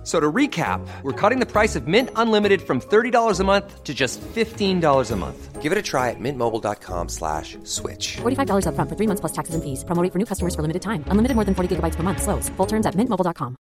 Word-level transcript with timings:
F- 0.00 0.06
So 0.06 0.18
to 0.18 0.32
recap, 0.32 0.80
we're 1.02 1.12
cutting 1.12 1.40
the 1.40 1.46
price 1.46 1.76
of 1.76 1.86
Mint 1.86 2.08
Unlimited 2.16 2.62
from 2.62 2.80
$30 2.80 3.38
a 3.40 3.44
month 3.44 3.84
to 3.84 3.92
just 3.92 4.18
$15 4.34 5.10
a 5.10 5.16
month. 5.16 5.60
Give 5.60 5.72
it 5.72 5.78
a 5.78 5.82
try 5.82 6.08
at 6.08 6.16
mintmobile.com 6.18 7.08
slash 7.10 7.58
switch. 7.64 8.16
$45 8.22 8.64
upfront 8.64 8.88
for 8.88 8.96
three 8.96 9.06
months 9.06 9.20
plus 9.20 9.32
taxes 9.32 9.54
and 9.54 9.62
fees. 9.62 9.84
Promo 9.84 10.02
rate 10.02 10.10
for 10.12 10.18
new 10.18 10.24
customers 10.24 10.54
for 10.54 10.62
limited 10.62 10.80
time. 10.80 11.04
Unlimited 11.08 11.34
more 11.36 11.44
than 11.44 11.54
40 11.54 11.76
gigabytes 11.76 11.96
per 11.96 12.02
month. 12.02 12.22
Slows. 12.22 12.48
Full 12.56 12.66
terms 12.66 12.86
at 12.86 12.94
mintmobile.com. 12.96 13.56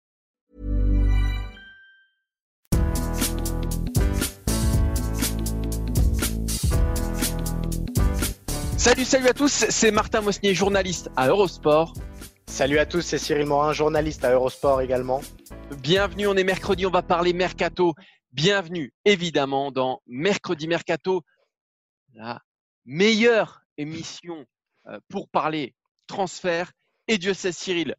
Salut, 8.77 9.05
salut 9.05 9.27
à 9.27 9.33
tous, 9.33 9.65
c'est 9.69 9.91
Martin 9.91 10.21
Mosnier, 10.21 10.53
journaliste 10.53 11.09
à 11.17 11.27
Eurosport. 11.27 11.93
Salut 12.47 12.79
à 12.79 12.85
tous, 12.85 13.01
c'est 13.01 13.17
Cyril 13.17 13.45
Morin, 13.45 13.73
journaliste 13.73 14.25
à 14.25 14.31
Eurosport 14.31 14.81
également. 14.81 15.21
Bienvenue, 15.81 16.27
on 16.27 16.35
est 16.35 16.43
mercredi, 16.43 16.85
on 16.85 16.91
va 16.91 17.03
parler 17.03 17.33
Mercato. 17.33 17.93
Bienvenue 18.31 18.93
évidemment 19.05 19.71
dans 19.71 20.01
Mercredi 20.07 20.67
Mercato, 20.67 21.21
la 22.13 22.41
meilleure 22.85 23.61
émission 23.77 24.45
euh, 24.87 24.99
pour 25.09 25.29
parler 25.29 25.75
transfert. 26.07 26.71
Et 27.07 27.17
Dieu 27.17 27.33
sait, 27.33 27.51
Cyril, 27.51 27.95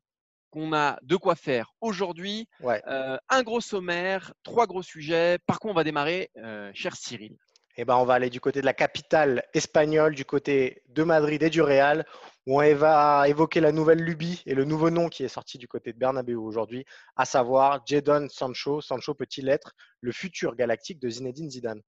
qu'on 0.51 0.73
a 0.73 0.98
de 1.03 1.17
quoi 1.17 1.37
faire 1.37 1.73
aujourd'hui. 1.80 2.48
Ouais. 2.61 2.83
Euh, 2.89 3.17
un 3.28 3.42
gros 3.42 3.61
sommaire, 3.61 4.33
trois 4.42 4.67
gros 4.67 4.83
sujets. 4.83 5.39
Par 5.47 5.61
contre, 5.61 5.73
on 5.73 5.77
va 5.77 5.84
démarrer, 5.84 6.31
euh, 6.39 6.70
cher 6.75 6.97
Cyril? 6.97 7.37
Eh 7.81 7.84
ben, 7.84 7.94
on 7.97 8.05
va 8.05 8.15
aller 8.15 8.28
du 8.28 8.41
côté 8.41 8.61
de 8.61 8.67
la 8.67 8.75
capitale 8.75 9.44
espagnole, 9.55 10.17
du 10.17 10.25
côté 10.25 10.83
de 10.89 11.05
Madrid 11.05 11.41
et 11.44 11.48
du 11.48 11.62
Real, 11.62 12.05
où 12.48 12.62
on 12.62 12.74
va 12.77 13.28
évoquer 13.28 13.60
la 13.60 13.72
nouvelle 13.72 14.00
lubie 14.00 14.42
et 14.46 14.54
le 14.54 14.64
nouveau 14.64 14.88
nom 14.88 15.10
qui 15.10 15.22
est 15.22 15.28
sorti 15.28 15.58
du 15.58 15.68
côté 15.68 15.92
de 15.92 15.98
Bernabeu 15.98 16.34
aujourd'hui, 16.34 16.86
à 17.14 17.27
savoir 17.27 17.82
Jadon 17.84 18.27
Sancho. 18.30 18.80
Sancho 18.80 19.12
peut-il 19.14 19.50
être 19.50 19.74
le 20.00 20.12
futur 20.12 20.56
galactique 20.56 20.98
de 20.98 21.10
Zinedine 21.10 21.50
Zidane? 21.50 21.82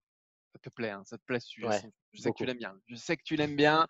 Ça 0.53 0.59
te 0.59 0.69
plaît, 0.69 0.91
hein, 0.91 1.03
ça 1.07 1.17
te 1.17 1.23
plaît 1.25 1.41
ce 1.41 1.49
sujet. 1.49 1.67
Ouais, 1.67 1.77
Sancho. 1.81 1.93
je 2.13 2.21
sais 2.21 2.29
beaucoup. 2.29 2.39
que 2.39 2.45
tu 2.45 2.47
l'aimes 2.49 2.59
bien. 2.59 2.75
Je 2.89 2.95
sais 2.97 3.17
que 3.17 3.23
tu 3.25 3.37
l'aimes 3.37 3.57
bien. 3.57 3.87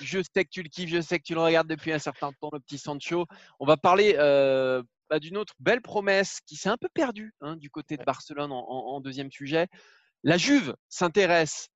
Je 0.00 0.20
sais 0.22 0.44
que 0.46 0.50
tu 0.50 0.62
le 0.62 0.70
kiffes. 0.70 0.88
Je 0.88 1.02
sais 1.02 1.18
que 1.18 1.24
tu 1.24 1.34
le 1.34 1.40
regardes 1.40 1.68
depuis 1.68 1.92
un 1.92 1.98
certain 1.98 2.32
temps, 2.40 2.48
le 2.54 2.60
petit 2.60 2.78
Sancho. 2.78 3.26
On 3.60 3.66
va 3.66 3.76
parler 3.76 4.14
euh, 4.16 4.82
bah, 5.10 5.18
d'une 5.18 5.36
autre 5.36 5.52
belle 5.58 5.82
promesse 5.82 6.40
qui 6.46 6.56
s'est 6.56 6.70
un 6.70 6.78
peu 6.78 6.88
perdue 6.94 7.34
hein, 7.42 7.56
du 7.56 7.68
côté 7.68 7.98
de 7.98 8.04
Barcelone 8.04 8.50
en, 8.50 8.64
en- 8.66 8.94
en 8.94 9.00
deuxième 9.02 9.30
sujet. 9.30 9.66
La 10.22 10.38
Juve 10.38 10.74
s'intéresse 10.88 11.68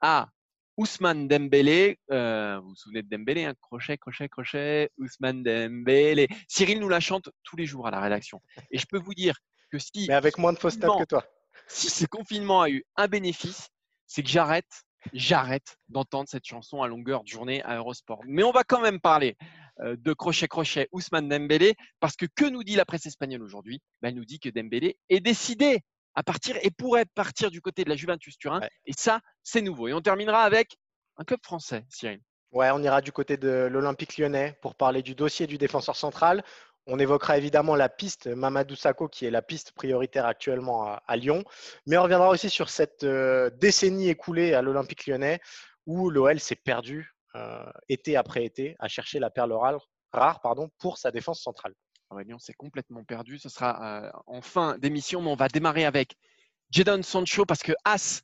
à 0.00 0.28
Ousmane 0.76 1.28
Dembélé. 1.28 1.98
Euh, 2.10 2.58
vous 2.60 2.68
vous 2.70 2.74
souvenez 2.76 3.02
de 3.02 3.08
Dembélé, 3.08 3.44
hein, 3.44 3.54
crochet, 3.60 3.96
crochet, 3.96 4.28
crochet. 4.28 4.90
Ousmane 4.98 5.42
Dembélé. 5.42 6.28
Cyril 6.48 6.80
nous 6.80 6.88
la 6.88 7.00
chante 7.00 7.30
tous 7.42 7.56
les 7.56 7.66
jours 7.66 7.86
à 7.86 7.90
la 7.90 8.00
rédaction. 8.00 8.40
Et 8.70 8.78
je 8.78 8.86
peux 8.86 8.98
vous 8.98 9.14
dire 9.14 9.38
que 9.70 9.78
si 9.78 10.06
Mais 10.08 10.14
avec 10.14 10.38
moins 10.38 10.52
de 10.52 10.58
fausses 10.58 10.76
que 10.76 11.04
toi. 11.04 11.24
si 11.66 11.88
ce 11.88 12.06
confinement 12.06 12.62
a 12.62 12.70
eu 12.70 12.84
un 12.96 13.08
bénéfice, 13.08 13.68
c'est 14.06 14.22
que 14.22 14.28
j'arrête, 14.28 14.84
j'arrête 15.12 15.76
d'entendre 15.88 16.28
cette 16.28 16.44
chanson 16.44 16.82
à 16.82 16.88
longueur 16.88 17.24
de 17.24 17.28
journée 17.28 17.62
à 17.62 17.76
Eurosport. 17.76 18.20
Mais 18.26 18.42
on 18.42 18.52
va 18.52 18.62
quand 18.62 18.80
même 18.80 19.00
parler 19.00 19.36
euh, 19.80 19.96
de 19.98 20.12
crochet 20.12 20.48
crochet 20.48 20.88
Ousmane 20.92 21.28
Dembélé 21.28 21.74
parce 22.00 22.16
que 22.16 22.26
que 22.26 22.44
nous 22.44 22.64
dit 22.64 22.76
la 22.76 22.84
presse 22.84 23.06
espagnole 23.06 23.42
aujourd'hui? 23.42 23.80
Ben, 24.00 24.08
Elle 24.08 24.14
nous 24.14 24.24
dit 24.24 24.38
que 24.38 24.48
Dembélé 24.48 24.98
est 25.08 25.20
décidé 25.20 25.80
à 26.16 26.22
partir 26.22 26.56
et 26.62 26.70
pourrait 26.70 27.04
partir 27.04 27.50
du 27.50 27.60
côté 27.60 27.84
de 27.84 27.90
la 27.90 27.96
Juventus 27.96 28.36
Turin. 28.38 28.60
Ouais. 28.60 28.70
Et 28.86 28.92
ça, 28.92 29.20
c'est 29.42 29.60
nouveau. 29.60 29.88
Et 29.88 29.92
on 29.92 30.00
terminera 30.00 30.42
avec 30.42 30.76
un 31.18 31.24
club 31.24 31.40
français, 31.42 31.84
Cyril. 31.88 32.20
Ouais, 32.52 32.70
on 32.72 32.82
ira 32.82 33.00
du 33.00 33.12
côté 33.12 33.36
de 33.36 33.68
l'Olympique 33.70 34.16
lyonnais 34.16 34.58
pour 34.62 34.74
parler 34.74 35.02
du 35.02 35.14
dossier 35.14 35.46
du 35.46 35.58
défenseur 35.58 35.94
central. 35.94 36.42
On 36.86 36.98
évoquera 36.98 37.36
évidemment 37.36 37.74
la 37.74 37.88
piste 37.88 38.28
Mamadou 38.28 38.76
Sakho, 38.76 39.08
qui 39.08 39.26
est 39.26 39.30
la 39.30 39.42
piste 39.42 39.72
prioritaire 39.72 40.24
actuellement 40.24 40.84
à, 40.84 41.02
à 41.06 41.16
Lyon. 41.16 41.44
Mais 41.86 41.98
on 41.98 42.02
reviendra 42.02 42.28
aussi 42.28 42.48
sur 42.48 42.68
cette 42.68 43.04
euh, 43.04 43.50
décennie 43.50 44.08
écoulée 44.08 44.54
à 44.54 44.62
l'Olympique 44.62 45.06
lyonnais 45.06 45.40
où 45.86 46.10
l'OL 46.10 46.40
s'est 46.40 46.56
perdu 46.56 47.14
euh, 47.34 47.70
été 47.88 48.16
après 48.16 48.44
été 48.44 48.76
à 48.78 48.88
chercher 48.88 49.18
la 49.18 49.30
perle 49.30 49.52
rare, 49.52 49.88
rare 50.12 50.40
pardon, 50.40 50.70
pour 50.78 50.96
sa 50.96 51.10
défense 51.10 51.42
centrale. 51.42 51.74
Aurélien 52.10 52.38
s'est 52.38 52.54
complètement 52.54 53.04
perdu. 53.04 53.38
Ce 53.38 53.48
sera 53.48 54.04
euh, 54.04 54.10
en 54.26 54.40
fin 54.40 54.78
d'émission, 54.78 55.22
mais 55.22 55.30
on 55.30 55.36
va 55.36 55.48
démarrer 55.48 55.84
avec 55.84 56.16
Jadon 56.70 57.02
Sancho 57.02 57.44
parce 57.44 57.62
que 57.62 57.72
As 57.84 58.22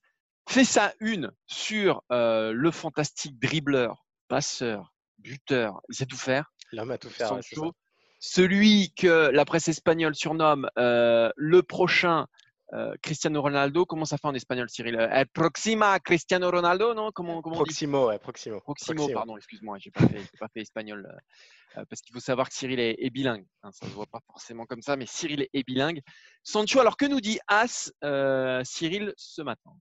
fait 0.49 0.65
sa 0.65 0.93
une 1.01 1.31
sur 1.47 2.03
euh, 2.11 2.53
le 2.53 2.71
fantastique 2.71 3.39
dribbleur, 3.39 4.05
passeur, 4.29 4.93
buteur. 5.19 5.81
Il 5.89 5.95
sait 5.95 6.07
tout 6.07 6.17
faire. 6.17 6.53
L'homme 6.73 6.91
à 6.91 6.99
tout 6.99 7.11
faire. 7.11 7.29
Sancho, 7.29 7.73
celui 8.19 8.93
que 8.95 9.31
la 9.31 9.45
presse 9.45 9.69
espagnole 9.69 10.15
surnomme 10.15 10.69
euh, 10.79 11.31
le 11.37 11.63
prochain 11.63 12.27
euh, 12.73 12.95
Cristiano 13.03 13.43
Ronaldo. 13.43 13.85
Comment 13.87 14.05
ça 14.05 14.17
fait 14.19 14.27
en 14.29 14.35
espagnol, 14.35 14.69
Cyril? 14.71 14.97
Euh, 14.97 15.09
El 15.11 15.27
Proxima 15.29 15.99
Cristiano 16.01 16.51
Ronaldo, 16.51 16.95
non? 16.95 17.11
Comment, 17.13 17.37
ça. 17.37 17.43
comment 17.43 17.57
on 17.57 17.59
dit? 17.61 17.65
Proximo, 17.65 18.09
ouais, 18.09 18.19
Proximo. 18.19 18.61
Proximo, 18.61 18.95
Proximo. 18.97 19.19
pardon, 19.19 19.37
excuse-moi, 19.37 19.79
pas 19.95 20.07
fait, 20.07 20.19
j'ai 20.19 20.39
pas 20.39 20.49
fait 20.49 20.61
espagnol 20.61 21.07
euh, 21.77 21.85
parce 21.89 22.01
qu'il 22.01 22.13
faut 22.13 22.21
savoir 22.21 22.49
que 22.49 22.55
Cyril 22.55 22.81
est, 22.81 22.97
est 22.99 23.11
bilingue. 23.11 23.45
hein, 23.63 23.71
ça 23.73 23.87
se 23.87 23.93
voit 23.93 24.07
pas 24.07 24.21
forcément 24.27 24.67
comme 24.67 24.83
ça, 24.83 24.97
mais 24.97 25.07
Cyril 25.07 25.47
est 25.53 25.67
bilingue. 25.67 26.01
Sancho, 26.43 26.81
alors 26.81 26.97
que 26.97 27.07
nous 27.07 27.21
dit 27.21 27.39
As, 27.49 27.93
euh, 28.05 28.63
Cyril, 28.65 29.13
ce 29.17 29.43
matin? 29.43 29.73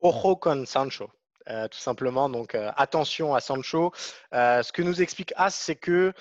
Ojo 0.00 0.36
con 0.36 0.64
Sancho, 0.66 1.10
tout 1.46 1.78
simplement. 1.78 2.30
Donc 2.30 2.54
attention 2.54 3.34
à 3.34 3.40
Sancho. 3.40 3.92
Ce 4.32 4.72
que 4.72 4.80
nous 4.80 5.02
explique 5.02 5.34
As, 5.36 5.54
c'est 5.54 5.76
que 5.76 6.14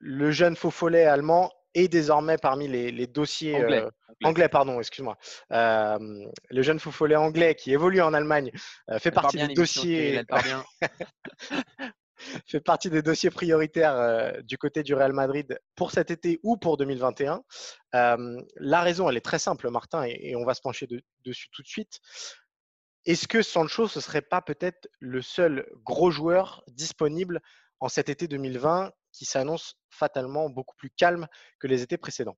le 0.00 0.30
jeune 0.30 0.56
faux 0.56 0.70
follet 0.70 1.04
allemand 1.04 1.50
est 1.76 1.88
désormais 1.88 2.38
parmi 2.38 2.68
les, 2.68 2.90
les 2.90 3.06
dossiers 3.06 3.54
Anglais, 3.56 3.82
euh, 3.82 3.90
anglais. 4.24 4.48
pardon, 4.48 4.78
excuse-moi. 4.80 5.16
Euh, 5.52 5.98
le 6.50 6.62
jeune 6.62 6.78
faux 6.78 6.90
follet 6.90 7.16
anglais 7.16 7.54
qui 7.54 7.72
évolue 7.72 8.00
en 8.00 8.14
Allemagne 8.14 8.50
euh, 8.90 8.98
fait 8.98 9.10
Elle 9.10 9.14
partie 9.14 9.36
des 9.38 9.54
dossiers, 9.54 10.22
fait 12.46 12.60
partie 12.60 12.90
des 12.90 13.02
dossiers 13.02 13.30
prioritaires 13.30 13.94
euh, 13.94 14.40
du 14.42 14.56
côté 14.58 14.82
du 14.82 14.94
Real 14.94 15.12
Madrid 15.12 15.58
pour 15.74 15.90
cet 15.90 16.10
été 16.10 16.40
ou 16.42 16.56
pour 16.56 16.76
2021. 16.76 17.42
Euh, 17.94 18.40
la 18.56 18.80
raison, 18.80 19.08
elle 19.10 19.16
est 19.16 19.24
très 19.24 19.38
simple, 19.38 19.70
Martin, 19.70 20.04
et, 20.04 20.18
et 20.30 20.36
on 20.36 20.44
va 20.44 20.54
se 20.54 20.60
pencher 20.62 20.86
de- 20.86 21.02
dessus 21.24 21.48
tout 21.50 21.62
de 21.62 21.68
suite. 21.68 22.00
Est-ce 23.04 23.28
que 23.28 23.42
Sancho, 23.42 23.86
ce 23.86 24.00
serait 24.00 24.22
pas 24.22 24.40
peut-être 24.42 24.88
le 24.98 25.22
seul 25.22 25.66
gros 25.84 26.10
joueur 26.10 26.64
disponible 26.68 27.40
en 27.78 27.88
cet 27.88 28.08
été 28.08 28.26
2020 28.26 28.90
qui 29.16 29.24
s'annonce 29.24 29.74
fatalement 29.90 30.50
beaucoup 30.50 30.76
plus 30.76 30.90
calme 30.90 31.26
que 31.58 31.66
les 31.66 31.82
étés 31.82 31.96
précédents 31.96 32.36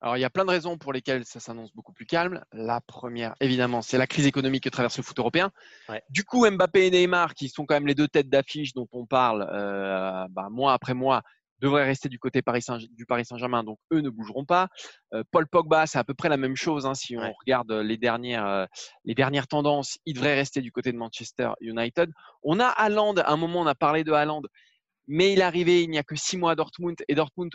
Alors, 0.00 0.16
il 0.16 0.20
y 0.20 0.24
a 0.24 0.30
plein 0.30 0.44
de 0.44 0.50
raisons 0.50 0.76
pour 0.76 0.92
lesquelles 0.92 1.24
ça 1.24 1.40
s'annonce 1.40 1.72
beaucoup 1.74 1.92
plus 1.92 2.04
calme. 2.06 2.44
La 2.52 2.80
première, 2.80 3.34
évidemment, 3.40 3.80
c'est 3.80 3.96
la 3.98 4.06
crise 4.06 4.26
économique 4.26 4.64
que 4.64 4.68
traverse 4.68 4.96
le 4.98 5.02
foot 5.02 5.18
européen. 5.18 5.50
Ouais. 5.88 6.02
Du 6.10 6.24
coup, 6.24 6.48
Mbappé 6.50 6.86
et 6.86 6.90
Neymar, 6.90 7.34
qui 7.34 7.48
sont 7.48 7.64
quand 7.64 7.74
même 7.74 7.86
les 7.86 7.94
deux 7.94 8.08
têtes 8.08 8.28
d'affiche 8.28 8.74
dont 8.74 8.88
on 8.92 9.06
parle 9.06 9.48
euh, 9.50 10.26
bah, 10.30 10.48
mois 10.50 10.72
après 10.74 10.94
mois, 10.94 11.22
devraient 11.58 11.86
rester 11.86 12.10
du 12.10 12.18
côté 12.18 12.42
Paris 12.42 12.60
Saint- 12.60 12.76
du 12.90 13.06
Paris 13.06 13.24
Saint-Germain, 13.24 13.64
donc 13.64 13.78
eux 13.90 14.02
ne 14.02 14.10
bougeront 14.10 14.44
pas. 14.44 14.68
Euh, 15.14 15.24
Paul 15.30 15.46
Pogba, 15.48 15.86
c'est 15.86 15.98
à 15.98 16.04
peu 16.04 16.12
près 16.12 16.28
la 16.28 16.36
même 16.36 16.54
chose. 16.56 16.84
hein, 16.84 16.92
si 16.94 17.16
on 17.16 17.20
Ouais. 17.22 17.32
regarde 17.40 17.72
les 17.72 17.96
dernières, 17.96 18.46
euh, 18.46 18.66
les 19.06 19.14
dernières 19.14 19.46
tendances, 19.48 19.96
il 20.04 20.12
devrait 20.14 20.34
rester 20.34 20.60
du 20.60 20.70
côté 20.70 20.92
de 20.92 20.98
Manchester 20.98 21.52
United. 21.62 22.10
On 22.42 22.60
a 22.60 22.66
Haaland, 22.66 23.14
à 23.14 23.32
un 23.32 23.36
moment, 23.38 23.60
on 23.62 23.66
a 23.66 23.74
parlé 23.74 24.04
de 24.04 24.12
Haaland, 24.12 24.42
mais 25.06 25.32
il 25.32 25.40
est 25.40 25.42
arrivé 25.42 25.82
il 25.82 25.90
n'y 25.90 25.98
a 25.98 26.02
que 26.02 26.16
six 26.16 26.36
mois 26.36 26.52
à 26.52 26.54
Dortmund, 26.54 26.96
et 27.08 27.14
Dortmund 27.14 27.52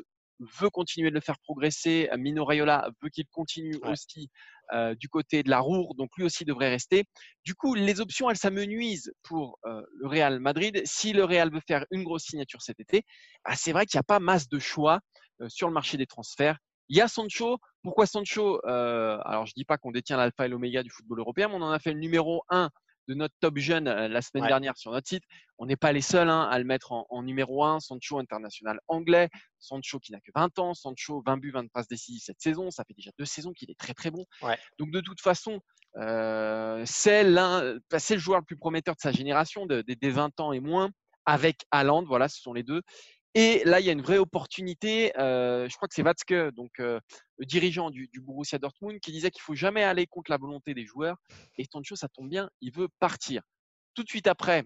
veut 0.60 0.70
continuer 0.72 1.10
de 1.10 1.16
le 1.16 1.22
faire 1.22 1.38
progresser. 1.44 2.10
Euh, 2.12 2.18
Mino 2.18 2.44
Raiola 2.46 2.90
veut 3.02 3.10
qu'il 3.10 3.28
continue 3.32 3.76
Ouais. 3.84 3.92
aussi 3.92 4.30
euh, 4.74 4.96
du 4.96 5.08
côté 5.10 5.44
de 5.44 5.50
la 5.50 5.60
Roure, 5.60 5.94
donc 5.96 6.10
lui 6.18 6.24
aussi 6.24 6.46
devrait 6.46 6.70
rester. 6.70 7.04
Du 7.46 7.54
coup, 7.54 7.76
les 7.76 8.00
options, 8.00 8.30
elles 8.30 8.38
s'amenuisent 8.38 9.14
pour 9.22 9.60
euh, 9.66 9.82
le 10.00 10.08
Real 10.08 10.40
Madrid. 10.40 10.82
Si 10.86 11.14
le 11.14 11.26
Real 11.26 11.52
veut 11.52 11.62
faire 11.68 11.86
une 11.92 12.04
grosse 12.04 12.24
signature 12.24 12.62
cet 12.62 12.80
été, 12.80 13.04
bah, 13.46 13.54
c'est 13.56 13.72
vrai 13.72 13.86
qu'il 13.86 13.98
n'y 13.98 14.02
a 14.02 14.04
pas 14.04 14.20
masse 14.20 14.48
de 14.50 14.60
choix 14.60 15.00
euh, 15.42 15.50
sur 15.50 15.68
le 15.68 15.74
marché 15.74 15.98
des 15.98 16.08
transferts. 16.08 16.58
Il 16.90 16.98
y 16.98 17.02
a 17.02 17.08
Sancho. 17.08 17.58
Pourquoi 17.84 18.06
Sancho? 18.06 18.60
Euh, 18.66 19.18
Alors, 19.26 19.46
je 19.46 19.54
dis 19.56 19.64
pas 19.66 19.78
qu'on 19.78 19.92
détient 19.92 20.18
l'alpha 20.18 20.46
et 20.46 20.50
l'oméga 20.50 20.84
du 20.84 20.90
football 20.90 21.20
européen, 21.20 21.48
mais 21.50 21.56
on 21.56 21.62
en 21.62 21.72
a 21.72 21.80
fait 21.80 21.94
le 21.94 22.00
numéro 22.00 22.44
un 22.50 22.70
de 23.08 23.14
notre 23.14 23.36
top 23.40 23.58
jeune 23.58 23.86
la 23.86 24.22
semaine 24.22 24.44
Ouais. 24.44 24.50
dernière 24.50 24.78
sur 24.78 24.92
notre 24.92 25.08
site. 25.08 25.24
On 25.58 25.66
n'est 25.66 25.76
pas 25.76 25.92
les 25.92 26.02
seuls 26.02 26.30
hein, 26.30 26.44
à 26.50 26.58
le 26.60 26.66
mettre 26.66 26.92
en, 26.92 27.06
en 27.10 27.24
numéro 27.24 27.64
un. 27.64 27.80
Sancho 27.80 28.20
international 28.20 28.80
anglais, 28.88 29.30
Sancho 29.60 30.00
qui 30.00 30.12
n'a 30.12 30.20
que 30.20 30.32
20 30.36 30.60
ans, 30.60 30.74
Sancho 30.74 31.22
20 31.26 31.38
buts, 31.38 31.52
20 31.52 31.68
passes 31.72 31.88
décisives 31.88 32.22
cette 32.24 32.42
saison. 32.42 32.72
Ça 32.72 32.84
fait 32.86 32.94
déjà 32.94 33.12
deux 33.20 33.26
saisons 33.26 33.52
qu'il 33.54 33.70
est 33.72 33.78
très 33.80 33.94
très 33.94 34.12
bon. 34.12 34.26
Ouais. 34.42 34.58
Donc 34.80 34.92
de 34.92 35.02
toute 35.02 35.22
façon, 35.22 35.60
euh, 35.98 36.84
c'est 36.86 37.24
l'un, 37.24 37.78
bah, 37.90 38.00
c'est 38.00 38.16
le 38.16 38.20
joueur 38.22 38.40
le 38.40 38.46
plus 38.46 38.58
prometteur 38.58 38.96
de 38.96 39.02
sa 39.02 39.12
génération, 39.12 39.66
de- 39.66 39.82
des 39.82 39.96
des 39.96 40.10
20 40.10 40.40
ans 40.40 40.54
et 40.54 40.60
moins, 40.60 40.90
avec 41.26 41.66
Haaland. 41.72 42.04
Voilà, 42.06 42.28
ce 42.30 42.40
sont 42.42 42.54
les 42.54 42.64
deux. 42.64 42.82
Et 43.34 43.64
là, 43.64 43.80
il 43.80 43.86
y 43.86 43.90
a 43.90 43.94
une 43.94 44.02
vraie 44.02 44.18
opportunité. 44.18 45.18
euh, 45.18 45.68
je 45.70 45.76
crois 45.76 45.88
que 45.88 45.94
c'est 45.94 46.04
Watzke, 46.04 46.54
donc 46.54 46.80
euh, 46.80 47.00
le 47.38 47.46
dirigeant 47.46 47.90
du, 47.90 48.10
Borussia 48.20 48.60
Dortmund, 48.60 49.00
qui 49.00 49.12
disait 49.12 49.32
qu'il 49.32 49.42
faut 49.42 49.56
jamais 49.56 49.84
aller 49.84 50.06
contre 50.06 50.32
la 50.32 50.38
volonté 50.38 50.74
des 50.74 50.86
joueurs. 50.86 51.18
Et 51.58 51.66
Sancho, 51.72 51.96
ça 51.96 52.10
tombe 52.10 52.30
bien, 52.30 52.50
il 52.60 52.74
veut 52.74 52.90
partir. 53.00 53.42
Tout 53.94 54.04
de 54.04 54.10
suite 54.10 54.28
après, 54.28 54.66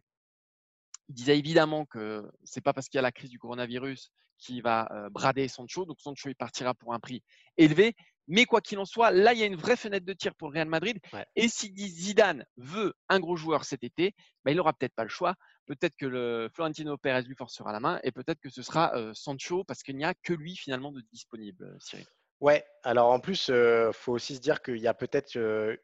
il 1.09 1.15
disait 1.15 1.37
évidemment 1.37 1.85
que 1.85 2.27
c'est 2.43 2.61
pas 2.61 2.73
parce 2.73 2.89
qu'il 2.89 2.97
y 2.97 2.99
a 2.99 3.03
la 3.03 3.11
crise 3.11 3.29
du 3.29 3.37
coronavirus 3.37 4.11
qu'il 4.39 4.63
va 4.63 4.87
euh, 4.91 5.09
brader 5.09 5.47
Sancho. 5.47 5.85
Donc 5.85 6.01
Sancho, 6.01 6.29
il 6.29 6.35
partira 6.35 6.73
pour 6.73 6.93
un 6.93 6.99
prix 6.99 7.21
élevé. 7.57 7.95
Mais 8.27 8.45
quoi 8.45 8.61
qu'il 8.61 8.79
en 8.79 8.85
soit, 8.85 9.11
là, 9.11 9.33
il 9.33 9.39
y 9.39 9.43
a 9.43 9.45
une 9.45 9.55
vraie 9.55 9.75
fenêtre 9.75 10.05
de 10.05 10.13
tir 10.13 10.33
pour 10.35 10.49
le 10.49 10.55
Real 10.55 10.67
Madrid. 10.67 10.97
Ouais. 11.13 11.25
Et 11.35 11.47
si 11.47 11.73
Zidane 11.75 12.45
veut 12.57 12.93
un 13.09 13.19
gros 13.19 13.35
joueur 13.35 13.65
cet 13.65 13.83
été, 13.83 14.15
bah, 14.43 14.51
il 14.51 14.57
n'aura 14.57 14.73
peut-être 14.73 14.95
pas 14.95 15.03
le 15.03 15.09
choix. 15.09 15.35
Peut-être 15.65 15.95
que 15.95 16.05
le 16.05 16.49
Florentino 16.53 16.97
Pérez 16.97 17.23
lui 17.23 17.35
forcera 17.35 17.71
la 17.71 17.79
main 17.79 17.99
et 18.03 18.11
peut-être 18.11 18.39
que 18.39 18.49
ce 18.49 18.61
sera 18.61 18.95
euh, 18.95 19.11
Sancho 19.13 19.63
parce 19.63 19.81
qu'il 19.83 19.97
n'y 19.97 20.05
a 20.05 20.13
que 20.13 20.33
lui 20.33 20.55
finalement 20.55 20.91
de 20.91 21.01
disponible, 21.11 21.63
euh, 21.63 21.77
Cyril. 21.79 22.05
Ouais, 22.41 22.65
alors 22.83 23.11
en 23.11 23.19
plus, 23.19 23.47
il 23.47 23.91
faut 23.93 24.11
aussi 24.11 24.35
se 24.35 24.41
dire 24.41 24.61
qu'il 24.61 24.77
y 24.77 24.87
a 24.87 24.93
peut-être, 24.93 25.37
euh, 25.37 25.75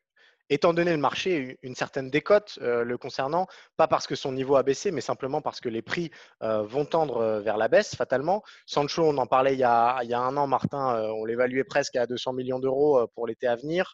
étant 0.52 0.74
donné 0.74 0.92
le 0.92 0.98
marché, 0.98 1.58
une 1.64 1.76
certaine 1.76 2.10
décote 2.10 2.60
euh, 2.62 2.84
le 2.84 2.98
concernant, 2.98 3.48
pas 3.78 3.88
parce 3.88 4.06
que 4.06 4.16
son 4.16 4.34
niveau 4.34 4.58
a 4.58 4.64
baissé, 4.64 4.92
mais 4.92 5.00
simplement 5.00 5.42
parce 5.42 5.62
que 5.62 5.70
les 5.70 5.82
prix 5.82 6.12
euh, 6.44 6.62
vont 6.62 6.84
tendre 6.84 7.18
euh, 7.18 7.40
vers 7.40 7.56
la 7.56 7.70
baisse, 7.70 7.96
fatalement. 7.96 8.44
Sancho, 8.66 9.02
on 9.02 9.18
en 9.18 9.26
parlait 9.26 9.54
il 9.54 9.60
y 9.60 9.64
a, 9.64 9.98
un 9.98 10.38
an, 10.38 10.48
Martin, 10.48 11.10
on 11.16 11.24
l'évaluait 11.24 11.64
presque 11.64 11.96
à 11.96 12.06
200 12.06 12.34
millions 12.34 12.60
d'euros 12.60 13.08
pour 13.16 13.28
l'été 13.28 13.48
à 13.48 13.56
venir. 13.56 13.94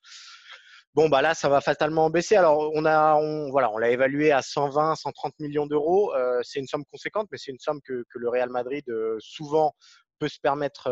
Bon, 0.95 1.09
bah 1.09 1.21
là, 1.21 1.35
ça 1.35 1.47
va 1.47 1.61
fatalement 1.61 2.09
baisser. 2.09 2.35
Alors, 2.35 2.71
on 2.73 2.83
a, 2.85 3.21
voilà, 3.51 3.69
on 3.71 3.77
l'a 3.77 3.91
évalué 3.91 4.31
à 4.31 4.41
120, 4.41 4.95
130 4.95 5.33
millions 5.39 5.67
d'euros. 5.67 6.11
C'est 6.41 6.59
une 6.59 6.65
somme 6.65 6.85
conséquente, 6.91 7.27
mais 7.31 7.37
c'est 7.37 7.51
une 7.51 7.59
somme 7.59 7.79
que, 7.85 8.03
le 8.15 8.29
Real 8.29 8.49
Madrid 8.49 8.83
souvent 9.19 9.75
peut 10.17 10.27
se 10.27 10.39
permettre 10.39 10.89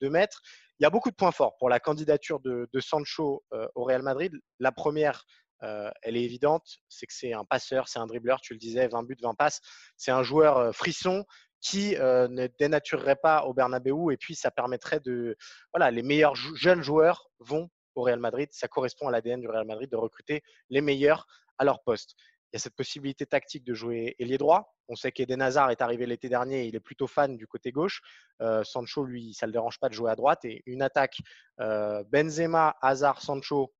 de 0.00 0.08
mettre. 0.08 0.40
Il 0.82 0.84
y 0.84 0.86
a 0.86 0.90
beaucoup 0.90 1.12
de 1.12 1.14
points 1.14 1.30
forts 1.30 1.56
pour 1.58 1.68
la 1.68 1.78
candidature 1.78 2.40
de, 2.40 2.68
Sancho 2.80 3.44
euh, 3.52 3.68
au 3.76 3.84
Real 3.84 4.02
Madrid. 4.02 4.32
La 4.58 4.72
première, 4.72 5.24
euh, 5.62 5.88
elle 6.02 6.16
est 6.16 6.24
évidente, 6.24 6.64
c'est 6.88 7.06
que 7.06 7.12
c'est 7.14 7.32
un 7.32 7.44
passeur, 7.44 7.86
c'est 7.86 8.00
un 8.00 8.06
dribbleur, 8.08 8.40
tu 8.40 8.52
le 8.52 8.58
disais, 8.58 8.88
20 8.88 9.04
buts, 9.04 9.16
20 9.22 9.34
passes. 9.34 9.60
C'est 9.96 10.10
un 10.10 10.24
joueur 10.24 10.58
euh, 10.58 10.72
frisson 10.72 11.24
qui 11.60 11.94
ne 11.94 12.48
dénaturerait 12.58 13.14
pas 13.14 13.44
au 13.44 13.54
Bernabeu 13.54 14.10
et 14.10 14.16
puis 14.16 14.34
ça 14.34 14.50
permettrait 14.50 14.98
de 14.98 15.36
voilà 15.72 15.92
les 15.92 16.02
meilleurs 16.02 16.34
jeunes 16.34 16.82
joueurs 16.82 17.28
vont 17.38 17.70
au 17.94 18.02
Real 18.02 18.18
Madrid 18.18 18.48
ça 18.50 18.66
correspond 18.66 19.06
à 19.06 19.12
l'ADN 19.12 19.40
du 19.40 19.46
Real 19.46 19.64
Madrid 19.64 19.88
de 19.88 19.94
recruter 19.94 20.42
les 20.70 20.80
meilleurs 20.80 21.24
à 21.58 21.64
leur 21.64 21.80
poste 21.84 22.16
il 22.52 22.56
y 22.56 22.58
a 22.58 22.60
cette 22.60 22.76
possibilité 22.76 23.24
tactique 23.24 23.64
de 23.64 23.72
jouer 23.72 24.14
ailier 24.18 24.36
droit. 24.36 24.74
On 24.88 24.94
sait 24.94 25.10
qu'Eden 25.10 25.40
Hazard 25.40 25.70
est 25.70 25.80
arrivé 25.80 26.04
l'été 26.04 26.28
dernier 26.28 26.64
il 26.64 26.76
est 26.76 26.80
plutôt 26.80 27.06
fan 27.06 27.36
du 27.36 27.46
côté 27.46 27.72
gauche. 27.72 28.02
Euh, 28.42 28.62
Sancho 28.62 29.04
lui 29.04 29.32
ça 29.32 29.46
le 29.46 29.52
dérange 29.52 29.78
pas 29.78 29.88
de 29.88 29.94
jouer 29.94 30.10
à 30.10 30.16
droite. 30.16 30.44
Et 30.44 30.62
une 30.66 30.82
attaque 30.82 31.18
euh, 31.60 32.04
Benzema 32.10 32.76
Hazard 32.82 33.22
Sancho 33.22 33.72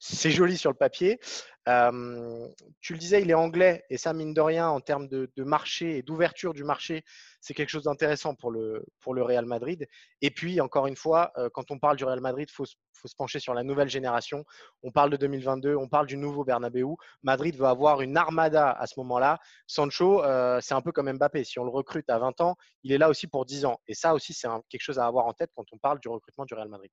C'est 0.00 0.30
joli 0.30 0.56
sur 0.56 0.70
le 0.70 0.76
papier. 0.76 1.18
Tu 1.66 2.92
le 2.92 2.98
disais, 2.98 3.22
il 3.22 3.30
est 3.30 3.34
anglais 3.34 3.84
et 3.88 3.96
ça, 3.96 4.12
mine 4.12 4.34
de 4.34 4.40
rien, 4.40 4.68
en 4.68 4.80
termes 4.80 5.08
de, 5.08 5.30
marché 5.38 5.98
et 5.98 6.02
d'ouverture 6.02 6.52
du 6.52 6.64
marché, 6.64 7.04
c'est 7.40 7.54
quelque 7.54 7.70
chose 7.70 7.84
d'intéressant 7.84 8.34
pour 8.34 8.50
le, 8.50 8.84
Real 9.06 9.46
Madrid. 9.46 9.86
Et 10.20 10.30
puis, 10.30 10.60
encore 10.60 10.86
une 10.86 10.96
fois, 10.96 11.32
euh, 11.36 11.48
quand 11.52 11.70
on 11.70 11.78
parle 11.78 11.96
du 11.96 12.04
Real 12.04 12.20
Madrid, 12.20 12.48
il 12.50 12.52
faut, 12.52 12.64
se- 12.64 12.76
pencher 13.18 13.38
sur 13.38 13.52
la 13.52 13.62
nouvelle 13.62 13.90
génération. 13.90 14.44
On 14.82 14.90
parle 14.90 15.10
de 15.10 15.18
2022, 15.18 15.76
on 15.76 15.88
parle 15.88 16.06
du 16.06 16.16
nouveau 16.16 16.42
Bernabeu. 16.42 16.86
Madrid 17.22 17.54
va 17.56 17.68
avoir 17.68 18.00
une 18.00 18.16
armada 18.16 18.70
à 18.70 18.86
ce 18.86 18.98
moment-là. 19.00 19.38
Sancho, 19.66 20.24
euh, 20.24 20.58
c'est 20.62 20.72
un 20.72 20.80
peu 20.80 20.90
comme 20.90 21.12
Mbappé. 21.12 21.44
Si 21.44 21.58
on 21.58 21.64
le 21.64 21.70
recrute 21.70 22.08
à 22.08 22.18
20 22.18 22.40
ans, 22.40 22.56
il 22.82 22.92
est 22.92 22.98
là 22.98 23.10
aussi 23.10 23.26
pour 23.26 23.44
10 23.44 23.66
ans. 23.66 23.78
Et 23.88 23.94
ça 23.94 24.14
aussi, 24.14 24.32
c'est 24.32 24.48
quelque 24.70 24.80
chose 24.80 24.98
à 24.98 25.06
avoir 25.06 25.26
en 25.26 25.34
tête 25.34 25.50
quand 25.54 25.66
on 25.72 25.78
parle 25.78 26.00
du 26.00 26.08
recrutement 26.08 26.46
du 26.46 26.54
Real 26.54 26.68
Madrid. 26.70 26.90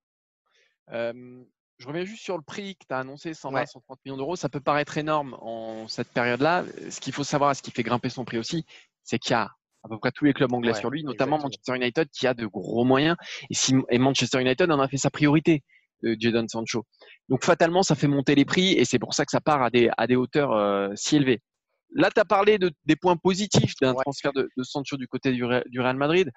Je 1.81 1.87
reviens 1.87 2.05
juste 2.05 2.23
sur 2.23 2.37
le 2.37 2.43
prix 2.43 2.75
que 2.75 2.85
tu 2.87 2.93
as 2.93 2.99
annoncé, 2.99 3.33
120, 3.33 3.59
Ouais. 3.59 3.65
130 3.65 3.99
millions 4.05 4.17
d'euros. 4.17 4.35
Ça 4.35 4.49
peut 4.49 4.59
paraître 4.59 4.97
énorme 4.97 5.35
en 5.41 5.87
cette 5.87 6.09
période-là. 6.09 6.63
Ce 6.89 6.99
qu'il 6.99 7.11
faut 7.13 7.23
savoir, 7.23 7.55
ce 7.55 7.61
qui 7.61 7.71
fait 7.71 7.83
grimper 7.83 8.09
son 8.09 8.23
prix 8.23 8.37
aussi, 8.37 8.65
c'est 9.03 9.17
qu'il 9.19 9.31
y 9.31 9.33
a 9.33 9.49
à 9.83 9.89
peu 9.89 9.97
près 9.97 10.11
tous 10.11 10.25
les 10.25 10.33
clubs 10.33 10.53
anglais 10.53 10.73
Ouais, 10.73 10.79
sur 10.79 10.91
lui, 10.91 11.03
notamment 11.03 11.37
exactement. 11.37 11.49
Manchester 11.49 11.75
United 11.75 12.09
qui 12.11 12.27
a 12.27 12.33
de 12.35 12.45
gros 12.45 12.85
moyens. 12.85 13.15
Et, 13.49 13.55
si, 13.55 13.73
et 13.89 13.97
Manchester 13.97 14.39
United 14.39 14.71
en 14.71 14.79
a 14.79 14.87
fait 14.87 14.97
sa 14.97 15.09
priorité, 15.09 15.63
de 16.03 16.15
Jadon 16.19 16.47
Sancho. 16.47 16.83
Donc 17.29 17.43
fatalement, 17.43 17.83
ça 17.83 17.95
fait 17.95 18.07
monter 18.07 18.35
les 18.35 18.45
prix 18.45 18.73
et 18.73 18.85
c'est 18.85 18.99
pour 18.99 19.13
ça 19.13 19.23
que 19.25 19.31
ça 19.31 19.41
part 19.41 19.61
à 19.61 19.69
des, 19.69 19.89
à 19.97 20.07
des 20.07 20.15
hauteurs 20.15 20.51
euh, 20.53 20.89
si 20.95 21.15
élevées. 21.15 21.41
Là, 21.93 22.09
tu 22.13 22.19
as 22.21 22.25
parlé 22.25 22.57
de, 22.57 22.71
des 22.85 22.95
points 22.95 23.17
positifs 23.17 23.73
d'un 23.81 23.93
Ouais. 23.93 24.01
transfert 24.03 24.33
de, 24.33 24.49
de 24.55 24.63
Sancho 24.63 24.97
du 24.97 25.07
côté 25.07 25.31
du 25.31 25.43
Real 25.43 25.97
Madrid. 25.97 26.31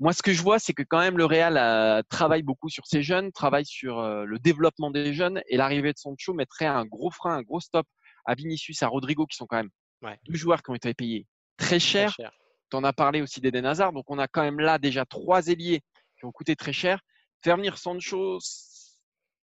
Moi, 0.00 0.12
ce 0.12 0.22
que 0.22 0.32
je 0.32 0.42
vois, 0.42 0.58
c'est 0.60 0.72
que 0.74 0.82
quand 0.84 1.00
même 1.00 1.18
le 1.18 1.24
Real 1.24 1.56
euh, 1.56 2.02
travaille 2.08 2.42
beaucoup 2.42 2.68
sur 2.68 2.86
ses 2.86 3.02
jeunes, 3.02 3.32
travaille 3.32 3.66
sur 3.66 3.98
euh, 3.98 4.24
le 4.24 4.38
développement 4.38 4.90
des 4.92 5.12
jeunes, 5.12 5.42
et 5.48 5.56
l'arrivée 5.56 5.92
de 5.92 5.98
Sancho 5.98 6.32
mettrait 6.34 6.66
un 6.66 6.84
gros 6.84 7.10
frein, 7.10 7.36
un 7.38 7.42
gros 7.42 7.58
stop 7.60 7.86
à 8.24 8.34
Vinicius, 8.34 8.82
à 8.82 8.88
Rodrigo, 8.88 9.26
qui 9.26 9.36
sont 9.36 9.46
quand 9.46 9.56
même 9.56 9.70
Ouais. 10.00 10.16
deux 10.28 10.36
joueurs 10.36 10.62
qui 10.62 10.70
ont 10.70 10.76
été 10.76 10.94
payés 10.94 11.26
très 11.56 11.66
Très 11.66 11.78
cher. 11.80 12.12
cher. 12.12 12.30
Tu 12.70 12.76
en 12.76 12.84
as 12.84 12.92
parlé 12.92 13.20
aussi 13.22 13.40
d'Eden 13.40 13.66
Hazard, 13.66 13.92
donc 13.92 14.04
on 14.08 14.18
a 14.20 14.28
quand 14.28 14.42
même 14.42 14.60
là 14.60 14.78
déjà 14.78 15.04
trois 15.04 15.48
ailiers 15.48 15.80
qui 16.18 16.24
ont 16.24 16.30
coûté 16.30 16.54
très 16.54 16.72
cher. 16.72 17.00
Faire 17.42 17.56
venir 17.56 17.76
Sancho, 17.78 18.38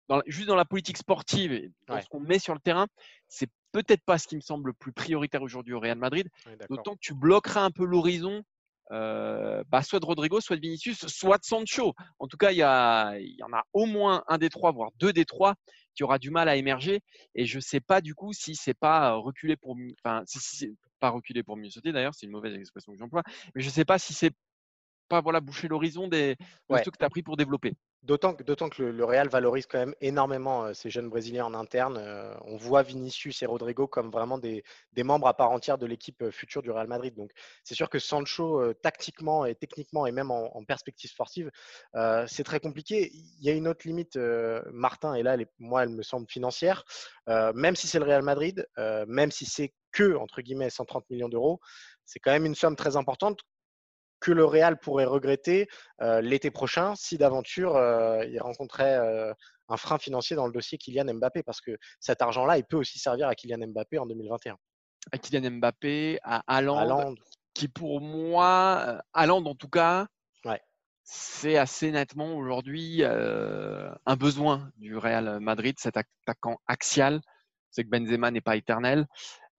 dans 0.09 0.17
la- 0.17 0.23
juste 0.27 0.47
dans 0.47 0.55
la 0.55 0.65
politique 0.65 0.97
sportive, 0.97 1.51
et 1.53 1.71
dans 1.87 1.95
Ouais. 1.95 2.01
ce 2.03 2.07
qu'on 2.09 2.19
met 2.19 2.37
sur 2.37 2.53
le 2.53 2.59
terrain, 2.59 2.85
c'est 3.27 3.49
peut-être 3.71 4.03
pas 4.05 4.19
ce 4.19 4.27
qui 4.27 4.35
me 4.35 4.41
semble 4.41 4.67
le 4.69 4.73
plus 4.73 4.91
prioritaire 4.93 5.41
aujourd'hui 5.41 5.73
au 5.73 5.79
Real 5.79 5.97
Madrid. 5.97 6.27
Ouais. 6.45 6.55
D'autant 6.69 6.93
que 6.93 6.99
tu 7.01 7.15
bloqueras 7.15 7.61
un 7.61 7.71
peu 7.71 7.85
l'horizon, 7.85 8.43
euh, 8.93 9.63
bah, 9.67 9.81
soit 9.81 9.99
de 9.99 10.05
Rodrigo, 10.05 10.39
soit 10.39 10.55
de 10.55 10.61
Vinicius, 10.61 11.05
soit 11.07 11.37
de 11.37 11.43
Sancho. 11.43 11.93
En 12.19 12.27
tout 12.27 12.37
cas, 12.37 12.51
il 12.51 12.57
y, 12.57 12.61
a- 12.63 13.17
il 13.19 13.35
y 13.35 13.43
en 13.43 13.51
a 13.51 13.63
au 13.73 13.85
moins 13.85 14.23
un 14.27 14.37
des 14.37 14.49
trois, 14.49 14.71
voire 14.71 14.91
deux 14.97 15.11
des 15.11 15.25
trois, 15.25 15.55
qui 15.95 16.03
aura 16.03 16.19
du 16.19 16.29
mal 16.31 16.47
à 16.47 16.55
émerger. 16.55 17.01
Et 17.35 17.45
je 17.45 17.57
ne 17.57 17.61
sais 17.61 17.79
pas 17.81 18.01
du 18.01 18.15
coup 18.15 18.33
si 18.33 18.55
c'est 18.55 18.73
pas 18.73 19.13
reculer 19.13 19.55
pour, 19.57 19.75
mieux- 19.75 19.93
enfin, 20.03 20.23
si, 20.25 20.39
si 20.39 20.55
c'est 20.57 20.73
pas 20.99 21.09
reculer 21.09 21.43
pour 21.43 21.57
mieux 21.57 21.69
sauter. 21.69 21.91
D'ailleurs, 21.91 22.13
c'est 22.15 22.25
une 22.27 22.31
mauvaise 22.31 22.55
expression 22.55 22.93
que 22.93 22.97
j'emploie. 22.99 23.23
Mais 23.55 23.61
je 23.61 23.67
ne 23.67 23.71
sais 23.73 23.85
pas 23.85 23.99
si 23.99 24.13
c'est 24.13 24.31
pas 25.09 25.21
voilà 25.21 25.41
boucher 25.41 25.67
l'horizon 25.67 26.07
des, 26.07 26.35
de 26.35 26.45
Ouais. 26.69 26.83
ceux 26.83 26.91
que 26.91 26.97
tu 26.97 27.05
as 27.05 27.09
pris 27.09 27.23
pour 27.23 27.35
développer. 27.35 27.73
D'autant 28.03 28.33
que, 28.33 28.83
le, 28.83 29.05
Real 29.05 29.29
valorise 29.29 29.65
quand 29.65 29.79
même 29.79 29.95
énormément 30.01 30.65
euh, 30.65 30.73
ces 30.73 30.89
jeunes 30.89 31.09
Brésiliens 31.09 31.45
en 31.45 31.53
interne. 31.53 31.97
Euh, 31.97 32.33
on 32.43 32.57
voit 32.57 32.83
Vinicius 32.83 33.41
et 33.41 33.45
Rodrigo 33.45 33.87
comme 33.87 34.11
vraiment 34.11 34.37
des, 34.37 34.63
membres 34.97 35.27
à 35.27 35.33
part 35.33 35.51
entière 35.51 35.77
de 35.77 35.85
l'équipe 35.85 36.21
euh, 36.21 36.29
future 36.29 36.61
du 36.61 36.69
Real 36.69 36.87
Madrid. 36.87 37.15
Donc 37.15 37.31
c'est 37.63 37.75
sûr 37.75 37.89
que 37.89 37.99
Sancho, 37.99 38.73
tactiquement 38.73 39.45
et 39.45 39.55
techniquement 39.55 40.05
et 40.05 40.11
même 40.11 40.31
en, 40.31 40.63
perspective 40.65 41.09
sportive, 41.09 41.49
c'est 42.27 42.43
très 42.43 42.59
compliqué. 42.59 43.11
Il 43.13 43.43
y 43.43 43.49
a 43.49 43.53
une 43.53 43.67
autre 43.67 43.87
limite, 43.87 44.17
Martin, 44.71 45.13
et 45.13 45.23
là, 45.23 45.37
moi, 45.59 45.83
elle 45.83 45.89
me 45.89 46.03
semble 46.03 46.27
financière. 46.29 46.83
Même 47.27 47.75
si 47.75 47.87
c'est 47.87 47.99
le 47.99 48.05
Real 48.05 48.21
Madrid, 48.21 48.67
même 49.07 49.31
si 49.31 49.45
c'est 49.45 49.73
que, 49.91 50.15
entre 50.15 50.41
guillemets, 50.41 50.69
130 50.69 51.09
millions 51.09 51.29
d'euros, 51.29 51.59
c'est 52.05 52.19
quand 52.19 52.31
même 52.31 52.45
une 52.45 52.55
somme 52.55 52.75
très 52.75 52.97
importante 52.97 53.41
que 54.23 54.31
le 54.31 54.45
Real 54.45 54.79
pourrait 54.79 55.03
regretter 55.03 55.67
euh, 56.01 56.21
l'été 56.21 56.49
prochain 56.49 56.95
si 56.95 57.17
d'aventure 57.17 57.75
euh, 57.75 58.23
il 58.25 58.39
rencontrait 58.39 58.95
euh, 58.97 59.33
un 59.67 59.75
frein 59.75 59.97
financier 59.99 60.37
dans 60.37 60.47
le 60.47 60.53
dossier 60.53 60.77
Kylian 60.77 61.13
Mbappé 61.13 61.43
parce 61.43 61.59
que 61.59 61.77
cet 61.99 62.21
argent-là, 62.21 62.57
il 62.57 62.63
peut 62.63 62.77
aussi 62.77 62.99
servir 62.99 63.27
à 63.27 63.35
Kylian 63.35 63.67
Mbappé 63.67 63.97
en 63.97 64.05
2021. 64.05 64.57
À 65.11 65.17
Kylian 65.17 65.51
Mbappé, 65.51 66.19
à 66.23 66.41
Haaland, 66.47 67.15
qui 67.53 67.67
pour 67.67 67.99
moi, 67.99 69.01
Haaland 69.13 69.45
en 69.45 69.55
tout 69.55 69.67
cas, 69.67 70.07
Ouais. 70.45 70.61
c'est 71.03 71.57
assez 71.57 71.91
nettement 71.91 72.37
aujourd'hui 72.37 72.99
euh, 73.01 73.93
un 74.05 74.15
besoin 74.15 74.71
du 74.77 74.95
Real 74.95 75.41
Madrid, 75.41 75.75
cet 75.79 75.97
attaquant 75.97 76.59
axial. 76.67 77.19
C'est 77.71 77.83
que 77.83 77.89
Benzema 77.89 78.31
n'est 78.31 78.39
pas 78.39 78.55
éternel. 78.55 79.05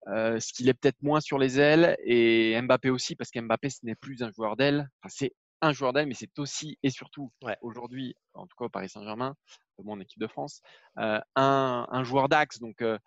Euh, 0.08 0.38
ce 0.38 0.52
qu'il 0.52 0.68
est 0.68 0.75
peut-être 0.75 1.00
moins 1.02 1.20
sur 1.20 1.38
les 1.38 1.58
ailes 1.58 1.96
et 2.04 2.61
Mbappé 2.61 2.90
aussi, 2.90 3.16
parce 3.16 3.30
qu'Mbappé, 3.30 3.70
ce 3.70 3.78
n'est 3.84 3.94
plus 3.94 4.23
un 4.23 4.30
joueur 4.32 4.54
d'aile. 4.56 4.88
Enfin, 5.00 5.08
c'est 5.16 5.32
un 5.62 5.73
joueur 5.73 5.94
d'aile, 5.94 6.06
mais 6.06 6.14
c'est 6.14 6.38
aussi 6.38 6.78
et 6.82 6.90
surtout 6.90 7.32
Ouais. 7.42 7.56
aujourd'hui, 7.62 8.14
en 8.34 8.46
tout 8.46 8.54
cas 8.58 8.66
au 8.66 8.68
Paris 8.68 8.90
Saint-Germain, 8.90 9.34
mon 9.82 9.99
équipe 10.00 10.20
de 10.20 10.26
France, 10.26 10.61
euh, 10.99 11.18
un, 11.37 11.87
un 11.90 12.04
joueur 12.04 12.28
d'axe. 12.28 12.58
Donc, 12.61 12.82
euh, 12.82 12.99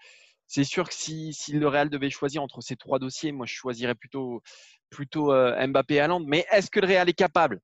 c'est 0.47 0.63
sûr 0.63 0.87
que 0.89 0.95
si, 0.95 1.33
si 1.33 1.51
le 1.53 1.67
Real 1.67 1.89
devait 1.89 2.09
choisir 2.09 2.41
entre 2.41 2.61
ces 2.61 2.75
trois 2.75 2.97
dossiers, 2.99 3.31
moi, 3.31 3.45
je 3.45 3.53
choisirais 3.53 3.93
plutôt, 3.95 4.41
plutôt 4.89 5.31
euh, 5.31 5.67
Mbappé 5.67 5.95
et 5.95 5.99
Haaland. 5.99 6.21
Mais 6.21 6.45
est-ce 6.51 6.71
que 6.71 6.79
le 6.79 6.87
Real 6.87 7.07
est 7.07 7.13
capable 7.13 7.61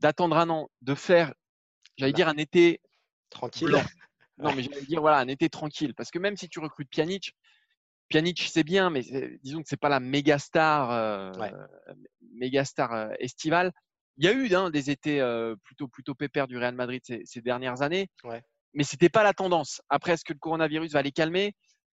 d'attendre 0.00 0.36
un 0.36 0.50
an, 0.50 0.68
de 0.80 0.94
faire, 0.96 1.32
j'allais 1.96 2.12
Bah. 2.12 2.16
dire, 2.16 2.28
un 2.28 2.36
été 2.38 2.80
tranquille. 3.30 3.68
blanc? 3.68 3.82
Non, 4.38 4.52
mais 4.56 4.62
j'allais 4.64 4.82
dire, 4.82 5.00
voilà, 5.00 5.18
un 5.18 5.28
été 5.28 5.48
tranquille. 5.48 5.94
Parce 5.94 6.10
que 6.10 6.18
même 6.18 6.36
si 6.36 6.48
tu 6.48 6.58
recrutes 6.58 6.88
Pjanic, 6.90 7.36
Pjanic, 8.12 8.42
c'est 8.52 8.62
bien, 8.62 8.90
mais 8.90 9.02
c'est- 9.02 9.38
disons 9.42 9.62
que 9.62 9.68
c'est 9.68 9.80
pas 9.80 9.88
la 9.88 9.98
méga 10.00 10.38
star, 10.38 10.90
euh, 10.90 11.32
Ouais. 11.40 11.50
méga 12.34 12.64
star 12.64 12.92
euh, 12.92 13.08
estivale. 13.18 13.72
Il 14.18 14.26
y 14.26 14.28
a 14.28 14.32
eu 14.32 14.54
hein, 14.54 14.68
des 14.70 14.90
étés 14.90 15.20
euh, 15.22 15.56
plutôt, 15.64 15.88
plutôt 15.88 16.14
pépères 16.14 16.46
du 16.46 16.58
Real 16.58 16.74
Madrid 16.74 17.00
ces, 17.04 17.22
ces 17.24 17.40
dernières 17.40 17.80
années, 17.80 18.08
Ouais. 18.24 18.42
mais 18.74 18.84
c'était 18.84 19.08
pas 19.08 19.22
la 19.22 19.32
tendance. 19.32 19.80
Après, 19.88 20.12
est-ce 20.12 20.24
que 20.26 20.34
le 20.34 20.38
coronavirus 20.38 20.92
va 20.92 21.00
les 21.00 21.12
calmer? 21.12 21.54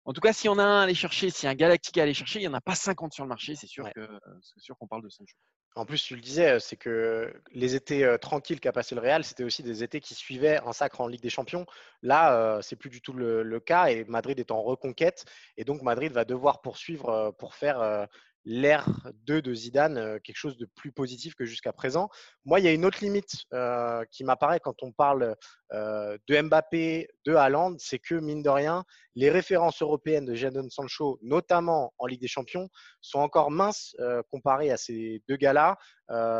En 0.05 0.13
tout 0.13 0.21
cas, 0.21 0.33
s'il 0.33 0.47
y 0.47 0.49
en 0.49 0.59
a 0.59 0.65
un 0.65 0.81
à 0.81 0.83
aller 0.83 0.95
chercher, 0.95 1.31
si 1.31 1.47
un 1.47 1.55
Galactica 1.55 2.01
à 2.01 2.05
aller 2.05 2.15
chercher, 2.15 2.41
il 2.41 2.43
n'y 2.43 2.49
en 2.49 2.55
a 2.55 2.61
pas 2.61 2.75
50 2.75 3.13
sur 3.13 3.25
le 3.25 3.29
marché, 3.29 3.55
c'est 3.55 3.67
sûr 3.69 3.85
Ouais. 3.85 3.93
que 3.93 4.07
c'est 4.43 4.61
sûr 4.61 4.77
qu'on 4.77 4.89
parle 4.89 5.03
de 5.03 5.09
Sancho. 5.09 5.37
En 5.75 5.87
plus, 5.87 6.03
tu 6.03 6.15
le 6.17 6.21
disais, 6.21 6.61
c'est 6.61 6.77
que 6.77 7.33
les 7.53 7.75
étés 7.75 8.05
euh, 8.05 8.19
tranquilles 8.19 8.61
qu'a 8.61 8.73
passé 8.73 8.95
le 8.95 9.01
Real, 9.01 9.25
c'était 9.25 9.43
aussi 9.45 9.63
des 9.63 9.83
étés 9.83 10.01
qui 10.01 10.15
suivaient 10.15 10.59
un 10.67 10.73
sacre 10.75 11.01
en 11.01 11.07
Ligue 11.07 11.23
des 11.23 11.31
Champions. 11.31 11.65
Là, 12.03 12.37
euh, 12.37 12.61
c'est 12.61 12.77
plus 12.77 12.91
du 12.91 13.01
tout 13.01 13.15
le, 13.15 13.43
le 13.43 13.61
cas 13.61 13.87
et 13.87 14.05
Madrid 14.05 14.39
est 14.39 14.51
en 14.51 14.61
reconquête. 14.63 15.25
Et 15.57 15.65
donc, 15.65 15.81
Madrid 15.81 16.13
va 16.13 16.27
devoir 16.27 16.61
poursuivre 16.61 17.09
euh, 17.09 17.33
pour 17.33 17.55
faire 17.55 17.81
euh, 17.81 18.05
l'ère 18.45 18.87
2 19.27 19.43
de 19.43 19.55
Zidane 19.55 19.99
euh, 19.99 20.19
quelque 20.19 20.37
chose 20.37 20.57
de 20.57 20.67
plus 20.75 20.93
positif 20.93 21.35
que 21.35 21.45
jusqu'à 21.45 21.73
présent. 21.73 22.09
Moi, 22.45 22.61
il 22.61 22.65
y 22.65 22.69
a 22.69 22.73
une 22.73 22.85
autre 22.85 22.99
limite 23.03 23.45
euh, 23.53 24.05
qui 24.11 24.25
m'apparaît 24.25 24.61
quand 24.61 24.83
on 24.83 24.93
parle 24.93 25.37
euh, 25.73 26.19
de 26.29 26.41
Mbappé, 26.41 27.09
de 27.25 27.35
Haaland, 27.35 27.77
c'est 27.79 27.99
que, 27.99 28.15
mine 28.15 28.43
de 28.43 28.51
rien, 28.51 28.85
les 29.15 29.31
références 29.31 29.83
européennes 29.83 30.25
de 30.25 30.35
Jadon 30.35 30.69
Sancho, 30.71 31.19
notamment 31.23 31.93
en 31.99 32.07
Ligue 32.07 32.21
des 32.21 32.29
Champions, 32.29 32.69
sont 33.01 33.21
encore 33.21 33.51
minces 33.51 33.95
euh, 34.01 34.23
comparées 34.31 34.71
à 34.71 34.77
ces 34.77 35.23
deux 35.29 35.37
gars-là. 35.37 35.77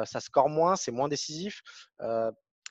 Ça 0.05 0.21
score 0.21 0.51
moins, 0.51 0.77
c'est 0.77 0.91
moins 0.91 1.09
décisif. 1.09 1.63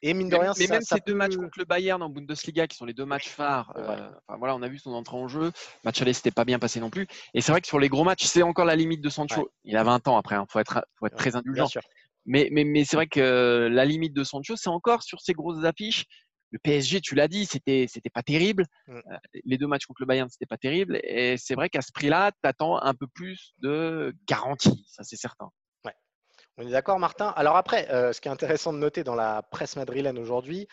Euh, 0.03 0.07
et 0.09 0.13
mine 0.13 0.29
de 0.29 0.33
Même- 0.33 0.41
rien, 0.41 0.53
mais 0.57 0.65
ça, 0.65 0.73
même 0.73 0.81
ça 0.81 0.95
ces 0.95 1.01
deux 1.05 1.13
matchs 1.13 1.35
contre 1.35 1.57
le 1.59 1.65
Bayern 1.65 2.01
en 2.01 2.09
Bundesliga, 2.09 2.67
qui 2.67 2.75
sont 2.77 2.85
les 2.85 2.93
deux 2.93 3.05
matchs 3.05 3.29
phares, 3.29 3.71
euh, 3.77 4.09
enfin, 4.27 4.37
voilà, 4.37 4.55
on 4.55 4.61
a 4.61 4.67
vu 4.67 4.79
son 4.79 4.91
entrée 4.93 5.17
en 5.17 5.27
jeu. 5.27 5.51
Match 5.83 6.01
aller, 6.01 6.13
c'était 6.13 6.31
pas 6.31 6.45
bien 6.45 6.59
passé 6.59 6.79
non 6.79 6.89
plus. 6.89 7.07
Et 7.33 7.41
c'est 7.41 7.51
vrai 7.51 7.61
que 7.61 7.67
sur 7.67 7.79
les 7.79 7.89
gros 7.89 8.03
matchs, 8.03 8.25
c'est 8.25 8.41
encore 8.43 8.65
la 8.65 8.75
limite 8.75 9.01
de 9.01 9.09
Sancho. 9.09 9.41
Ouais. 9.41 9.47
Il 9.65 9.77
a 9.77 9.83
20 9.83 10.07
ans 10.07 10.17
après, 10.17 10.35
il 10.35 10.45
faut 10.49 10.59
être, 10.59 10.85
faut 10.99 11.05
être 11.05 11.13
Ouais, 11.13 11.17
très 11.17 11.35
indulgent. 11.35 11.67
Mais, 12.25 12.49
mais, 12.51 12.63
mais 12.63 12.85
c'est 12.85 12.95
vrai 12.95 13.07
que 13.07 13.67
la 13.71 13.85
limite 13.85 14.13
de 14.13 14.23
Sancho, 14.23 14.55
c'est 14.55 14.69
encore 14.69 15.01
sur 15.03 15.21
ces 15.21 15.33
grosses 15.33 15.63
affiches. 15.65 16.05
Le 16.53 16.59
PSG, 16.59 16.99
tu 16.99 17.15
l'as 17.15 17.29
dit, 17.29 17.45
c'était 17.45 17.85
c'était 17.87 18.09
pas 18.09 18.23
terrible. 18.23 18.65
Mm. 18.87 18.95
Euh, 18.95 19.17
Les 19.45 19.57
deux 19.57 19.67
matchs 19.67 19.85
contre 19.85 20.01
le 20.01 20.05
Bayern, 20.05 20.29
c'était 20.29 20.45
pas 20.45 20.57
terrible. 20.57 20.99
Et 21.03 21.37
c'est 21.37 21.55
vrai 21.55 21.69
qu'à 21.69 21.81
ce 21.81 21.91
prix-là, 21.93 22.31
tu 22.31 22.37
attends 22.47 22.77
un 22.81 22.93
peu 22.93 23.07
plus 23.07 23.53
de 23.59 24.13
garantie, 24.27 24.83
ça 24.87 25.03
c'est 25.03 25.15
certain. 25.15 25.49
On 26.61 26.67
est 26.67 26.71
d'accord, 26.71 26.99
Martin? 26.99 27.29
Alors 27.29 27.55
après, 27.55 27.89
euh, 27.89 28.13
ce 28.13 28.21
qui 28.21 28.27
est 28.27 28.31
intéressant 28.31 28.71
de 28.71 28.77
noter 28.77 29.03
dans 29.03 29.15
la 29.15 29.41
presse 29.41 29.77
madrilène 29.77 30.19
aujourd'hui, 30.19 30.67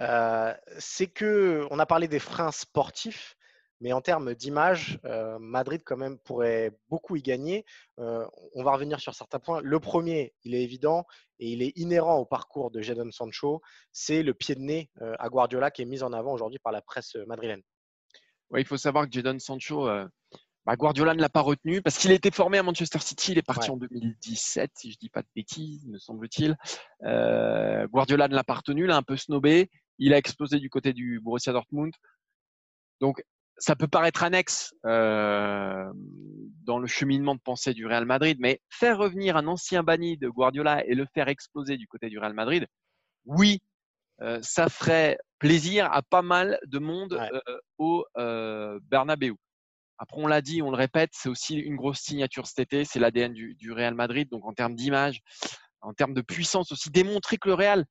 euh, 0.00 0.54
c'est 0.78 1.08
que 1.08 1.66
on 1.72 1.80
a 1.80 1.86
parlé 1.86 2.06
des 2.06 2.20
freins 2.20 2.52
sportifs, 2.52 3.36
mais 3.80 3.92
en 3.92 4.00
termes 4.00 4.36
d'image, 4.36 5.00
euh, 5.04 5.40
Madrid 5.40 5.82
quand 5.84 5.96
même 5.96 6.16
pourrait 6.20 6.70
beaucoup 6.88 7.16
y 7.16 7.22
gagner. 7.22 7.64
On 7.96 8.62
va 8.62 8.70
revenir 8.70 9.00
sur 9.00 9.16
certains 9.16 9.40
points. 9.40 9.60
Le 9.60 9.80
premier, 9.80 10.32
il 10.44 10.54
est 10.54 10.62
évident 10.62 11.06
et 11.40 11.48
il 11.48 11.62
est 11.62 11.76
inhérent 11.76 12.18
au 12.18 12.24
parcours 12.24 12.70
de 12.70 12.80
Jadon 12.80 13.10
Sancho, 13.10 13.62
c'est 13.90 14.22
le 14.22 14.34
pied 14.34 14.54
de 14.54 14.60
nez 14.60 14.90
à 15.00 15.28
Guardiola 15.28 15.72
qui 15.72 15.82
est 15.82 15.86
mis 15.86 16.04
en 16.04 16.12
avant 16.12 16.32
aujourd'hui 16.32 16.60
par 16.60 16.70
la 16.70 16.82
presse 16.82 17.16
madrilène. 17.26 17.62
Ouais, 18.50 18.60
il 18.60 18.66
faut 18.66 18.76
savoir 18.76 19.06
que 19.06 19.12
Jadon 19.12 19.40
Sancho, 19.40 19.88
bah, 20.64 20.76
Guardiola 20.76 21.14
ne 21.14 21.20
l'a 21.20 21.28
pas 21.28 21.40
retenu 21.40 21.82
parce 21.82 21.98
qu'il 21.98 22.10
a 22.10 22.14
été 22.14 22.30
formé 22.30 22.58
à 22.58 22.62
Manchester 22.62 22.98
City. 23.00 23.32
Il 23.32 23.38
est 23.38 23.42
parti 23.42 23.68
Ouais. 23.70 23.74
en 23.74 23.78
2017, 23.78 24.70
si 24.76 24.92
je 24.92 24.98
dis 24.98 25.08
pas 25.08 25.22
de 25.22 25.28
bêtises, 25.34 25.86
me 25.86 25.98
semble-t-il. 25.98 26.56
Euh, 27.04 27.86
Guardiola 27.88 28.28
ne 28.28 28.34
l'a 28.34 28.44
pas 28.44 28.54
retenu, 28.54 28.86
l'a 28.86 28.96
un 28.96 29.02
peu 29.02 29.16
snobé. 29.16 29.70
Il 29.98 30.14
a 30.14 30.18
explosé 30.18 30.58
du 30.58 30.70
côté 30.70 30.92
du 30.92 31.20
Borussia 31.20 31.52
Dortmund. 31.52 31.92
Donc, 33.00 33.22
ça 33.58 33.76
peut 33.76 33.88
paraître 33.88 34.22
annexe 34.22 34.74
euh, 34.86 35.84
dans 36.64 36.78
le 36.78 36.86
cheminement 36.86 37.34
de 37.34 37.40
pensée 37.40 37.74
du 37.74 37.86
Real 37.86 38.06
Madrid, 38.06 38.38
mais 38.40 38.60
faire 38.70 38.98
revenir 38.98 39.36
un 39.36 39.46
ancien 39.46 39.82
banni 39.82 40.16
de 40.16 40.28
Guardiola 40.28 40.84
et 40.86 40.94
le 40.94 41.06
faire 41.14 41.28
exploser 41.28 41.76
du 41.76 41.86
côté 41.86 42.08
du 42.08 42.18
Real 42.18 42.32
Madrid, 42.34 42.66
oui, 43.26 43.60
euh, 44.20 44.38
ça 44.42 44.68
ferait 44.68 45.18
plaisir 45.38 45.88
à 45.92 46.02
pas 46.02 46.22
mal 46.22 46.58
de 46.66 46.78
monde 46.78 47.14
Ouais. 47.14 47.30
euh, 47.48 47.58
au 47.78 48.04
euh, 48.16 48.78
Bernabeu. 48.84 49.34
Après, 50.02 50.20
on 50.20 50.26
l'a 50.26 50.42
dit, 50.42 50.62
on 50.62 50.72
le 50.72 50.76
répète, 50.76 51.10
c'est 51.12 51.28
aussi 51.28 51.54
une 51.54 51.76
grosse 51.76 52.00
signature 52.00 52.48
cet 52.48 52.58
été, 52.58 52.84
c'est 52.84 52.98
l'ADN 52.98 53.32
du, 53.32 53.54
du 53.54 53.70
Real 53.70 53.94
Madrid. 53.94 54.28
Donc, 54.28 54.44
en 54.44 54.52
termes 54.52 54.74
d'image, 54.74 55.20
en 55.80 55.94
termes 55.94 56.12
de 56.12 56.22
puissance 56.22 56.72
aussi, 56.72 56.90
démontrer 56.90 57.36
que 57.38 57.46
le 57.48 57.54
Real 57.54 57.84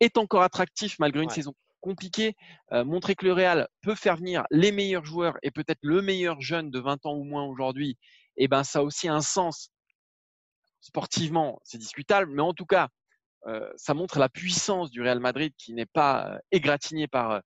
est 0.00 0.18
encore 0.18 0.42
attractif 0.42 0.98
malgré 0.98 1.22
une 1.22 1.30
Ouais. 1.30 1.34
saison 1.34 1.54
compliquée, 1.80 2.34
euh, 2.72 2.84
montrer 2.84 3.14
que 3.14 3.24
le 3.24 3.32
Real 3.32 3.66
peut 3.80 3.94
faire 3.94 4.18
venir 4.18 4.44
les 4.50 4.72
meilleurs 4.72 5.06
joueurs 5.06 5.38
et 5.42 5.50
peut-être 5.50 5.78
le 5.80 6.02
meilleur 6.02 6.38
jeune 6.42 6.70
de 6.70 6.78
20 6.78 7.06
ans 7.06 7.14
ou 7.14 7.24
moins 7.24 7.44
aujourd'hui, 7.44 7.96
et 8.36 8.46
ben 8.46 8.62
ça 8.62 8.80
a 8.80 8.82
aussi 8.82 9.08
un 9.08 9.22
sens. 9.22 9.70
Sportivement, 10.82 11.60
c'est 11.64 11.78
discutable, 11.78 12.30
mais 12.30 12.42
en 12.42 12.52
tout 12.52 12.66
cas, 12.66 12.88
euh, 13.46 13.72
ça 13.76 13.94
montre 13.94 14.18
la 14.18 14.28
puissance 14.28 14.90
du 14.90 15.00
Real 15.00 15.18
Madrid 15.18 15.54
qui 15.56 15.72
n'est 15.72 15.86
pas 15.86 16.28
euh, 16.28 16.38
égratigné 16.52 17.08
par 17.08 17.30
euh, 17.30 17.40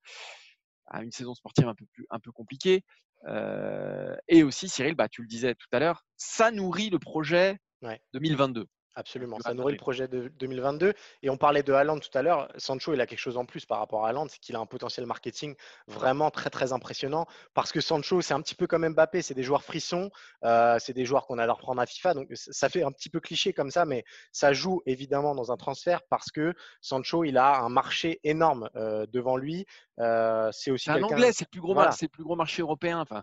une 1.02 1.12
saison 1.12 1.34
sportive 1.34 1.68
un 1.68 1.74
peu 1.76 1.86
plus 1.92 2.04
un 2.10 2.18
peu 2.18 2.32
compliquée. 2.32 2.82
Euh, 3.26 4.16
et 4.28 4.42
aussi, 4.42 4.68
Cyril, 4.68 4.94
bah, 4.94 5.08
tu 5.08 5.22
le 5.22 5.28
disais 5.28 5.54
tout 5.54 5.66
à 5.72 5.78
l'heure, 5.78 6.04
ça 6.16 6.50
nourrit 6.50 6.90
le 6.90 6.98
projet 6.98 7.58
Ouais. 7.82 8.00
2022. 8.12 8.66
Absolument, 8.98 9.38
ça 9.38 9.54
nourrit 9.54 9.74
le 9.74 9.78
projet 9.78 10.08
de 10.08 10.26
2022. 10.40 10.92
Et 11.22 11.30
on 11.30 11.36
parlait 11.36 11.62
de 11.62 11.72
Haaland 11.72 12.00
tout 12.00 12.10
à 12.18 12.22
l'heure. 12.22 12.48
Sancho, 12.56 12.94
il 12.94 13.00
a 13.00 13.06
quelque 13.06 13.20
chose 13.20 13.36
en 13.36 13.44
plus 13.44 13.64
par 13.64 13.78
rapport 13.78 14.04
à 14.04 14.08
Haaland, 14.08 14.26
c'est 14.28 14.40
qu'il 14.40 14.56
a 14.56 14.58
un 14.58 14.66
potentiel 14.66 15.06
marketing 15.06 15.54
vraiment 15.86 16.32
très 16.32 16.50
très 16.50 16.72
impressionnant. 16.72 17.26
Parce 17.54 17.70
que 17.70 17.80
Sancho, 17.80 18.22
c'est 18.22 18.34
un 18.34 18.40
petit 18.42 18.56
peu 18.56 18.66
comme 18.66 18.88
Mbappé, 18.88 19.22
c'est 19.22 19.34
des 19.34 19.44
joueurs 19.44 19.62
frissons, 19.62 20.10
euh, 20.42 20.78
c'est 20.80 20.94
des 20.94 21.04
joueurs 21.04 21.28
qu'on 21.28 21.38
adore 21.38 21.58
prendre 21.58 21.80
à 21.80 21.86
FIFA. 21.86 22.14
Donc 22.14 22.32
ça 22.34 22.68
fait 22.68 22.82
un 22.82 22.90
petit 22.90 23.08
peu 23.08 23.20
cliché 23.20 23.52
comme 23.52 23.70
ça, 23.70 23.84
mais 23.84 24.04
ça 24.32 24.52
joue 24.52 24.82
évidemment 24.84 25.36
dans 25.36 25.52
un 25.52 25.56
transfert 25.56 26.00
parce 26.10 26.32
que 26.32 26.52
Sancho, 26.80 27.22
il 27.22 27.38
a 27.38 27.60
un 27.60 27.68
marché 27.68 28.18
énorme 28.24 28.68
euh, 28.74 29.06
devant 29.06 29.36
lui. 29.36 29.64
Euh, 30.00 30.50
c'est 30.50 30.72
aussi 30.72 30.86
C'est 30.86 30.90
un 30.90 31.02
anglais, 31.04 31.30
c'est 31.32 31.44
le 31.44 31.50
plus 31.50 31.60
gros, 31.60 31.74
Voilà. 31.74 31.92
c'est 31.92 32.08
plus 32.08 32.24
gros 32.24 32.34
marché 32.34 32.62
européen. 32.62 32.98
Enfin, 32.98 33.22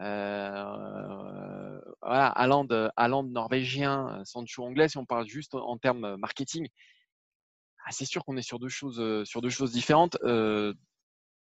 euh, 0.00 1.80
voilà, 2.00 2.28
Haaland, 2.28 2.66
Haaland 2.96 3.24
norvégien, 3.24 4.08
euh, 4.20 4.24
Sancho 4.24 4.64
anglais. 4.64 4.88
Si 4.88 4.98
on 4.98 5.04
parle 5.04 5.26
juste 5.26 5.54
en, 5.54 5.76
termes 5.78 6.16
marketing, 6.16 6.68
ah, 7.84 7.90
c'est 7.90 8.04
sûr 8.04 8.24
qu'on 8.24 8.36
est 8.36 8.42
sur 8.42 8.58
deux 8.58 8.68
choses, 8.68 9.00
euh, 9.00 9.24
sur 9.24 9.42
deux 9.42 9.50
choses 9.50 9.72
différentes. 9.72 10.16
Euh, 10.24 10.72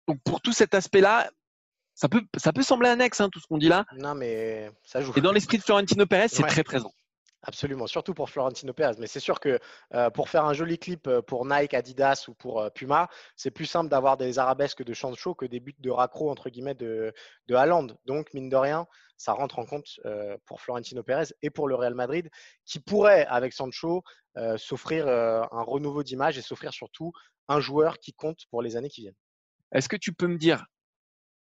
donc 0.07 0.19
pour 0.23 0.41
tout 0.41 0.53
cet 0.53 0.75
aspect-là, 0.75 1.29
ça 1.95 2.09
peut, 2.09 2.23
ça 2.37 2.51
peut 2.53 2.61
sembler 2.63 2.89
annexe, 2.89 3.21
hein, 3.21 3.29
tout 3.29 3.39
ce 3.39 3.47
qu'on 3.47 3.57
dit 3.57 3.69
là. 3.69 3.85
Non, 3.97 4.15
mais 4.15 4.69
ça 4.83 5.01
joue. 5.01 5.13
Et 5.15 5.21
dans 5.21 5.31
l'esprit 5.31 5.57
de 5.57 5.63
Florentino 5.63 6.05
Pérez, 6.05 6.27
c'est 6.27 6.43
Ouais. 6.43 6.49
très 6.49 6.63
présent. 6.63 6.91
Absolument, 7.47 7.85
surtout 7.85 8.15
pour 8.15 8.31
Florentino 8.31 8.73
Pérez. 8.73 8.95
Mais 8.97 9.05
c'est 9.05 9.19
sûr 9.19 9.39
que 9.39 9.59
euh, 9.93 10.09
pour 10.09 10.29
faire 10.29 10.45
un 10.45 10.53
joli 10.53 10.79
clip 10.79 11.05
euh, 11.07 11.21
pour 11.21 11.45
Nike, 11.45 11.75
Adidas 11.75 12.25
ou 12.27 12.33
pour 12.33 12.59
euh, 12.59 12.69
Puma, 12.71 13.07
c'est 13.35 13.51
plus 13.51 13.67
simple 13.67 13.87
d'avoir 13.87 14.17
des 14.17 14.39
arabesques 14.39 14.83
de 14.83 14.93
Sancho 14.95 15.35
que 15.35 15.45
des 15.45 15.59
buts 15.59 15.75
de 15.77 15.91
raccro 15.91 16.31
entre 16.31 16.49
guillemets 16.49 16.73
de, 16.73 17.13
de 17.47 17.55
Haaland. 17.55 17.87
Donc, 18.05 18.33
mine 18.33 18.49
de 18.49 18.55
rien, 18.55 18.87
ça 19.17 19.31
rentre 19.33 19.59
en 19.59 19.65
compte 19.65 19.99
pour 20.45 20.59
Florentino 20.59 21.03
Pérez 21.03 21.27
et 21.41 21.49
pour 21.49 21.69
le 21.69 21.75
Real 21.75 21.93
Madrid, 21.93 22.29
qui 22.65 22.79
pourrait, 22.79 23.25
avec 23.27 23.53
Sancho, 23.53 24.03
s'offrir 24.57 25.07
un 25.07 25.63
renouveau 25.63 26.03
d'image 26.03 26.37
et 26.37 26.41
s'offrir 26.41 26.73
surtout 26.73 27.13
un 27.47 27.61
joueur 27.61 27.99
qui 27.99 28.11
compte 28.11 28.41
pour 28.49 28.61
les 28.61 28.75
années 28.75 28.89
qui 28.89 29.01
viennent. 29.01 29.15
Est-ce 29.71 29.87
que 29.87 29.95
tu 29.95 30.11
peux 30.11 30.27
me 30.27 30.37
dire 30.37 30.65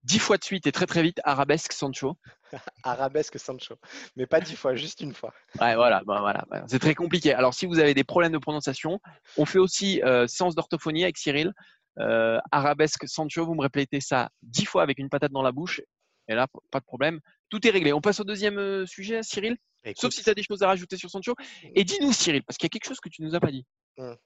dix 0.03 0.19
fois 0.19 0.37
de 0.37 0.45
suite 0.45 0.67
et 0.67 0.73
très 0.73 0.87
très 0.87 1.03
vite 1.03 1.21
arabesque 1.25 1.73
Sancho 1.73 2.17
Arabesque 2.83 3.39
Sancho, 3.39 3.75
mais 4.17 4.27
pas 4.27 4.41
dix 4.41 4.57
fois, 4.57 4.75
juste 4.75 5.01
une 5.01 5.15
fois. 5.15 5.33
Ouais, 5.61 5.75
voilà, 5.75 6.03
bah, 6.07 6.19
voilà, 6.21 6.45
voilà. 6.49 6.65
c'est 6.69 6.79
très 6.79 6.95
compliqué. 6.95 7.35
Alors, 7.35 7.55
si 7.55 7.67
vous 7.67 7.79
avez 7.79 7.95
des 7.95 8.05
problèmes 8.05 8.33
de 8.33 8.39
prononciation, 8.39 9.01
on 9.37 9.45
fait 9.45 9.59
aussi 9.59 10.03
euh, 10.03 10.27
séance 10.27 10.55
d'orthophonie 10.55 11.03
avec 11.03 11.19
Cyril. 11.19 11.53
Euh, 11.99 12.39
arabesque 12.53 13.07
Sancho, 13.09 13.45
vous 13.45 13.55
me 13.55 13.63
répétez 13.63 14.01
ça 14.01 14.31
dix 14.43 14.65
fois 14.65 14.83
avec 14.83 14.99
une 14.99 15.09
patate 15.09 15.33
dans 15.33 15.43
la 15.43 15.53
bouche. 15.53 15.83
Et 16.29 16.35
là, 16.35 16.47
pas 16.71 16.81
de 16.81 16.85
problème. 16.85 17.21
Tout 17.49 17.67
est 17.67 17.71
réglé. 17.71 17.93
On 17.93 18.01
passe 18.01 18.21
au 18.21 18.25
deuxième 18.25 18.59
euh, 18.59 18.87
sujet, 18.87 19.23
Cyril. 19.23 19.57
Sauf 19.97 20.13
si 20.13 20.23
tu 20.23 20.31
as 20.31 20.35
des 20.35 20.43
choses 20.43 20.63
à 20.63 20.67
rajouter 20.67 20.97
sur 20.97 21.11
Sancho. 21.11 21.35
Et 21.75 21.85
dis-nous, 21.85 22.13
Cyril, 22.13 22.43
parce 22.45 22.59
qu'il 22.59 22.67
y 22.67 22.69
a 22.69 22.71
quelque 22.71 22.87
chose 22.87 23.01
que 23.01 23.09
tu 23.09 23.23
nous 23.23 23.35
as 23.35 23.41
pas 23.41 23.51
dit. 23.51 23.65
Hum. 23.97 24.17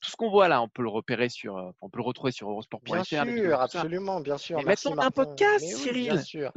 Tout 0.00 0.10
ce 0.10 0.16
qu'on 0.16 0.30
voit 0.30 0.48
là, 0.48 0.62
on 0.62 0.68
peut 0.68 0.82
le 0.82 0.88
repérer 0.88 1.28
sur, 1.28 1.58
euh, 1.58 1.70
on 1.82 1.90
peut 1.90 1.98
le 1.98 2.04
retrouver 2.04 2.32
sur 2.32 2.48
Eurosport.fr. 2.48 2.92
Bien 2.92 3.04
sûr, 3.04 3.50
ça. 3.50 3.62
absolument, 3.62 4.20
bien 4.20 4.38
sûr. 4.38 4.58
Merci 4.64 4.88
maintenant, 4.88 5.02
on 5.02 5.04
a 5.04 5.08
un 5.08 5.10
podcast, 5.10 5.64
oui, 5.68 5.74
Cyril. 5.74 6.12
Bien 6.12 6.22
sûr. 6.22 6.52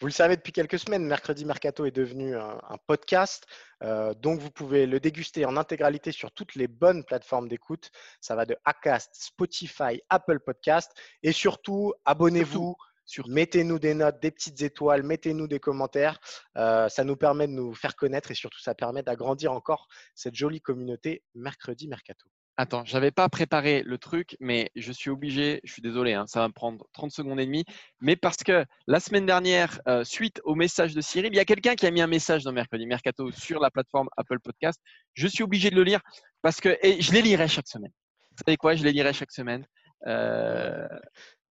Vous 0.00 0.06
le 0.06 0.12
savez 0.12 0.36
depuis 0.36 0.52
quelques 0.52 0.80
semaines, 0.80 1.04
Mercredi 1.04 1.44
Mercato 1.44 1.84
est 1.84 1.92
devenu 1.92 2.36
un, 2.36 2.58
un 2.68 2.76
podcast. 2.88 3.46
euh, 3.84 4.14
donc, 4.14 4.40
vous 4.40 4.50
pouvez 4.50 4.86
le 4.86 4.98
déguster 4.98 5.44
en 5.46 5.56
intégralité 5.56 6.10
sur 6.10 6.32
toutes 6.32 6.56
les 6.56 6.66
bonnes 6.66 7.04
plateformes 7.04 7.48
d'écoute. 7.48 7.90
Ça 8.20 8.34
va 8.34 8.46
de 8.46 8.56
Acast, 8.64 9.14
Spotify, 9.14 10.02
Apple 10.08 10.40
Podcast. 10.40 10.92
Et 11.22 11.32
surtout, 11.32 11.94
abonnez-vous. 12.04 12.74
Mettez-nous 13.26 13.78
des 13.78 13.94
notes, 13.94 14.20
des 14.20 14.30
petites 14.30 14.60
étoiles, 14.60 15.02
mettez-nous 15.02 15.48
des 15.48 15.60
commentaires. 15.60 16.20
Euh, 16.56 16.90
ça 16.90 17.04
nous 17.04 17.16
permet 17.16 17.46
de 17.46 17.52
nous 17.52 17.74
faire 17.74 17.96
connaître 17.96 18.30
et 18.30 18.34
surtout, 18.34 18.60
ça 18.60 18.74
permet 18.74 19.02
d'agrandir 19.02 19.52
encore 19.52 19.88
cette 20.14 20.34
jolie 20.34 20.60
communauté 20.60 21.22
Mercredi 21.34 21.88
Mercato. 21.88 22.28
Attends, 22.60 22.84
j'avais 22.84 23.12
pas 23.12 23.28
préparé 23.28 23.84
le 23.84 23.98
truc, 23.98 24.36
mais 24.40 24.72
je 24.74 24.90
suis 24.90 25.10
obligé, 25.10 25.60
je 25.62 25.72
suis 25.72 25.80
désolé, 25.80 26.14
hein, 26.14 26.26
ça 26.26 26.40
va 26.40 26.48
me 26.48 26.52
prendre 26.52 26.84
30 26.92 27.12
secondes 27.12 27.38
et 27.38 27.46
demie, 27.46 27.64
mais 28.00 28.16
parce 28.16 28.38
que 28.38 28.64
la 28.88 28.98
semaine 28.98 29.26
dernière, 29.26 29.80
euh, 29.86 30.02
suite 30.02 30.40
au 30.42 30.56
message 30.56 30.92
de 30.92 31.00
Cyril, 31.00 31.30
il 31.32 31.36
y 31.36 31.38
a 31.38 31.44
quelqu'un 31.44 31.76
qui 31.76 31.86
a 31.86 31.92
mis 31.92 32.00
un 32.00 32.08
message 32.08 32.42
dans 32.42 32.50
Mercredi 32.50 32.84
Mercato 32.84 33.30
sur 33.30 33.60
la 33.60 33.70
plateforme 33.70 34.08
Apple 34.16 34.40
Podcast. 34.40 34.80
Je 35.14 35.28
suis 35.28 35.44
obligé 35.44 35.70
de 35.70 35.76
le 35.76 35.84
lire 35.84 36.00
parce 36.42 36.60
que, 36.60 36.76
et 36.82 37.00
je 37.00 37.12
les 37.12 37.22
lirai 37.22 37.46
chaque 37.46 37.68
semaine. 37.68 37.92
Vous 38.32 38.42
savez 38.44 38.56
quoi, 38.56 38.74
je 38.74 38.82
les 38.82 38.90
lirai 38.90 39.12
chaque 39.12 39.30
semaine. 39.30 39.64
Euh, 40.08 40.88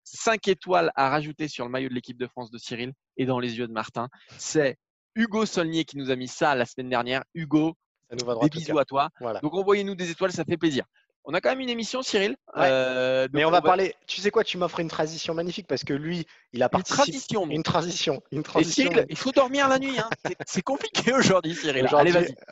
5 0.04 0.46
étoiles 0.46 0.92
à 0.94 1.08
rajouter 1.08 1.48
sur 1.48 1.64
le 1.64 1.70
maillot 1.70 1.88
de 1.88 1.94
l'équipe 1.94 2.18
de 2.18 2.26
France 2.26 2.50
de 2.50 2.58
Cyril 2.58 2.92
et 3.16 3.24
dans 3.24 3.40
les 3.40 3.56
yeux 3.56 3.66
de 3.66 3.72
Martin. 3.72 4.10
C'est 4.36 4.76
Hugo 5.14 5.46
Solnier 5.46 5.86
qui 5.86 5.96
nous 5.96 6.10
a 6.10 6.16
mis 6.16 6.28
ça 6.28 6.54
la 6.54 6.66
semaine 6.66 6.90
dernière. 6.90 7.24
Hugo, 7.32 7.76
Ça 8.08 8.16
nous 8.16 8.24
va 8.24 8.34
droit 8.34 8.48
des 8.48 8.58
bisous 8.58 8.78
à 8.78 8.84
toi. 8.84 9.10
Voilà. 9.20 9.40
Donc 9.40 9.54
envoyez-nous 9.54 9.94
des 9.94 10.10
étoiles, 10.10 10.32
ça 10.32 10.44
fait 10.44 10.56
plaisir. 10.56 10.84
On 11.30 11.34
a 11.34 11.42
quand 11.42 11.50
même 11.50 11.60
une 11.60 11.68
émission, 11.68 12.00
Cyril. 12.00 12.36
Ouais. 12.56 12.62
Euh, 12.70 13.28
Mais 13.34 13.44
on 13.44 13.50
va 13.50 13.60
parler. 13.60 13.94
Tu 14.06 14.22
sais 14.22 14.30
quoi, 14.30 14.44
tu 14.44 14.56
m'offres 14.56 14.80
une 14.80 14.88
transition 14.88 15.34
magnifique 15.34 15.66
parce 15.66 15.84
que 15.84 15.92
lui, 15.92 16.26
il 16.54 16.62
a 16.62 16.66
Une 16.66 16.70
participé. 16.70 17.02
transition. 17.02 17.40
donc. 17.42 17.52
Une 17.52 17.62
transition. 17.62 18.22
Une 18.32 18.40
Et 18.40 18.42
transition. 18.42 18.90
Cyril, 18.90 19.06
il 19.10 19.16
faut 19.16 19.30
dormir 19.32 19.68
la 19.68 19.78
nuit. 19.78 19.98
hein. 19.98 20.08
C'est- 20.46 20.62
compliqué 20.62 21.12
aujourd'hui, 21.12 21.54
Cyril. 21.54 21.86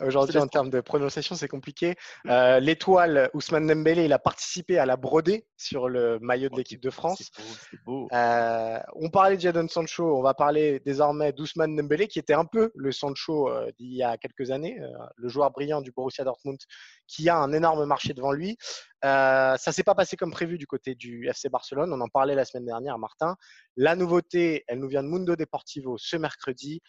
Aujourd'hui, 0.02 0.36
en 0.36 0.46
termes 0.46 0.68
de 0.68 0.82
prononciation, 0.82 1.34
c'est 1.34 1.48
compliqué. 1.48 1.94
Euh, 2.28 2.60
L'étoile 2.60 3.30
Ousmane 3.32 3.66
Dembélé, 3.66 4.04
il 4.04 4.12
a 4.12 4.18
participé 4.18 4.76
à 4.78 4.84
la 4.84 4.96
brodée 4.98 5.46
sur 5.56 5.88
le 5.88 6.18
maillot 6.20 6.50
de 6.50 6.56
l'équipe 6.56 6.82
de 6.82 6.90
France. 6.90 7.22
C'est 7.34 7.42
beau, 7.42 7.48
c'est 7.70 7.82
beau. 7.84 8.08
Euh, 8.12 8.78
on 8.94 9.08
parlait 9.08 9.36
de 9.36 9.40
Jadon 9.40 9.68
Sancho, 9.68 10.18
on 10.18 10.22
va 10.22 10.34
parler 10.34 10.80
désormais 10.84 11.32
d'Ousmane 11.32 11.74
Dembélé, 11.76 12.08
qui 12.08 12.18
était 12.18 12.34
un 12.34 12.44
peu 12.44 12.72
le 12.74 12.92
Sancho 12.92 13.50
d'il 13.78 13.94
y 13.94 14.02
a 14.02 14.18
quelques 14.18 14.50
années, 14.50 14.78
le 15.16 15.28
joueur 15.30 15.50
brillant 15.50 15.80
du 15.80 15.92
Borussia 15.92 16.24
Dortmund, 16.24 16.58
qui 17.06 17.30
a 17.30 17.38
un 17.38 17.54
énorme 17.54 17.86
marché 17.86 18.12
devant 18.12 18.32
lui. 18.32 18.58
Euh, 19.04 19.56
ça 19.56 19.72
s'est 19.72 19.82
pas 19.82 19.94
passé 19.94 20.16
comme 20.16 20.30
prévu 20.30 20.58
du 20.58 20.66
côté 20.66 20.94
du 20.94 21.28
FC 21.28 21.48
Barcelone. 21.48 21.92
On 21.92 22.00
en 22.00 22.08
parlait 22.08 22.34
la 22.34 22.44
semaine 22.44 22.66
dernière, 22.66 22.98
Martin. 22.98 23.36
La 23.76 23.94
nouveauté, 23.94 24.64
elle 24.68 24.78
nous 24.78 24.88
vient 24.88 25.02
de 25.02 25.08
Mundo 25.08 25.36
Deportivo 25.36 25.96
ce 25.98 26.16
mercredi. 26.16 26.80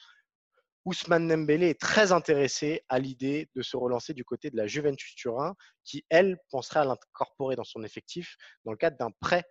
Ousmane 0.86 1.28
Dembélé 1.28 1.70
est 1.70 1.82
très 1.82 2.14
intéressé 2.14 2.82
à 2.88 2.98
l'idée 2.98 3.50
de 3.56 3.62
se 3.62 3.76
relancer 3.76 4.14
du 4.14 4.24
côté 4.24 4.50
de 4.50 4.56
la 4.56 4.68
Juventus 4.68 5.16
Turin, 5.16 5.54
qui, 5.84 6.06
elle, 6.10 6.38
penserait 6.50 6.80
à 6.80 6.86
l'incorporer 6.86 7.58
dans 7.58 7.66
son 7.66 7.84
effectif 7.84 8.38
dans 8.64 8.72
le 8.72 8.78
cadre 8.78 8.98
d'un 8.98 9.12
prêt 9.20 9.44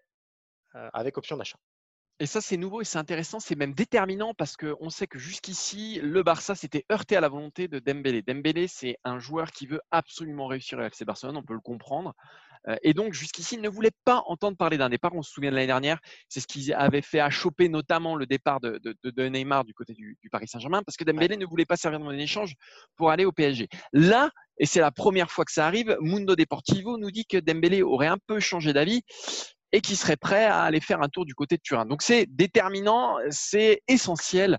euh, 0.77 0.89
avec 0.95 1.19
option 1.19 1.37
d'achat. 1.37 1.59
Et 2.19 2.25
ça, 2.25 2.41
c'est 2.41 2.57
nouveau 2.57 2.81
et 2.81 2.85
c'est 2.87 2.97
intéressant, 2.97 3.41
c'est 3.41 3.57
même 3.57 3.75
déterminant 3.75 4.33
parce 4.33 4.57
qu'on 4.57 4.89
sait 4.89 5.07
que 5.07 5.19
jusqu'ici, 5.19 6.01
le 6.03 6.23
Barça 6.23 6.55
s'était 6.55 6.87
heurté 6.91 7.15
à 7.15 7.21
la 7.21 7.29
volonté 7.29 7.69
de 7.69 7.79
Dembélé. 7.79 8.23
Dembélé, 8.23 8.69
c'est 8.69 8.97
un 9.05 9.19
joueur 9.19 9.51
qui 9.51 9.67
veut 9.67 9.83
absolument 9.91 10.47
réussir 10.47 10.79
au 10.79 10.83
FC 10.83 11.05
Barcelone, 11.05 11.37
on 11.37 11.43
peut 11.43 11.53
le 11.53 11.61
comprendre. 11.61 12.15
Euh, 12.69 12.77
Et 12.83 12.95
donc, 12.95 13.13
jusqu'ici, 13.13 13.57
il 13.57 13.61
ne 13.61 13.69
voulait 13.69 13.91
pas 14.07 14.23
entendre 14.27 14.57
parler 14.57 14.79
d'un 14.79 14.89
départ. 14.89 15.15
On 15.15 15.23
se 15.23 15.31
souvient 15.31 15.51
de 15.51 15.57
l'année 15.57 15.67
dernière, 15.67 15.99
c'est 16.31 16.41
ce 16.41 16.47
qui 16.47 16.73
avait 16.73 17.03
fait 17.03 17.21
achoper 17.21 17.69
notamment 17.69 18.17
le 18.17 18.25
départ 18.27 18.61
de, 18.61 18.79
de- 18.83 18.97
de- 19.05 19.11
de 19.11 19.29
Neymar 19.29 19.65
du 19.67 19.75
côté 19.75 19.93
du, 19.93 20.17
du 20.23 20.31
Paris 20.31 20.49
Saint-Germain 20.49 20.83
parce 20.85 20.97
que 20.97 21.05
Dembélé 21.05 21.37
ne 21.37 21.45
voulait 21.47 21.67
pas 21.67 21.77
servir 21.77 22.01
de 22.01 22.05
monnaie 22.05 22.19
d'échange 22.19 22.55
pour 22.97 23.11
aller 23.11 23.27
au 23.27 23.33
PSG. 23.33 23.69
Là, 23.93 24.31
et 24.59 24.65
c'est 24.65 24.81
la 24.81 24.91
première 24.91 25.31
fois 25.31 25.45
que 25.45 25.53
ça 25.53 25.67
arrive, 25.67 25.97
Mundo 26.01 26.35
Deportivo 26.35 26.97
nous 26.97 27.11
dit 27.11 27.27
que 27.27 27.37
Dembélé 27.37 27.83
aurait 27.83 28.07
un 28.07 28.17
peu 28.27 28.41
changé 28.41 28.73
d'avis 28.73 29.03
et 29.73 29.81
qui 29.81 29.97
serait 29.97 30.17
prêt 30.17 30.45
à 30.45 30.63
aller 30.63 30.81
faire 30.81 31.03
un 31.03 31.09
tour 31.09 31.25
du 31.27 31.35
côté 31.35 31.57
de 31.57 31.63
Turin. 31.63 31.87
Donc 31.87 32.03
c'est 32.03 32.27
déterminant, 32.27 33.19
c'est 33.31 33.83
essentiel. 33.89 34.59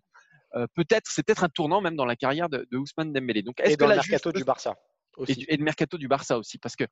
Euh, 0.55 0.65
peut-être, 0.75 1.09
c'est 1.09 1.23
peut-être 1.25 1.43
un 1.43 1.49
tournant 1.49 1.81
même 1.81 1.95
dans 1.95 2.05
la 2.05 2.15
carrière 2.15 2.49
de, 2.49 2.67
de 2.71 2.77
Ousmane 2.77 3.11
Dembélé. 3.13 3.41
Donc 3.41 3.59
est-ce 3.59 3.71
Et 3.71 3.75
que 3.75 3.79
dans 3.79 3.87
le 3.89 3.95
mercato 3.95 4.31
peut- 4.31 4.37
du 4.39 4.43
Barça 4.45 4.75
et, 5.17 5.21
aussi. 5.21 5.35
du- 5.35 5.45
et 5.49 5.57
le 5.57 5.63
mercato 5.63 5.97
du 5.97 6.07
Barça 6.07 6.37
aussi, 6.37 6.57
parce 6.57 6.75
que 6.75 6.85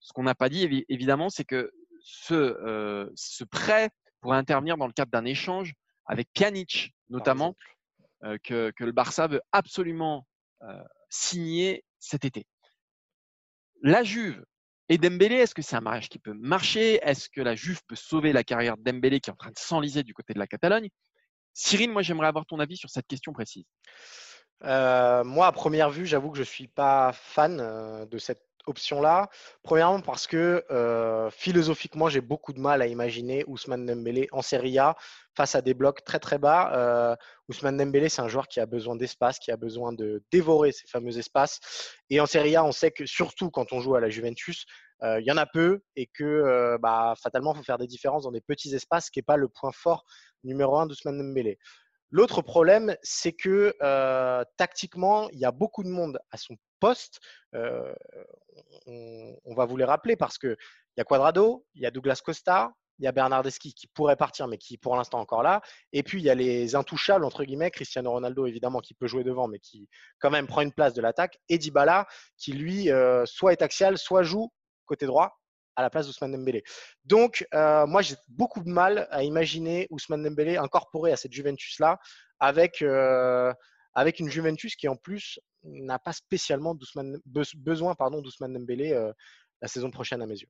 ce 0.00 0.12
qu'on 0.12 0.22
n'a 0.22 0.34
pas 0.34 0.48
dit 0.48 0.66
évi- 0.66 0.84
évidemment, 0.88 1.28
c'est 1.28 1.44
que 1.44 1.70
ce, 2.02 2.34
euh, 2.34 3.10
ce 3.14 3.44
prêt 3.44 3.90
pourrait 4.20 4.38
intervenir 4.38 4.76
dans 4.76 4.86
le 4.86 4.92
cadre 4.92 5.10
d'un 5.10 5.24
échange 5.24 5.74
avec 6.06 6.28
Pjanic 6.34 6.94
notamment, 7.10 7.54
euh, 8.24 8.38
que, 8.42 8.72
que 8.76 8.84
le 8.84 8.92
Barça 8.92 9.26
veut 9.26 9.42
absolument 9.52 10.26
euh, 10.62 10.82
signer 11.10 11.84
cet 11.98 12.24
été. 12.24 12.46
La 13.82 14.02
Juve 14.02 14.44
et 14.90 14.98
Dembélé, 14.98 15.36
est-ce 15.36 15.54
que 15.54 15.62
c'est 15.62 15.76
un 15.76 15.80
mariage 15.80 16.08
qui 16.08 16.18
peut 16.18 16.34
marcher? 16.34 16.98
Est-ce 17.02 17.28
que 17.30 17.40
la 17.40 17.54
Juve 17.54 17.80
peut 17.86 17.94
sauver 17.94 18.32
la 18.32 18.42
carrière 18.42 18.76
de 18.76 18.82
Dembélé 18.82 19.20
qui 19.20 19.30
est 19.30 19.32
en 19.32 19.36
train 19.36 19.50
de 19.50 19.58
s'enliser 19.58 20.02
du 20.02 20.14
côté 20.14 20.34
de 20.34 20.40
la 20.40 20.48
Catalogne? 20.48 20.88
Cyril, 21.54 21.92
moi 21.92 22.02
j'aimerais 22.02 22.26
avoir 22.26 22.44
ton 22.44 22.58
avis 22.58 22.76
sur 22.76 22.90
cette 22.90 23.06
question 23.06 23.32
précise. 23.32 23.66
Euh, 24.64 25.22
moi, 25.22 25.46
à 25.46 25.52
première 25.52 25.90
vue, 25.90 26.06
j'avoue 26.06 26.30
que 26.30 26.36
je 26.36 26.42
ne 26.42 26.46
suis 26.46 26.66
pas 26.66 27.12
fan 27.12 27.60
euh, 27.60 28.04
de 28.04 28.18
cette 28.18 28.42
option-là. 28.70 29.28
Premièrement, 29.62 30.00
parce 30.00 30.26
que 30.26 30.64
euh, 30.70 31.30
philosophiquement, 31.30 32.08
j'ai 32.08 32.20
beaucoup 32.20 32.52
de 32.52 32.60
mal 32.60 32.82
à 32.82 32.86
imaginer 32.86 33.44
Ousmane 33.46 33.86
Dembélé 33.86 34.28
en 34.32 34.42
Serie 34.42 34.78
A 34.78 34.96
face 35.36 35.54
à 35.54 35.62
des 35.62 35.74
blocs 35.74 36.02
très 36.04 36.18
très 36.18 36.38
bas. 36.38 36.72
Euh, 36.74 37.16
Ousmane 37.48 37.76
Dembélé, 37.76 38.08
c'est 38.08 38.22
un 38.22 38.28
joueur 38.28 38.48
qui 38.48 38.60
a 38.60 38.66
besoin 38.66 38.96
d'espace, 38.96 39.38
qui 39.38 39.50
a 39.50 39.56
besoin 39.56 39.92
de 39.92 40.22
dévorer 40.32 40.72
ces 40.72 40.86
fameux 40.86 41.18
espaces. 41.18 41.60
Et 42.08 42.20
en 42.20 42.26
Serie 42.26 42.56
A, 42.56 42.64
on 42.64 42.72
sait 42.72 42.90
que 42.90 43.04
surtout 43.06 43.50
quand 43.50 43.72
on 43.72 43.80
joue 43.80 43.94
à 43.94 44.00
la 44.00 44.08
Juventus, 44.08 44.64
euh, 45.02 45.20
il 45.20 45.26
y 45.26 45.32
en 45.32 45.36
a 45.36 45.46
peu 45.46 45.80
et 45.96 46.06
que 46.06 46.76
bah, 46.80 47.14
fatalement, 47.22 47.54
il 47.54 47.58
faut 47.58 47.62
faire 47.64 47.78
des 47.78 47.86
différences 47.86 48.24
dans 48.24 48.32
des 48.32 48.40
petits 48.40 48.74
espaces, 48.74 49.06
ce 49.06 49.10
qui 49.10 49.18
n'est 49.18 49.24
pas 49.24 49.36
le 49.36 49.48
point 49.48 49.72
fort 49.72 50.04
numéro 50.44 50.78
un 50.78 50.86
d'Ousmane 50.86 51.18
Dembélé. 51.18 51.58
L'autre 52.10 52.42
problème, 52.42 52.96
c'est 53.02 53.32
que 53.32 53.74
euh, 53.82 54.44
tactiquement, 54.56 55.30
il 55.30 55.38
y 55.38 55.44
a 55.44 55.52
beaucoup 55.52 55.84
de 55.84 55.88
monde 55.88 56.18
à 56.30 56.36
son 56.36 56.56
poste. 56.80 57.20
Euh, 57.54 57.94
on, 58.86 59.54
va 59.54 59.64
vous 59.64 59.76
les 59.76 59.84
rappeler 59.84 60.16
parce 60.16 60.38
qu'il 60.38 60.56
y 60.96 61.00
a 61.00 61.04
Quadrado, 61.04 61.64
il 61.74 61.82
y 61.82 61.86
a 61.86 61.90
Douglas 61.90 62.20
Costa, 62.24 62.72
il 62.98 63.04
y 63.04 63.06
a 63.06 63.12
Bernardeschi 63.12 63.72
qui 63.72 63.86
pourrait 63.86 64.16
partir, 64.16 64.46
mais 64.48 64.58
qui 64.58 64.76
pour 64.76 64.96
l'instant 64.96 65.20
encore 65.20 65.42
là. 65.42 65.62
Et 65.92 66.02
puis 66.02 66.20
il 66.20 66.24
y 66.24 66.30
a 66.30 66.34
les 66.34 66.74
intouchables, 66.74 67.24
entre 67.24 67.44
guillemets, 67.44 67.70
Cristiano 67.70 68.10
Ronaldo 68.10 68.46
évidemment 68.46 68.80
qui 68.80 68.94
peut 68.94 69.06
jouer 69.06 69.24
devant, 69.24 69.48
mais 69.48 69.58
qui 69.58 69.88
quand 70.18 70.30
même 70.30 70.46
prend 70.46 70.60
une 70.62 70.72
place 70.72 70.94
de 70.94 71.00
l'attaque. 71.00 71.38
Et 71.48 71.58
Dybala 71.58 72.06
qui 72.36 72.52
lui 72.52 72.90
euh, 72.90 73.24
soit 73.24 73.52
est 73.52 73.62
axial, 73.62 73.96
soit 73.96 74.22
joue 74.22 74.52
côté 74.84 75.06
droit 75.06 75.39
à 75.80 75.82
la 75.82 75.90
place 75.90 76.06
d'Ousmane 76.06 76.32
Dembélé. 76.32 76.62
Donc, 77.04 77.46
euh, 77.54 77.86
moi, 77.86 78.02
j'ai 78.02 78.14
beaucoup 78.28 78.62
de 78.62 78.68
mal 78.68 79.08
à 79.10 79.24
imaginer 79.24 79.86
Ousmane 79.90 80.22
Dembélé 80.22 80.56
incorporé 80.56 81.10
à 81.12 81.16
cette 81.16 81.32
Juventus-là 81.32 81.98
avec, 82.38 82.82
euh, 82.82 83.52
avec 83.94 84.20
une 84.20 84.28
Juventus 84.28 84.76
qui, 84.76 84.88
en 84.88 84.96
plus, 84.96 85.40
n'a 85.64 85.98
pas 85.98 86.12
spécialement 86.12 86.76
besoin 87.56 87.94
pardon, 87.94 88.20
d'Ousmane 88.20 88.52
Dembélé 88.52 88.92
euh, 88.92 89.12
la 89.60 89.68
saison 89.68 89.90
prochaine 89.90 90.22
à 90.22 90.26
mes 90.26 90.38
yeux. 90.38 90.48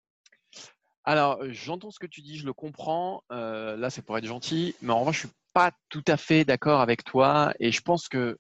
Alors, 1.05 1.38
j'entends 1.49 1.90
ce 1.90 1.99
que 1.99 2.07
tu 2.07 2.21
dis, 2.21 2.37
je 2.37 2.45
le 2.45 2.53
comprends. 2.53 3.23
Là, 3.31 3.88
c'est 3.88 4.03
pour 4.03 4.19
être 4.19 4.27
gentil, 4.27 4.77
mais 4.83 4.93
en 4.93 5.01
revanche, 5.01 5.23
je 5.23 5.27
suis 5.27 5.37
pas 5.55 5.73
tout 5.88 6.05
à 6.07 6.16
fait 6.16 6.45
d'accord 6.45 6.81
avec 6.81 7.05
toi. 7.05 7.55
Et 7.59 7.73
je 7.73 7.81
pense 7.81 8.09
que 8.09 8.37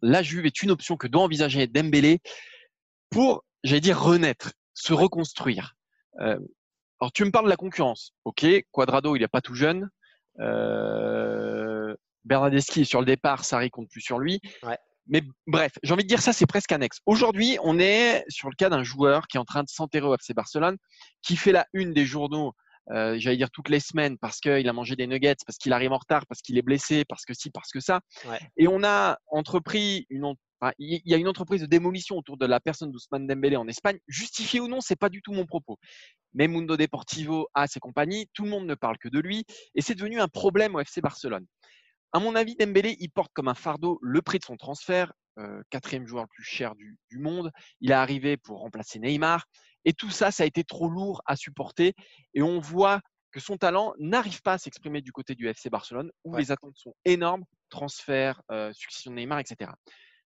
la 0.00 0.22
Juve 0.22 0.46
est 0.46 0.62
une 0.62 0.70
option 0.70 0.96
que 0.96 1.06
doit 1.06 1.22
envisager 1.22 1.66
Dembélé 1.66 2.20
pour, 3.10 3.44
j'allais 3.62 3.80
dire, 3.80 4.00
renaître, 4.00 4.52
se 4.74 4.92
reconstruire. 4.92 5.76
Euh, 6.20 6.38
alors, 7.00 7.12
tu 7.12 7.24
me 7.24 7.30
parles 7.30 7.46
de 7.46 7.50
la 7.50 7.56
concurrence. 7.56 8.14
Ok, 8.24 8.46
Quadrado, 8.70 9.16
il 9.16 9.20
n'est 9.20 9.28
pas 9.28 9.40
tout 9.40 9.54
jeune. 9.54 9.88
Euh, 10.40 11.94
Bernardeschi 12.24 12.82
est 12.82 12.84
sur 12.84 13.00
le 13.00 13.06
départ, 13.06 13.44
Sarri 13.44 13.70
compte 13.70 13.88
plus 13.88 14.00
sur 14.00 14.18
lui. 14.18 14.40
Ouais. 14.62 14.78
Mais 15.08 15.22
bref, 15.48 15.72
j'ai 15.82 15.92
envie 15.92 16.04
de 16.04 16.08
dire 16.08 16.22
ça, 16.22 16.32
c'est 16.32 16.46
presque 16.46 16.70
annexe. 16.70 17.00
Aujourd'hui, 17.06 17.58
on 17.64 17.78
est 17.80 18.24
sur 18.28 18.48
le 18.48 18.54
cas 18.54 18.68
d'un 18.68 18.84
joueur 18.84 19.26
qui 19.26 19.36
est 19.36 19.40
en 19.40 19.44
train 19.44 19.64
de 19.64 19.68
s'enterrer 19.68 20.06
au 20.06 20.14
FC 20.14 20.32
Barcelone, 20.32 20.76
qui 21.22 21.36
fait 21.36 21.50
la 21.50 21.66
une 21.72 21.92
des 21.92 22.06
journaux, 22.06 22.54
euh, 22.92 23.16
j'allais 23.18 23.36
dire 23.36 23.50
toutes 23.50 23.68
les 23.68 23.80
semaines, 23.80 24.16
parce 24.18 24.38
qu'il 24.38 24.68
a 24.68 24.72
mangé 24.72 24.94
des 24.94 25.08
nuggets, 25.08 25.34
parce 25.44 25.58
qu'il 25.58 25.72
arrive 25.72 25.92
en 25.92 25.98
retard, 25.98 26.24
parce 26.26 26.40
qu'il 26.40 26.56
est 26.56 26.62
blessé, 26.62 27.04
parce 27.08 27.24
que 27.24 27.34
ci, 27.34 27.50
parce 27.50 27.70
que 27.72 27.80
ça. 27.80 28.00
Ouais. 28.26 28.38
Et 28.56 28.68
on 28.68 28.84
a 28.84 29.18
entrepris 29.26 30.06
une, 30.08 30.34
il 30.78 31.00
y 31.04 31.14
a 31.14 31.16
une 31.16 31.28
entreprise 31.28 31.60
de 31.60 31.66
démolition 31.66 32.16
autour 32.16 32.36
de 32.36 32.46
la 32.46 32.60
personne 32.60 32.92
d'Ousmane 32.92 33.26
Dembélé 33.26 33.56
en 33.56 33.66
Espagne. 33.68 33.98
Justifié 34.06 34.60
ou 34.60 34.68
non, 34.68 34.80
c'est 34.80 34.96
pas 34.96 35.08
du 35.08 35.22
tout 35.22 35.32
mon 35.32 35.46
propos. 35.46 35.78
Mais 36.34 36.48
Mundo 36.48 36.76
Deportivo 36.76 37.48
a 37.54 37.66
ses 37.66 37.80
compagnies, 37.80 38.28
tout 38.32 38.44
le 38.44 38.50
monde 38.50 38.66
ne 38.66 38.74
parle 38.74 38.98
que 38.98 39.08
de 39.08 39.18
lui, 39.18 39.44
et 39.74 39.82
c'est 39.82 39.94
devenu 39.94 40.20
un 40.20 40.28
problème 40.28 40.74
au 40.74 40.80
FC 40.80 41.00
Barcelone. 41.00 41.46
À 42.12 42.20
mon 42.20 42.34
avis, 42.36 42.54
Dembélé, 42.56 42.96
il 43.00 43.10
porte 43.10 43.32
comme 43.34 43.48
un 43.48 43.54
fardeau 43.54 43.98
le 44.02 44.22
prix 44.22 44.38
de 44.38 44.44
son 44.44 44.56
transfert, 44.56 45.12
euh, 45.38 45.62
quatrième 45.70 46.06
joueur 46.06 46.24
le 46.24 46.28
plus 46.28 46.44
cher 46.44 46.74
du, 46.74 46.98
du 47.10 47.18
monde. 47.18 47.50
Il 47.80 47.90
est 47.90 47.94
arrivé 47.94 48.36
pour 48.36 48.60
remplacer 48.60 48.98
Neymar. 48.98 49.46
Et 49.84 49.94
tout 49.94 50.10
ça, 50.10 50.30
ça 50.30 50.42
a 50.42 50.46
été 50.46 50.62
trop 50.62 50.88
lourd 50.88 51.22
à 51.26 51.36
supporter. 51.36 51.94
Et 52.34 52.42
on 52.42 52.60
voit 52.60 53.00
que 53.32 53.40
son 53.40 53.56
talent 53.56 53.94
n'arrive 53.98 54.42
pas 54.42 54.52
à 54.54 54.58
s'exprimer 54.58 55.00
du 55.00 55.10
côté 55.10 55.34
du 55.34 55.48
FC 55.48 55.70
Barcelone, 55.70 56.10
où 56.24 56.34
Ouais. 56.34 56.40
les 56.40 56.52
attentes 56.52 56.76
sont 56.76 56.94
énormes, 57.06 57.44
transfert, 57.70 58.42
euh, 58.50 58.72
succession 58.74 59.10
de 59.10 59.16
Neymar, 59.16 59.38
etc. 59.40 59.70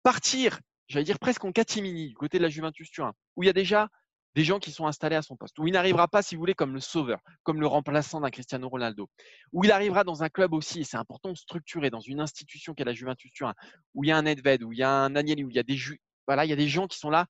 Partir, 0.06 0.60
j'allais 0.88 1.04
dire 1.04 1.18
presque 1.18 1.44
en 1.46 1.52
catimini, 1.52 2.10
du 2.10 2.14
côté 2.14 2.38
de 2.38 2.44
la 2.44 2.50
Juventus 2.50 2.92
Turin, 2.92 3.14
où 3.36 3.42
il 3.42 3.48
y 3.48 3.50
a 3.50 3.54
déjà 3.54 3.90
des 4.36 4.44
gens 4.44 4.60
qui 4.60 4.72
sont 4.72 4.86
installés 4.86 5.16
à 5.16 5.24
son 5.24 5.36
poste, 5.36 5.58
où 5.58 5.66
il 5.66 5.74
n'arrivera 5.74 6.08
pas, 6.08 6.22
si 6.22 6.36
vous 6.36 6.42
voulez, 6.42 6.54
comme 6.54 6.76
le 6.76 6.80
sauveur, 6.80 7.22
comme 7.42 7.60
le 7.60 7.66
remplaçant 7.66 8.22
d'un 8.22 8.30
Cristiano 8.30 8.70
Ronaldo, 8.70 9.10
où 9.52 9.64
il 9.64 9.72
arrivera 9.72 10.04
dans 10.04 10.22
un 10.22 10.30
club 10.30 10.54
aussi, 10.54 10.82
et 10.82 10.84
c'est 10.84 10.98
important, 10.98 11.34
structuré, 11.34 11.90
dans 11.90 12.02
une 12.02 12.20
institution 12.20 12.76
qu'est 12.76 12.84
la 12.84 12.94
Juventus 12.94 13.32
Turin, 13.32 13.56
où 13.96 14.04
il 14.04 14.10
y 14.10 14.12
a 14.12 14.18
un 14.18 14.22
Nedved, 14.22 14.62
où 14.62 14.74
il 14.74 14.78
y 14.78 14.84
a 14.84 14.92
un 14.92 15.16
Agnelli, 15.16 15.44
où 15.44 15.50
il 15.50 15.56
y 15.56 15.60
a 15.60 15.64
des, 15.64 15.80
voilà, 16.28 16.46
il 16.46 16.50
y 16.50 16.54
a 16.54 16.56
des 16.56 16.68
gens 16.68 16.86
qui 16.86 17.00
sont 17.00 17.10
là, 17.10 17.26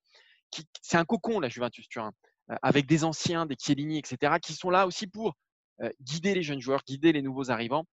c'est 0.82 0.98
un 0.98 1.06
cocon, 1.06 1.40
la 1.40 1.48
Juventus 1.48 1.88
Turin, 1.88 2.12
euh, 2.52 2.58
avec 2.62 2.88
des 2.88 3.06
anciens, 3.06 3.46
des 3.46 3.56
Chiellini, 3.58 4.00
etc., 4.00 4.34
qui 4.42 4.52
sont 4.52 4.70
là 4.70 4.86
aussi 4.86 5.08
pour 5.08 5.38
euh, 5.82 5.90
guider 6.02 6.36
les 6.36 6.44
jeunes 6.44 6.60
joueurs, 6.60 6.84
guider 6.86 7.14
les 7.14 7.22
nouveaux 7.22 7.52
arrivants. 7.52 7.86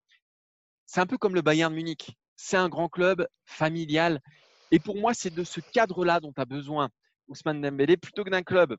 C'est 0.86 1.00
un 1.00 1.06
peu 1.06 1.18
comme 1.18 1.36
le 1.36 1.42
Bayern 1.42 1.72
Munich. 1.72 2.16
C'est 2.34 2.56
un 2.56 2.68
grand 2.68 2.88
club 2.88 3.28
familial. 3.44 4.20
Et 4.72 4.80
pour 4.80 4.96
moi, 4.96 5.14
c'est 5.14 5.32
de 5.32 5.44
ce 5.44 5.60
cadre-là 5.60 6.18
dont 6.18 6.32
a 6.36 6.44
besoin 6.44 6.88
Ousmane 7.28 7.60
Dembélé, 7.60 7.96
plutôt 7.96 8.24
que 8.24 8.30
d'un 8.30 8.42
club 8.42 8.76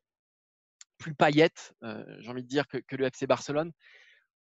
plus 0.97 1.13
paillette, 1.13 1.73
euh, 1.83 2.03
j'ai 2.19 2.29
envie 2.29 2.43
de 2.43 2.47
dire, 2.47 2.67
que, 2.67 2.77
que 2.77 2.95
le 2.95 3.05
FC 3.05 3.27
Barcelone, 3.27 3.71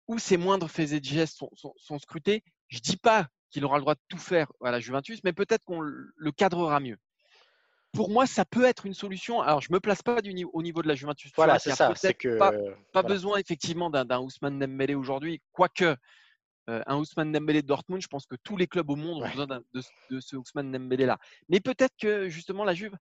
où 0.09 0.19
ses 0.19 0.37
moindres 0.37 0.71
faits 0.71 0.93
et 0.93 1.03
gestes 1.03 1.37
sont, 1.39 1.51
sont, 1.55 1.75
sont 1.77 1.99
scrutés. 1.99 2.43
Je 2.69 2.79
dis 2.79 2.97
pas 2.97 3.29
qu'il 3.51 3.65
aura 3.65 3.77
le 3.77 3.83
droit 3.83 3.95
de 3.95 4.01
tout 4.09 4.19
faire 4.19 4.51
à 4.63 4.71
la 4.71 4.81
Juventus, 4.81 5.21
mais 5.25 5.33
peut-être 5.33 5.65
qu'on 5.65 5.81
le 5.81 6.33
cadrera 6.33 6.81
mieux. 6.81 6.99
Pour 7.93 8.09
moi, 8.09 8.27
ça 8.27 8.45
peut 8.45 8.65
être 8.65 8.87
une 8.87 8.95
solution. 8.95 9.43
Alors, 9.43 9.61
je 9.61 9.71
me 9.71 9.79
place 9.79 10.03
pas 10.03 10.23
du 10.23 10.33
niveau, 10.33 10.51
au 10.55 10.63
niveau 10.63 10.83
de 10.83 10.89
la 10.89 10.95
Juventus. 10.95 11.31
tu 11.31 11.35
Voilà, 11.37 11.59
c'est 11.59 11.73
ça. 11.73 11.93
Que 12.15 12.39
pas, 12.39 12.53
pas 12.53 12.59
voilà. 12.95 13.09
besoin 13.09 13.39
effectivement 13.39 13.91
d'un 13.91 14.07
d'un 14.07 14.21
Ousmane 14.21 14.59
Dembélé 14.59 14.95
aujourd'hui, 14.95 15.43
quoique 15.53 15.95
euh, 16.69 16.83
un 16.87 16.97
Ousmane 16.97 17.33
Dembélé 17.33 17.63
de 17.63 17.67
Dortmund, 17.67 18.01
je 18.01 18.07
pense 18.09 18.27
que 18.27 18.37
tous 18.45 18.57
les 18.57 18.67
clubs 18.67 18.89
au 18.91 18.97
monde 18.97 19.19
ont 19.19 19.23
Ouais. 19.23 19.31
besoin 19.31 19.47
de, 19.47 19.65
de 20.11 20.21
ce 20.21 20.37
Ousmane 20.37 20.71
Dembélé 20.71 21.07
là. 21.07 21.19
Mais 21.49 21.61
peut-être 21.61 21.95
que 22.01 22.29
justement 22.29 22.65
la 22.65 22.75
Juve 22.75 22.97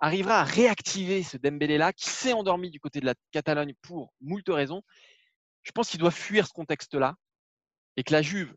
arrivera 0.00 0.40
à 0.40 0.44
réactiver 0.44 1.22
ce 1.22 1.36
Dembélé 1.36 1.78
là 1.78 1.92
qui 1.92 2.08
s'est 2.08 2.32
endormi 2.32 2.70
du 2.70 2.80
côté 2.80 3.00
de 3.00 3.06
la 3.06 3.14
Catalogne 3.30 3.74
pour 3.82 4.12
moult 4.20 4.48
raisons. 4.48 4.82
Je 5.62 5.72
pense 5.72 5.90
qu'il 5.90 5.98
doit 6.00 6.10
fuir 6.10 6.46
ce 6.46 6.52
contexte 6.52 6.94
là 6.94 7.14
et 7.96 8.04
que 8.04 8.12
la 8.12 8.22
Juve 8.22 8.54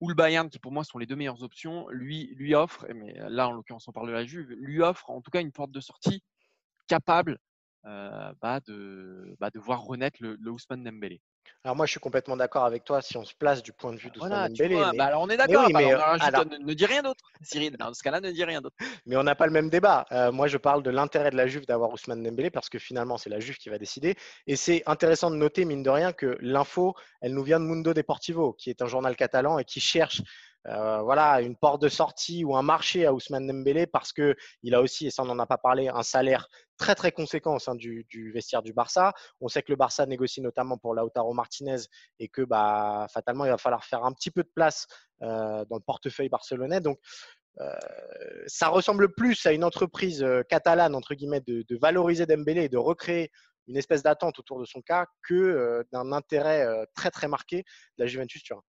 ou 0.00 0.08
le 0.08 0.14
Bayern, 0.14 0.50
qui 0.50 0.58
pour 0.58 0.72
moi 0.72 0.84
sont 0.84 0.98
les 0.98 1.06
deux 1.06 1.16
meilleures 1.16 1.42
options, 1.42 1.88
lui, 1.88 2.34
lui 2.34 2.54
offre, 2.54 2.86
mais 2.94 3.14
là 3.30 3.48
en 3.48 3.52
l'occurrence 3.52 3.88
on 3.88 3.92
parle 3.92 4.08
de 4.08 4.12
la 4.12 4.24
Juve, 4.24 4.50
lui 4.50 4.82
offre 4.82 5.08
en 5.10 5.20
tout 5.22 5.30
cas 5.30 5.40
une 5.40 5.52
porte 5.52 5.70
de 5.70 5.80
sortie 5.80 6.22
capable 6.88 7.38
bah, 7.84 8.60
de, 8.66 9.36
bah, 9.40 9.50
de 9.50 9.58
voir 9.58 9.82
renaître 9.82 10.16
le, 10.20 10.36
le 10.40 10.50
Ousmane 10.50 10.82
Dembélé. 10.84 11.20
Alors 11.62 11.76
moi, 11.76 11.84
je 11.84 11.90
suis 11.90 12.00
complètement 12.00 12.36
d'accord 12.38 12.64
avec 12.64 12.84
toi 12.84 13.02
si 13.02 13.16
on 13.18 13.24
se 13.24 13.34
place 13.34 13.62
du 13.62 13.72
point 13.74 13.92
de 13.92 13.98
vue 13.98 14.10
d'Ousmane 14.10 14.30
Voilà, 14.30 14.48
tu 14.48 14.54
Dembélé. 14.54 14.74
vois, 14.76 14.92
mais- 14.92 14.98
bah 14.98 15.04
alors 15.06 15.22
on 15.22 15.28
est 15.28 15.36
d'accord. 15.36 15.64
oui, 15.66 15.72
bah 15.74 15.80
euh, 15.82 16.16
alors- 16.20 16.46
ne, 16.46 16.56
ne 16.56 16.72
dis 16.74 16.86
rien 16.86 17.02
d'autre, 17.02 17.22
Cyril. 17.42 17.76
Dans 17.76 17.92
ce 17.92 18.02
cas-là, 18.02 18.20
ne 18.20 18.30
dis 18.30 18.44
rien 18.44 18.62
d'autre. 18.62 18.76
Mais 19.04 19.16
on 19.16 19.22
n'a 19.22 19.34
pas 19.34 19.46
le 19.46 19.52
même 19.52 19.68
débat. 19.68 20.06
Euh, 20.12 20.32
moi, 20.32 20.46
je 20.46 20.56
parle 20.56 20.82
de 20.82 20.90
l'intérêt 20.90 21.30
de 21.30 21.36
la 21.36 21.46
Juve 21.46 21.66
d'avoir 21.66 21.90
Ousmane 21.92 22.22
Dembélé 22.22 22.50
parce 22.50 22.70
que 22.70 22.78
finalement, 22.78 23.18
c'est 23.18 23.28
la 23.30 23.40
Juve 23.40 23.56
qui 23.58 23.68
va 23.68 23.78
décider. 23.78 24.14
Et 24.46 24.56
c'est 24.56 24.82
intéressant 24.86 25.30
de 25.30 25.36
noter, 25.36 25.64
mine 25.66 25.82
de 25.82 25.90
rien, 25.90 26.12
que 26.12 26.38
l'info, 26.40 26.94
elle 27.20 27.34
nous 27.34 27.42
vient 27.44 27.60
de 27.60 27.66
Mundo 27.66 27.92
Deportivo, 27.92 28.54
qui 28.54 28.70
est 28.70 28.80
un 28.80 28.86
journal 28.86 29.14
catalan 29.16 29.58
et 29.58 29.64
qui 29.64 29.80
cherche 29.80 30.22
euh, 30.66 31.02
voilà, 31.02 31.40
une 31.40 31.56
porte 31.56 31.82
de 31.82 31.88
sortie 31.88 32.44
ou 32.44 32.56
un 32.56 32.62
marché 32.62 33.06
à 33.06 33.12
Ousmane 33.12 33.46
Dembélé 33.46 33.86
parce 33.86 34.12
que 34.12 34.34
il 34.62 34.74
a 34.74 34.80
aussi, 34.80 35.06
et 35.06 35.10
ça 35.10 35.22
on 35.22 35.26
n'en 35.26 35.38
a 35.38 35.46
pas 35.46 35.58
parlé, 35.58 35.88
un 35.88 36.02
salaire 36.02 36.48
très 36.76 36.94
très 36.94 37.12
conséquent 37.12 37.54
au 37.54 37.58
sein 37.58 37.74
du, 37.74 38.06
du 38.08 38.32
vestiaire 38.32 38.62
du 38.62 38.72
Barça. 38.72 39.12
On 39.40 39.48
sait 39.48 39.62
que 39.62 39.70
le 39.70 39.76
Barça 39.76 40.06
négocie 40.06 40.40
notamment 40.40 40.78
pour 40.78 40.94
Lautaro 40.94 41.32
Martinez 41.32 41.82
et 42.18 42.28
que 42.28 42.42
bah, 42.42 43.06
fatalement, 43.12 43.44
il 43.44 43.50
va 43.50 43.58
falloir 43.58 43.84
faire 43.84 44.04
un 44.04 44.12
petit 44.12 44.30
peu 44.30 44.42
de 44.42 44.50
place 44.54 44.86
euh, 45.22 45.64
dans 45.66 45.76
le 45.76 45.82
portefeuille 45.82 46.28
barcelonais. 46.28 46.80
Donc, 46.80 46.98
euh, 47.60 47.70
ça 48.46 48.68
ressemble 48.68 49.14
plus 49.14 49.46
à 49.46 49.52
une 49.52 49.62
entreprise 49.62 50.22
euh, 50.24 50.42
catalane, 50.42 50.94
entre 50.94 51.14
guillemets, 51.14 51.40
de, 51.40 51.64
de 51.68 51.78
valoriser 51.78 52.26
Dembélé 52.26 52.64
et 52.64 52.68
de 52.68 52.78
recréer 52.78 53.30
une 53.66 53.76
espèce 53.76 54.02
d'attente 54.02 54.38
autour 54.38 54.60
de 54.60 54.64
son 54.64 54.82
cas 54.82 55.06
que 55.22 55.34
euh, 55.34 55.84
d'un 55.92 56.12
intérêt 56.12 56.66
euh, 56.66 56.84
très 56.94 57.10
très 57.10 57.28
marqué 57.28 57.58
de 57.98 58.04
la 58.04 58.06
Juventus 58.06 58.42
Turin. 58.42 58.62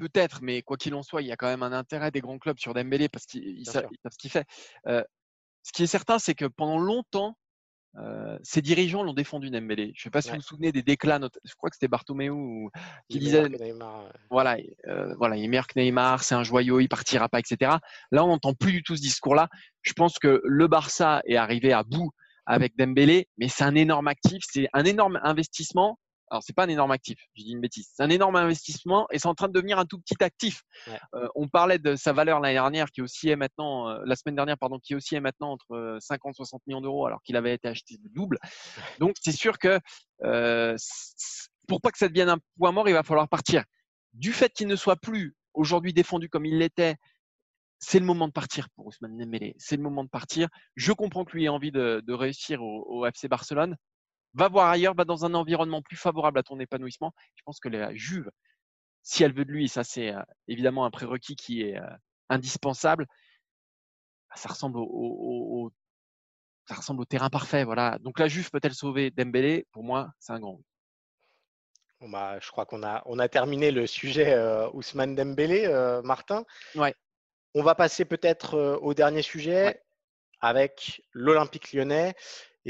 Peut-être, 0.00 0.40
mais 0.40 0.62
quoi 0.62 0.78
qu'il 0.78 0.94
en 0.94 1.02
soit, 1.02 1.20
il 1.20 1.28
y 1.28 1.32
a 1.32 1.36
quand 1.36 1.46
même 1.46 1.62
un 1.62 1.72
intérêt 1.72 2.10
des 2.10 2.22
grands 2.22 2.38
clubs 2.38 2.58
sur 2.58 2.72
Dembélé 2.72 3.10
parce 3.10 3.26
qu'ils 3.26 3.66
savent, 3.66 3.86
ce 4.10 4.16
qu'il 4.16 4.30
fait. 4.30 4.46
Euh, 4.86 5.04
ce 5.62 5.72
qui 5.72 5.82
est 5.82 5.86
certain, 5.86 6.18
c'est 6.18 6.34
que 6.34 6.46
pendant 6.46 6.78
longtemps, 6.78 7.36
euh, 7.96 8.38
ses 8.42 8.62
dirigeants 8.62 9.02
l'ont 9.02 9.12
défendu 9.12 9.50
Dembélé. 9.50 9.92
Je 9.94 10.00
ne 10.00 10.02
sais 10.04 10.10
pas 10.10 10.22
si 10.22 10.28
Ouais. 10.30 10.36
vous 10.36 10.40
vous 10.40 10.46
souvenez 10.46 10.72
des 10.72 10.82
déclats, 10.82 11.20
je 11.44 11.54
crois 11.54 11.68
que 11.68 11.76
c'était 11.76 11.88
Bartomeu 11.88 12.30
ou- 12.30 12.70
qui 13.10 13.18
Il 13.18 13.24
disait 13.24 13.46
Neymar, 13.46 14.10
voilà, 14.30 14.56
euh, 14.86 15.14
voilà, 15.18 15.36
il 15.36 15.44
est 15.44 15.48
meilleur 15.48 15.66
que 15.66 15.78
Neymar, 15.78 16.22
c'est 16.22 16.34
un 16.34 16.44
joyau, 16.44 16.80
il 16.80 16.88
partira 16.88 17.28
pas, 17.28 17.40
etc. 17.40 17.72
Là, 18.10 18.24
on 18.24 18.28
n'entend 18.28 18.54
plus 18.54 18.72
du 18.72 18.82
tout 18.82 18.96
ce 18.96 19.02
discours-là. 19.02 19.48
Je 19.82 19.92
pense 19.92 20.18
que 20.18 20.40
le 20.44 20.66
Barça 20.66 21.20
est 21.26 21.36
arrivé 21.36 21.74
à 21.74 21.82
bout 21.82 22.10
avec 22.46 22.74
Dembélé, 22.78 23.28
mais 23.36 23.48
c'est 23.48 23.64
un 23.64 23.74
énorme 23.74 24.08
actif, 24.08 24.42
c'est 24.50 24.68
un 24.72 24.84
énorme 24.86 25.20
investissement. 25.22 25.98
Alors, 26.30 26.42
c'est 26.44 26.54
pas 26.54 26.64
un 26.64 26.68
énorme 26.68 26.92
actif, 26.92 27.18
je 27.34 27.42
dis 27.42 27.52
une 27.52 27.60
bêtise. 27.60 27.90
C'est 27.92 28.02
un 28.02 28.10
énorme 28.10 28.36
investissement 28.36 29.06
et 29.10 29.18
c'est 29.18 29.26
en 29.26 29.34
train 29.34 29.48
de 29.48 29.52
devenir 29.52 29.78
un 29.78 29.84
tout 29.84 29.98
petit 29.98 30.22
actif. 30.22 30.62
Ouais. 30.86 30.98
Euh, 31.14 31.28
on 31.34 31.48
parlait 31.48 31.78
de 31.78 31.96
sa 31.96 32.12
valeur 32.12 32.38
l'année 32.40 32.54
dernière, 32.54 32.90
qui 32.90 33.02
aussi 33.02 33.28
est 33.28 33.36
maintenant, 33.36 33.88
euh, 33.88 34.00
la 34.04 34.14
semaine 34.14 34.36
dernière, 34.36 34.56
pardon, 34.56 34.78
qui 34.78 34.94
aussi 34.94 35.16
est 35.16 35.20
maintenant 35.20 35.52
entre 35.52 35.72
euh, 35.74 35.98
50 36.00 36.32
et 36.32 36.34
60 36.36 36.62
millions 36.66 36.80
d'euros, 36.80 37.06
alors 37.06 37.22
qu'il 37.22 37.36
avait 37.36 37.54
été 37.54 37.68
acheté 37.68 37.98
le 38.02 38.08
double. 38.10 38.38
Donc, 39.00 39.16
c'est 39.20 39.32
sûr 39.32 39.58
que 39.58 39.80
euh, 40.24 40.76
pour 41.66 41.80
pas 41.80 41.90
que 41.90 41.98
ça 41.98 42.08
devienne 42.08 42.28
un 42.28 42.38
point 42.58 42.72
mort, 42.72 42.88
il 42.88 42.94
va 42.94 43.02
falloir 43.02 43.28
partir 43.28 43.64
du 44.12 44.32
fait 44.32 44.52
qu'il 44.52 44.66
ne 44.66 44.76
soit 44.76 44.96
plus 44.96 45.36
aujourd'hui 45.54 45.92
défendu 45.92 46.28
comme 46.28 46.46
il 46.46 46.58
l'était, 46.58 46.96
c'est 47.80 47.98
le 47.98 48.04
moment 48.04 48.28
de 48.28 48.32
partir 48.32 48.68
pour 48.70 48.86
Ousmane 48.86 49.16
Dembélé. 49.16 49.54
C'est 49.58 49.76
le 49.76 49.82
moment 49.82 50.04
de 50.04 50.08
partir. 50.08 50.48
Je 50.76 50.92
comprends 50.92 51.24
que 51.24 51.32
lui 51.32 51.44
ait 51.44 51.48
envie 51.48 51.72
de, 51.72 52.02
de 52.06 52.12
réussir 52.12 52.62
au, 52.62 52.84
au 52.88 53.06
FC 53.06 53.26
Barcelone. 53.26 53.76
Va 54.34 54.48
voir 54.48 54.68
ailleurs, 54.70 54.94
va 54.94 55.04
dans 55.04 55.24
un 55.24 55.34
environnement 55.34 55.82
plus 55.82 55.96
favorable 55.96 56.38
à 56.38 56.42
ton 56.42 56.58
épanouissement. 56.60 57.12
Je 57.34 57.42
pense 57.42 57.58
que 57.60 57.68
la 57.68 57.94
Juve, 57.94 58.30
si 59.02 59.24
elle 59.24 59.32
veut 59.34 59.44
de 59.44 59.50
lui, 59.50 59.68
ça 59.68 59.82
c'est 59.84 60.14
évidemment 60.46 60.84
un 60.84 60.90
prérequis 60.90 61.34
qui 61.36 61.62
est 61.62 61.80
indispensable. 62.28 63.06
bah, 64.28 64.36
Ça 64.36 64.48
ressemble 64.50 64.78
au, 64.78 64.82
au- 64.84 65.64
au- 65.66 65.72
ça 66.68 66.74
ressemble 66.76 67.00
au 67.00 67.04
terrain 67.04 67.30
parfait. 67.30 67.64
Voilà. 67.64 67.98
Donc 68.00 68.18
la 68.20 68.28
Juve 68.28 68.50
peut-elle 68.50 68.74
sauver 68.74 69.10
Dembélé? 69.10 69.66
Pour 69.72 69.82
moi, 69.82 70.12
c'est 70.20 70.32
un 70.32 70.38
grand. 70.40 70.54
oui. 70.54 70.64
Bon, 72.00 72.08
bah, 72.08 72.38
je 72.40 72.48
crois 72.50 72.64
qu'on 72.64 72.82
a, 72.82 73.02
on 73.06 73.18
a 73.18 73.28
terminé 73.28 73.70
le 73.72 73.86
sujet 73.86 74.32
euh, 74.32 74.70
Ousmane 74.72 75.14
Dembélé, 75.16 75.66
euh, 75.66 76.00
Martin. 76.02 76.44
Ouais. 76.74 76.94
On 77.54 77.62
va 77.62 77.74
passer 77.74 78.04
peut-être 78.06 78.54
euh, 78.54 78.76
au 78.78 78.94
dernier 78.94 79.20
sujet 79.22 79.64
Ouais. 79.66 79.82
avec 80.40 81.02
l'Olympique 81.12 81.72
lyonnais. 81.72 82.14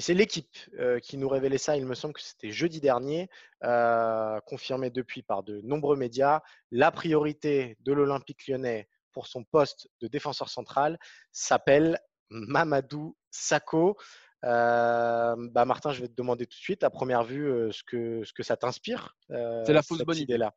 Et 0.00 0.02
c'est 0.02 0.14
l'équipe 0.14 0.56
euh, 0.78 0.98
qui 0.98 1.18
nous 1.18 1.28
révélait 1.28 1.58
ça, 1.58 1.76
il 1.76 1.84
me 1.84 1.94
semble 1.94 2.14
que 2.14 2.22
c'était 2.22 2.52
jeudi 2.52 2.80
dernier, 2.80 3.28
euh, 3.64 4.40
confirmé 4.46 4.88
depuis 4.88 5.20
par 5.20 5.42
de 5.42 5.60
nombreux 5.60 5.94
médias. 5.94 6.40
La 6.70 6.90
priorité 6.90 7.76
de 7.80 7.92
l'Olympique 7.92 8.48
lyonnais 8.48 8.88
pour 9.12 9.26
son 9.26 9.44
poste 9.44 9.90
de 10.00 10.08
défenseur 10.08 10.48
central 10.48 10.98
s'appelle 11.32 11.98
Mamadou 12.30 13.14
Sakho. 13.30 13.98
Euh, 14.42 15.36
bah 15.50 15.66
Martin, 15.66 15.92
je 15.92 16.00
vais 16.00 16.08
te 16.08 16.14
demander 16.14 16.46
tout 16.46 16.56
de 16.56 16.62
suite, 16.62 16.82
à 16.82 16.88
première 16.88 17.22
vue, 17.22 17.46
euh, 17.46 17.70
ce, 17.70 17.82
que, 17.84 18.24
ce 18.24 18.32
que 18.32 18.42
ça 18.42 18.56
t'inspire. 18.56 19.18
C'est 19.28 19.74
la 19.74 19.82
fausse 19.82 19.98
bonne 19.98 20.16
idée. 20.16 20.22
idée-là. 20.22 20.54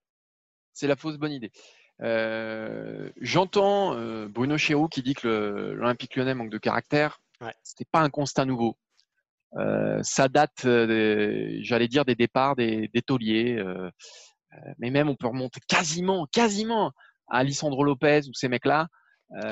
c'est 0.72 0.88
la 0.88 0.96
fausse 0.96 1.18
bonne 1.18 1.34
idée. 1.34 1.52
Euh, 2.02 3.12
J'entends 3.18 3.94
euh, 3.94 4.30
Bruno 4.30 4.58
Chéroux 4.58 4.88
qui 4.88 5.04
dit 5.04 5.16
que 5.16 5.74
l'Olympique 5.76 6.16
lyonnais 6.16 6.34
manque 6.34 6.50
de 6.50 6.58
caractère. 6.58 7.20
Ouais. 7.42 7.54
C'était 7.62 7.84
pas 7.92 8.00
un 8.00 8.10
constat 8.10 8.46
nouveau. 8.46 8.78
Euh, 9.58 10.00
ça 10.04 10.28
date, 10.28 10.66
euh, 10.66 11.58
j'allais 11.62 11.88
dire, 11.88 12.06
des 12.06 12.16
départs 12.16 12.56
des, 12.56 12.88
des 12.88 13.02
tauliers. 13.02 13.58
euh, 13.58 13.90
mais 14.78 14.90
même, 14.90 15.10
on 15.10 15.16
peut 15.16 15.28
remonter 15.28 15.60
quasiment, 15.68 16.28
quasiment 16.32 16.92
à 17.28 17.40
Alessandro 17.40 17.84
Lopez 17.84 18.22
ou 18.28 18.34
ces 18.34 18.48
mecs-là, 18.48 18.88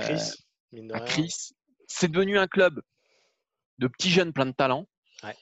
Chris, 0.01 0.35
à. 0.73 1.53
C'est 1.87 2.09
devenu 2.09 2.37
un 2.37 2.47
club 2.47 2.81
de 3.79 3.87
petits 3.87 4.11
jeunes 4.11 4.31
pleins 4.31 4.45
de 4.45 4.51
talent. 4.51 4.85
Ouais. 5.23 5.35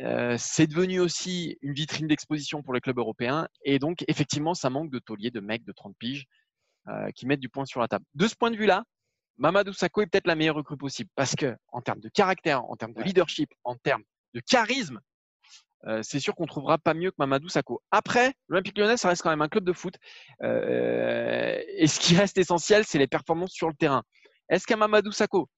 Euh, 0.00 0.36
c'est 0.38 0.66
devenu 0.66 1.00
aussi 1.00 1.58
une 1.60 1.74
vitrine 1.74 2.06
d'exposition 2.06 2.62
pour 2.62 2.72
les 2.72 2.80
clubs 2.80 2.98
européens. 2.98 3.48
Et 3.64 3.78
donc, 3.78 4.04
effectivement, 4.08 4.54
ça 4.54 4.70
manque 4.70 4.90
de 4.90 4.98
tauliers, 4.98 5.30
de 5.30 5.40
mecs 5.40 5.64
de 5.64 5.72
30 5.72 5.94
piges 5.98 6.26
euh, 6.88 7.10
qui 7.14 7.26
mettent 7.26 7.40
du 7.40 7.48
point 7.48 7.66
sur 7.66 7.80
la 7.80 7.88
table. 7.88 8.04
De 8.14 8.26
ce 8.26 8.34
point 8.34 8.50
de 8.50 8.56
vue-là, 8.56 8.84
Mamadou 9.38 9.72
Sakho 9.72 10.02
est 10.02 10.06
peut-être 10.06 10.26
la 10.26 10.34
meilleure 10.34 10.56
recrue 10.56 10.76
possible 10.76 11.10
parce 11.14 11.34
que, 11.34 11.56
en 11.68 11.80
termes 11.80 12.00
de 12.00 12.08
caractère, 12.08 12.64
en 12.64 12.76
termes 12.76 12.92
de 12.92 13.02
leadership, 13.02 13.50
en 13.64 13.76
termes 13.76 14.04
de 14.34 14.40
charisme, 14.40 15.00
euh, 15.86 16.00
c'est 16.02 16.20
sûr 16.20 16.34
qu'on 16.34 16.46
trouvera 16.46 16.78
pas 16.78 16.94
mieux 16.94 17.10
que 17.10 17.16
Mamadou 17.18 17.48
Sakho. 17.48 17.82
Après, 17.90 18.34
l'Olympique 18.48 18.78
lyonnais, 18.78 18.96
ça 18.96 19.08
reste 19.08 19.22
quand 19.22 19.30
même 19.30 19.42
un 19.42 19.48
club 19.48 19.64
de 19.64 19.72
foot. 19.72 19.94
Euh, 20.42 21.60
et 21.76 21.86
ce 21.86 21.98
qui 21.98 22.16
reste 22.16 22.38
essentiel, 22.38 22.84
c'est 22.84 22.98
les 22.98 23.08
performances 23.08 23.52
sur 23.52 23.68
le 23.68 23.74
terrain. 23.74 24.04
Est-ce 24.48 24.66
qu'un 24.66 24.76
Mamadou 24.76 25.10
Sakho, 25.10 25.48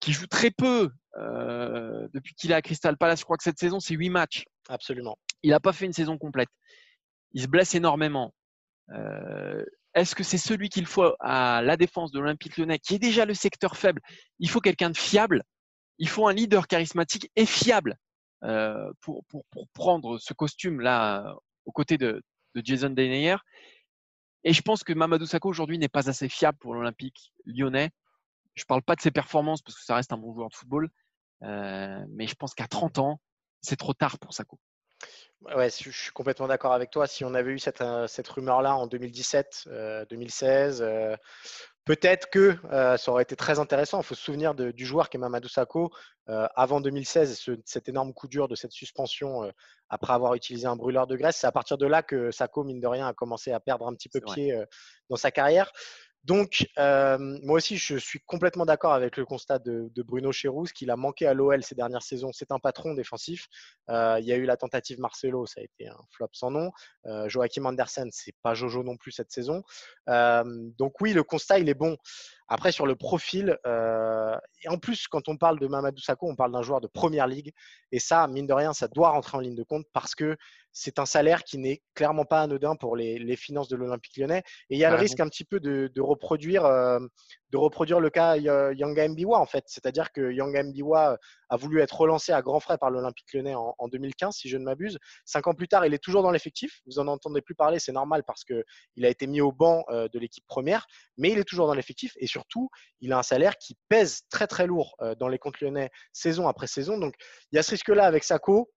qui 0.00 0.12
joue 0.12 0.26
très 0.26 0.50
peu 0.50 0.90
euh, 1.18 2.08
depuis 2.14 2.34
qu'il 2.34 2.50
est 2.50 2.54
à 2.54 2.62
Crystal 2.62 2.96
Palace, 2.96 3.20
je 3.20 3.24
crois 3.24 3.36
que 3.36 3.42
cette 3.42 3.58
saison, 3.58 3.78
c'est 3.78 3.94
8 3.94 4.10
matchs, 4.10 4.44
Absolument. 4.68 5.16
il 5.42 5.50
n'a 5.50 5.60
pas 5.60 5.72
fait 5.72 5.84
une 5.84 5.92
saison 5.92 6.16
complète. 6.16 6.48
Il 7.32 7.42
se 7.42 7.46
blesse 7.46 7.74
énormément. 7.74 8.34
Euh, 8.90 9.64
Est-ce 9.94 10.14
que 10.14 10.22
c'est 10.22 10.38
celui 10.38 10.68
qu'il 10.68 10.86
faut 10.86 11.14
à 11.20 11.60
la 11.62 11.76
défense 11.76 12.12
de 12.12 12.20
l'Olympique 12.20 12.56
lyonnais, 12.56 12.78
qui 12.78 12.94
est 12.94 12.98
déjà 12.98 13.24
le 13.24 13.34
secteur 13.34 13.76
faible 13.76 14.00
Il 14.38 14.48
faut 14.48 14.60
quelqu'un 14.60 14.90
de 14.90 14.96
fiable. 14.96 15.42
Il 15.98 16.08
faut 16.08 16.26
un 16.26 16.32
leader 16.32 16.66
charismatique 16.66 17.30
et 17.36 17.46
fiable 17.46 17.96
euh, 18.44 18.90
pour, 19.00 19.24
prendre 19.74 20.18
ce 20.18 20.32
costume-là 20.32 21.26
euh, 21.26 21.34
aux 21.66 21.72
côtés 21.72 21.98
de, 21.98 22.22
de 22.54 22.62
Jason 22.64 22.90
Denayer. 22.90 23.36
Et 24.44 24.52
je 24.52 24.62
pense 24.62 24.82
que 24.82 24.92
Mamadou 24.92 25.26
Sakho 25.26 25.48
aujourd'hui 25.48 25.78
n'est 25.78 25.88
pas 25.88 26.08
assez 26.08 26.28
fiable 26.28 26.58
pour 26.58 26.74
l'Olympique 26.74 27.32
lyonnais. 27.46 27.90
Je 28.54 28.62
ne 28.62 28.66
parle 28.66 28.82
pas 28.82 28.96
de 28.96 29.00
ses 29.00 29.10
performances 29.10 29.62
parce 29.62 29.78
que 29.78 29.84
ça 29.84 29.94
reste 29.94 30.12
un 30.12 30.18
bon 30.18 30.34
joueur 30.34 30.48
de 30.48 30.54
football, 30.54 30.90
euh, 31.42 32.04
mais 32.10 32.26
je 32.26 32.34
pense 32.34 32.54
qu'à 32.54 32.66
30 32.66 32.98
ans, 32.98 33.20
c'est 33.60 33.76
trop 33.76 33.94
tard 33.94 34.18
pour 34.18 34.34
Sakho. 34.34 34.58
Ouais, 35.56 35.68
je 35.70 35.90
suis 35.90 36.12
complètement 36.12 36.46
d'accord 36.46 36.72
avec 36.72 36.90
toi. 36.90 37.06
Si 37.08 37.24
on 37.24 37.34
avait 37.34 37.50
eu 37.52 37.58
cette, 37.58 37.80
euh, 37.80 38.06
cette 38.06 38.28
rumeur-là 38.28 38.76
en 38.76 38.86
2017, 38.86 39.64
euh, 39.68 40.04
2016, 40.08 40.82
euh, 40.82 41.16
Peut-être 41.84 42.30
que 42.30 42.56
euh, 42.70 42.96
ça 42.96 43.10
aurait 43.10 43.24
été 43.24 43.34
très 43.34 43.58
intéressant. 43.58 44.00
Il 44.00 44.04
faut 44.04 44.14
se 44.14 44.22
souvenir 44.22 44.54
de- 44.54 44.70
du 44.70 44.86
joueur 44.86 45.08
qui 45.10 45.16
est 45.16 45.20
Mamadou 45.20 45.48
Sakho. 45.48 45.90
euh, 46.28 46.46
avant 46.54 46.80
2016, 46.80 47.36
ce- 47.36 47.60
cet 47.64 47.88
énorme 47.88 48.12
coup 48.14 48.28
dur 48.28 48.46
de 48.46 48.54
cette 48.54 48.70
suspension 48.70 49.42
euh, 49.42 49.50
après 49.88 50.12
avoir 50.12 50.34
utilisé 50.34 50.68
un 50.68 50.76
brûleur 50.76 51.08
de 51.08 51.16
graisse, 51.16 51.38
c'est 51.38 51.48
à 51.48 51.50
partir 51.52 51.78
de 51.78 51.86
là 51.86 52.04
que 52.04 52.30
Sakho, 52.30 52.62
mine 52.62 52.78
de 52.78 52.86
rien, 52.86 53.08
a 53.08 53.12
commencé 53.12 53.50
à 53.50 53.58
perdre 53.58 53.88
un 53.88 53.94
petit 53.94 54.08
peu 54.08 54.20
pied 54.34 54.52
euh, 54.52 54.64
dans 55.10 55.16
sa 55.16 55.32
carrière. 55.32 55.72
Donc, 56.24 56.68
euh, 56.78 57.18
moi 57.42 57.56
aussi, 57.56 57.76
je 57.76 57.96
suis 57.96 58.20
complètement 58.20 58.64
d'accord 58.64 58.92
avec 58.92 59.16
le 59.16 59.24
constat 59.24 59.58
de, 59.58 59.90
Bruno 60.02 60.30
Chérouz, 60.30 60.72
qu'il 60.72 60.90
a 60.90 60.96
manqué 60.96 61.26
à 61.26 61.34
l'OL 61.34 61.62
ces 61.64 61.74
dernières 61.74 62.02
saisons. 62.02 62.30
C'est 62.32 62.52
un 62.52 62.60
patron 62.60 62.94
défensif. 62.94 63.48
Euh, 63.90 64.18
il 64.20 64.26
y 64.26 64.32
a 64.32 64.36
eu 64.36 64.44
la 64.44 64.56
tentative 64.56 65.00
Marcelo, 65.00 65.46
ça 65.46 65.60
a 65.60 65.64
été 65.64 65.88
un 65.88 65.98
flop 66.10 66.28
sans 66.32 66.52
nom. 66.52 66.70
Euh, 67.06 67.28
Joachim 67.28 67.64
Andersen, 67.66 68.08
c'est 68.12 68.34
pas 68.42 68.54
Jojo 68.54 68.84
non 68.84 68.96
plus 68.96 69.10
cette 69.10 69.32
saison. 69.32 69.62
Donc 70.06 71.00
oui, 71.00 71.12
le 71.12 71.24
constat, 71.24 71.58
il 71.58 71.68
est 71.68 71.74
bon. 71.74 71.96
Après, 72.48 72.70
sur 72.70 72.86
le 72.86 72.94
profil, 72.94 73.58
et 73.64 74.68
en 74.68 74.78
plus, 74.78 75.08
quand 75.08 75.28
on 75.28 75.36
parle 75.36 75.58
de 75.58 75.66
Mamadou 75.66 76.00
Sakho, 76.00 76.28
on 76.28 76.36
parle 76.36 76.52
d'un 76.52 76.62
joueur 76.62 76.80
de 76.80 76.86
première 76.86 77.26
ligue. 77.26 77.52
Et 77.90 77.98
ça, 77.98 78.28
mine 78.28 78.46
de 78.46 78.52
rien, 78.52 78.72
ça 78.72 78.86
doit 78.88 79.10
rentrer 79.10 79.38
en 79.38 79.40
ligne 79.40 79.56
de 79.56 79.62
compte 79.62 79.86
parce 79.92 80.14
que 80.14 80.36
c'est 80.72 80.98
un 80.98 81.06
salaire 81.06 81.44
qui 81.44 81.58
n'est 81.58 81.82
clairement 81.94 82.24
pas 82.24 82.42
anodin 82.42 82.76
pour 82.76 82.96
les, 82.96 83.18
les 83.18 83.36
finances 83.36 83.68
de 83.68 83.76
l'Olympique 83.76 84.16
lyonnais. 84.16 84.42
Et 84.70 84.76
il 84.76 84.78
y 84.78 84.84
a 84.84 84.90
le 84.90 84.96
risque 84.96 85.20
un 85.20 85.28
petit 85.28 85.44
peu 85.44 85.60
de, 85.60 85.90
de 85.94 86.00
reproduire, 86.00 86.64
euh, 86.64 86.98
de 87.50 87.56
reproduire 87.56 88.00
le 88.00 88.10
cas 88.10 88.36
euh, 88.36 88.74
Yanga 88.74 89.08
Mbiwa, 89.08 89.38
en 89.38 89.46
fait. 89.46 89.64
C'est-à-dire 89.66 90.12
que 90.12 90.32
Yanga 90.32 90.62
Mbiwa 90.62 91.18
a 91.50 91.56
voulu 91.56 91.80
être 91.80 92.00
relancé 92.00 92.32
à 92.32 92.40
grands 92.40 92.60
frais 92.60 92.78
par 92.78 92.90
l'Olympique 92.90 93.32
lyonnais 93.34 93.54
en, 93.54 93.74
en 93.78 93.88
2015, 93.88 94.34
si 94.34 94.48
je 94.48 94.56
ne 94.56 94.64
m'abuse. 94.64 94.98
Cinq 95.26 95.46
ans 95.46 95.54
plus 95.54 95.68
tard, 95.68 95.84
il 95.84 95.92
est 95.92 96.02
toujours 96.02 96.22
dans 96.22 96.30
l'effectif. 96.30 96.80
Vous 96.86 96.98
en 96.98 97.06
entendez 97.08 97.42
plus 97.42 97.54
parler, 97.54 97.78
c'est 97.78 97.92
normal 97.92 98.22
parce 98.26 98.44
qu'il 98.44 99.04
a 99.04 99.08
été 99.08 99.26
mis 99.26 99.40
au 99.40 99.52
banc 99.52 99.84
euh, 99.90 100.08
de 100.08 100.18
l'équipe 100.18 100.46
première, 100.46 100.86
mais 101.18 101.30
il 101.30 101.38
est 101.38 101.44
toujours 101.44 101.66
dans 101.66 101.74
l'effectif 101.74 102.12
et 102.16 102.26
surtout, 102.26 102.70
il 103.00 103.12
a 103.12 103.18
un 103.18 103.22
salaire 103.22 103.56
qui 103.58 103.76
pèse 103.88 104.22
très 104.30 104.46
très 104.46 104.66
lourd 104.66 104.94
euh, 105.02 105.14
dans 105.14 105.28
les 105.28 105.38
comptes 105.38 105.60
lyonnais 105.60 105.90
saison 106.12 106.48
après 106.48 106.66
saison. 106.66 106.98
Donc, 106.98 107.14
il 107.50 107.56
y 107.56 107.58
a 107.58 107.62
ce 107.62 107.72
risque-là 107.72 108.06
avec 108.06 108.24
Sako 108.24 108.70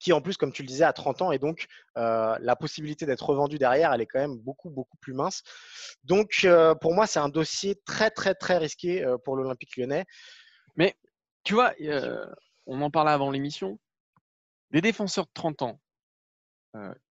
qui 0.00 0.12
en 0.14 0.22
plus, 0.22 0.36
comme 0.36 0.50
tu 0.50 0.62
le 0.62 0.66
disais, 0.66 0.84
a 0.84 0.92
30 0.92 1.22
ans 1.22 1.30
et 1.30 1.38
donc 1.38 1.66
euh, 1.96 2.36
la 2.40 2.56
possibilité 2.56 3.06
d'être 3.06 3.28
revendu 3.28 3.58
derrière, 3.58 3.92
elle 3.92 4.00
est 4.00 4.06
quand 4.06 4.18
même 4.18 4.38
beaucoup, 4.38 4.70
beaucoup 4.70 4.96
plus 4.96 5.12
mince. 5.12 5.42
Donc, 6.04 6.40
euh, 6.44 6.74
pour 6.74 6.94
moi, 6.94 7.06
c'est 7.06 7.20
un 7.20 7.28
dossier 7.28 7.76
très, 7.84 8.10
très, 8.10 8.34
très 8.34 8.56
risqué 8.56 9.04
euh, 9.04 9.18
pour 9.18 9.36
l'Olympique 9.36 9.76
lyonnais. 9.76 10.06
Tu 11.42 11.54
vois, 11.54 11.72
on 12.66 12.82
en 12.82 12.90
parlait 12.90 13.12
avant 13.12 13.30
l'émission. 13.30 13.78
Des 14.72 14.82
défenseurs 14.82 15.24
de 15.24 15.30
30 15.32 15.62
ans 15.62 15.80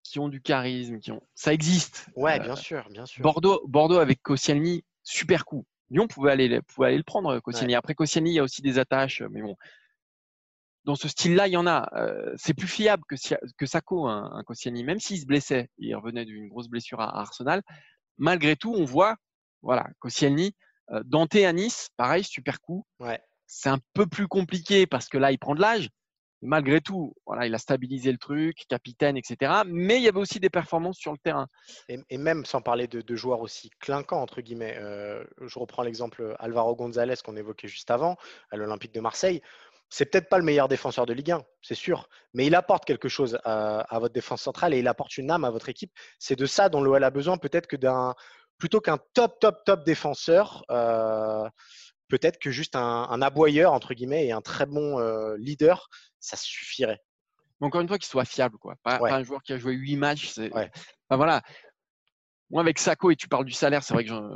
qui 0.02 0.18
ont 0.18 0.28
du 0.28 0.42
charisme, 0.42 0.98
qui 0.98 1.12
ont, 1.12 1.22
ça 1.34 1.54
existe. 1.54 2.06
Ouais, 2.14 2.38
bien 2.38 2.54
sûr, 2.54 2.86
bien 2.90 3.06
sûr. 3.06 3.22
Bordeaux, 3.22 3.66
Bordeaux 3.66 3.96
avec 3.96 4.22
Koscielny, 4.22 4.84
super 5.02 5.46
coup. 5.46 5.64
Lyon 5.90 6.08
pouvait 6.08 6.32
aller, 6.32 6.60
pouvait 6.60 6.88
aller 6.88 6.98
le 6.98 7.02
prendre, 7.04 7.40
Koscielny. 7.40 7.74
Après 7.74 7.94
Koscielny, 7.94 8.32
il 8.32 8.34
y 8.34 8.38
a 8.38 8.42
aussi 8.42 8.60
des 8.60 8.78
attaches, 8.78 9.22
mais 9.30 9.40
bon. 9.40 9.56
Dans 10.88 10.96
ce 10.96 11.06
style-là, 11.06 11.48
il 11.48 11.52
y 11.52 11.56
en 11.58 11.66
a. 11.66 11.86
Euh, 12.00 12.32
c'est 12.38 12.54
plus 12.54 12.66
fiable 12.66 13.02
que, 13.06 13.16
que 13.58 13.66
Sako, 13.66 14.06
un, 14.06 14.30
un 14.32 14.42
Koscielny. 14.42 14.84
Même 14.84 15.00
s'il 15.00 15.20
se 15.20 15.26
blessait, 15.26 15.68
il 15.76 15.94
revenait 15.94 16.24
d'une 16.24 16.48
grosse 16.48 16.68
blessure 16.68 16.98
à, 17.02 17.10
à 17.10 17.20
Arsenal. 17.20 17.60
Malgré 18.16 18.56
tout, 18.56 18.72
on 18.74 18.86
voit, 18.86 19.16
voilà, 19.60 19.86
Koscielny, 19.98 20.54
euh, 20.92 21.02
Dante 21.04 21.34
à 21.34 21.52
Nice, 21.52 21.90
pareil, 21.98 22.24
super 22.24 22.62
coup. 22.62 22.86
Ouais. 23.00 23.20
C'est 23.46 23.68
un 23.68 23.80
peu 23.92 24.06
plus 24.06 24.28
compliqué 24.28 24.86
parce 24.86 25.10
que 25.10 25.18
là, 25.18 25.30
il 25.30 25.38
prend 25.38 25.54
de 25.54 25.60
l'âge. 25.60 25.90
Malgré 26.40 26.80
tout, 26.80 27.14
voilà, 27.26 27.46
il 27.48 27.54
a 27.54 27.58
stabilisé 27.58 28.12
le 28.12 28.18
truc, 28.18 28.64
capitaine, 28.68 29.16
etc. 29.16 29.62
Mais 29.66 29.96
il 29.96 30.04
y 30.04 30.08
avait 30.08 30.20
aussi 30.20 30.38
des 30.38 30.50
performances 30.50 30.96
sur 30.96 31.10
le 31.10 31.18
terrain. 31.18 31.48
Et, 31.88 31.98
et 32.10 32.16
même 32.16 32.44
sans 32.44 32.62
parler 32.62 32.86
de, 32.86 33.00
de 33.00 33.16
joueurs 33.16 33.40
aussi 33.40 33.70
clinquants, 33.80 34.22
entre 34.22 34.40
guillemets. 34.40 34.76
euh, 34.78 35.24
je 35.40 35.58
reprends 35.58 35.82
l'exemple 35.82 36.36
Alvaro 36.38 36.76
González 36.76 37.16
qu'on 37.24 37.36
évoquait 37.36 37.66
juste 37.66 37.90
avant, 37.90 38.16
à 38.52 38.56
l'Olympique 38.56 38.94
de 38.94 39.00
Marseille. 39.00 39.42
C'est 39.90 40.06
peut-être 40.06 40.28
pas 40.28 40.38
le 40.38 40.44
meilleur 40.44 40.68
défenseur 40.68 41.06
de 41.06 41.12
Ligue 41.14 41.30
1, 41.32 41.42
c'est 41.62 41.74
sûr, 41.74 42.08
mais 42.34 42.46
il 42.46 42.54
apporte 42.54 42.84
quelque 42.84 43.08
chose 43.08 43.38
à, 43.44 43.80
à 43.80 43.98
votre 43.98 44.12
défense 44.12 44.42
centrale 44.42 44.74
et 44.74 44.78
il 44.80 44.88
apporte 44.88 45.16
une 45.16 45.30
âme 45.30 45.44
à 45.44 45.50
votre 45.50 45.68
équipe. 45.70 45.92
C'est 46.18 46.36
de 46.36 46.44
ça 46.46 46.68
dont 46.68 46.82
l'OL 46.82 47.02
a 47.02 47.10
besoin, 47.10 47.38
peut-être 47.38 47.66
que 47.66 47.76
d'un 47.76 48.14
plutôt 48.58 48.80
qu'un 48.80 48.98
top, 49.14 49.38
top, 49.40 49.64
top 49.64 49.84
défenseur, 49.84 50.64
euh, 50.70 51.48
peut-être 52.08 52.38
que 52.38 52.50
juste 52.50 52.74
un, 52.76 53.06
un 53.08 53.22
aboyeur, 53.22 53.72
entre 53.72 53.94
guillemets, 53.94 54.26
et 54.26 54.32
un 54.32 54.40
très 54.42 54.66
bon 54.66 54.98
euh, 54.98 55.36
leader, 55.38 55.88
ça 56.20 56.36
suffirait. 56.36 56.98
Mais 57.60 57.66
encore 57.68 57.80
une 57.80 57.88
fois, 57.88 57.98
qu'il 57.98 58.08
soit 58.08 58.24
fiable, 58.24 58.58
quoi. 58.58 58.74
Pas, 58.82 59.00
Ouais. 59.00 59.10
pas 59.10 59.16
un 59.16 59.22
joueur 59.22 59.42
qui 59.42 59.52
a 59.52 59.58
joué 59.58 59.72
8 59.74 59.96
matchs. 59.96 60.28
c'est- 60.28 60.52
Ouais. 60.52 60.70
Enfin, 61.08 61.16
voilà. 61.16 61.42
Moi, 62.50 62.60
avec 62.62 62.78
Sako, 62.78 63.10
et 63.10 63.16
tu 63.16 63.28
parles 63.28 63.44
du 63.44 63.52
salaire, 63.52 63.82
c'est 63.82 63.94
vrai 63.94 64.04
que 64.04 64.10
j'en- 64.10 64.28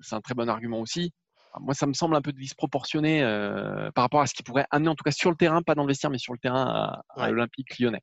c'est 0.00 0.14
un 0.16 0.20
très 0.20 0.34
bon 0.34 0.48
argument 0.48 0.80
aussi. 0.80 1.12
Ah, 1.52 1.58
Moi, 1.60 1.74
ça 1.74 1.86
me 1.86 1.94
semble 1.94 2.14
un 2.16 2.22
peu 2.22 2.32
disproportionné 2.32 3.22
euh, 3.22 3.90
par 3.92 4.02
rapport 4.04 4.20
à 4.20 4.26
ce 4.26 4.34
qu'il 4.34 4.44
pourrait 4.44 4.66
amener, 4.70 4.88
en 4.90 4.94
tout 4.94 5.04
cas 5.04 5.10
sur 5.10 5.30
le 5.30 5.36
terrain, 5.36 5.62
pas 5.62 5.74
dans 5.74 5.82
le 5.82 5.88
vestiaire, 5.88 6.10
mais 6.10 6.18
sur 6.18 6.32
le 6.32 6.38
terrain 6.38 6.64
à, 6.66 7.02
à 7.20 7.22
Ouais. 7.24 7.30
l'Olympique 7.30 7.78
lyonnais. 7.78 8.02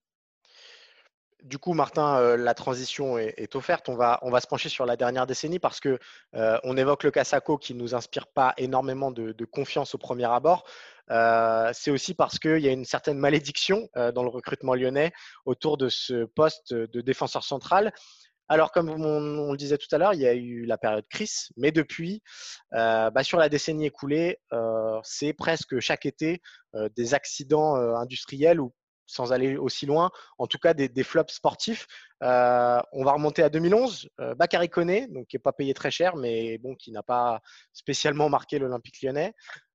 Du 1.44 1.60
coup, 1.60 1.74
Martin, 1.74 2.18
euh, 2.18 2.38
la 2.38 2.56
transition 2.56 3.20
est, 3.20 3.36
est 3.38 3.56
offerte. 3.56 3.88
On 3.88 3.96
va, 3.96 4.18
on 4.24 4.32
va 4.32 4.40
se 4.42 4.48
pencher 4.48 4.68
sur 4.68 4.88
la 4.88 4.96
dernière 4.98 5.28
décennie 5.28 5.60
parce 5.60 5.80
que 5.80 6.00
euh, 6.34 6.58
on 6.64 6.76
évoque 6.76 7.04
le 7.04 7.12
Cassaco 7.12 7.60
qui 7.60 7.76
ne 7.76 7.80
nous 7.82 7.94
inspire 7.94 8.26
pas 8.26 8.56
énormément 8.58 9.12
de, 9.12 9.32
de 9.32 9.46
confiance 9.46 9.94
au 9.94 10.00
premier 10.00 10.26
abord. 10.26 10.66
Euh, 11.12 11.70
c'est 11.72 11.92
aussi 11.92 12.16
parce 12.16 12.40
qu'il 12.40 12.58
y 12.62 12.68
a 12.68 12.72
une 12.72 12.84
certaine 12.86 13.20
malédiction 13.20 13.88
dans 13.96 14.24
le 14.24 14.30
recrutement 14.30 14.74
lyonnais 14.74 15.14
autour 15.46 15.78
de 15.78 15.88
ce 15.88 16.26
poste 16.26 16.74
de 16.74 17.02
défenseur 17.02 17.44
central. 17.44 17.94
Alors, 18.48 18.72
comme 18.72 18.90
on, 18.90 19.52
le 19.52 19.58
disait 19.58 19.78
tout 19.78 19.88
à 19.92 19.98
l'heure, 19.98 20.14
il 20.14 20.22
y 20.22 20.28
a 20.28 20.34
eu 20.34 20.66
la 20.66 20.78
période 20.78 21.06
Chris, 21.10 21.48
mais 21.58 21.72
depuis, 21.72 22.22
euh, 22.74 23.10
bah, 23.10 23.24
sur 23.24 23.40
la 23.40 23.50
décennie 23.50 23.88
écoulée, 23.88 24.40
euh, 24.54 25.00
c'est 25.04 25.34
presque 25.34 25.80
chaque 25.80 26.06
été 26.06 26.42
euh, 26.76 26.90
des 26.96 27.14
accidents 27.14 27.76
industriels 27.76 28.62
ou 28.62 28.74
sans 29.08 29.34
aller 29.34 29.56
aussi 29.58 29.86
loin, 29.86 30.10
en 30.38 30.48
tout 30.48 30.58
cas 30.58 30.74
des, 30.74 31.04
flops 31.04 31.34
sportifs. 31.34 31.88
On 32.22 33.04
va 33.04 33.12
remonter 33.14 33.44
à 33.44 33.50
2011, 33.50 34.10
euh, 34.20 34.36
donc 34.36 35.28
qui 35.28 35.36
n'est 35.36 35.40
pas 35.40 35.54
payé 35.54 35.74
très 35.74 35.92
cher, 35.92 36.16
mais 36.16 36.58
bon, 36.58 36.76
qui 36.76 36.92
n'a 36.92 37.04
pas 37.04 37.42
spécialement 37.74 38.30
marqué 38.30 38.60
l'Olympique 38.60 39.02
lyonnais. 39.02 39.34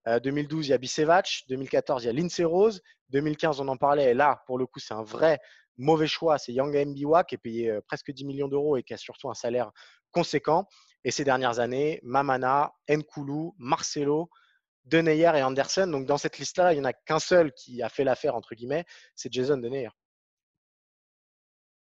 Euh, 0.08 0.18
2012, 0.20 0.66
il 0.66 0.70
y 0.70 0.72
a 0.72 0.78
Bicevac. 0.78 1.44
2014, 1.48 2.04
il 2.04 2.06
y 2.06 2.10
a 2.10 2.12
Lindsay 2.12 2.44
Rose. 2.44 2.80
2015, 3.10 3.60
on 3.60 3.68
en 3.68 3.76
parlait. 3.76 4.10
Et 4.10 4.14
là, 4.14 4.42
pour 4.46 4.58
le 4.58 4.66
coup, 4.66 4.80
c'est 4.80 4.94
un 4.94 5.02
vrai 5.02 5.40
mauvais 5.80 6.06
choix. 6.06 6.38
C'est 6.38 6.52
Yanga 6.52 6.84
Mbiwa 6.84 7.24
qui 7.24 7.34
est 7.34 7.38
payé 7.38 7.70
euh, 7.70 7.80
presque 7.86 8.12
10 8.12 8.24
millions 8.24 8.48
d'euros 8.48 8.76
et 8.76 8.82
qui 8.82 8.94
a 8.94 8.96
surtout 8.96 9.30
un 9.30 9.34
salaire 9.34 9.70
conséquent. 10.12 10.66
Et 11.04 11.10
ces 11.10 11.24
dernières 11.24 11.58
années, 11.58 12.00
Mamana, 12.02 12.72
Nkoulou, 12.88 13.54
Marcelo, 13.58 14.30
Deneyer 14.84 15.32
et 15.36 15.42
Anderson. 15.42 15.86
Donc 15.86 16.06
dans 16.06 16.18
cette 16.18 16.38
liste-là, 16.38 16.72
il 16.72 16.76
n'y 16.76 16.82
en 16.82 16.88
a 16.88 16.92
qu'un 16.92 17.18
seul 17.18 17.52
qui 17.52 17.82
a 17.82 17.88
fait 17.88 18.04
l'affaire, 18.04 18.34
entre 18.34 18.54
guillemets, 18.54 18.84
c'est 19.14 19.32
Jason 19.32 19.56
Deneyer. 19.56 19.90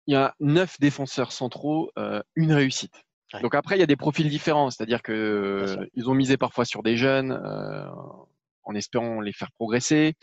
Il 0.06 0.12
y 0.12 0.16
a 0.16 0.34
neuf 0.38 0.78
défenseurs 0.78 1.32
centraux, 1.32 1.90
euh, 1.98 2.22
une 2.36 2.52
réussite. 2.52 2.94
Ouais. 3.34 3.40
Donc 3.40 3.54
après, 3.54 3.76
il 3.76 3.80
y 3.80 3.82
a 3.82 3.86
des 3.86 3.96
profils 3.96 4.28
différents, 4.28 4.70
c'est-à-dire 4.70 5.02
que 5.02 5.12
euh, 5.12 5.86
ils 5.94 6.08
ont 6.08 6.14
misé 6.14 6.36
parfois 6.36 6.64
sur 6.64 6.82
des 6.84 6.96
jeunes 6.96 7.32
euh, 7.32 7.88
en 8.62 8.74
espérant 8.74 9.20
les 9.20 9.32
faire 9.32 9.50
progresser. 9.52 10.14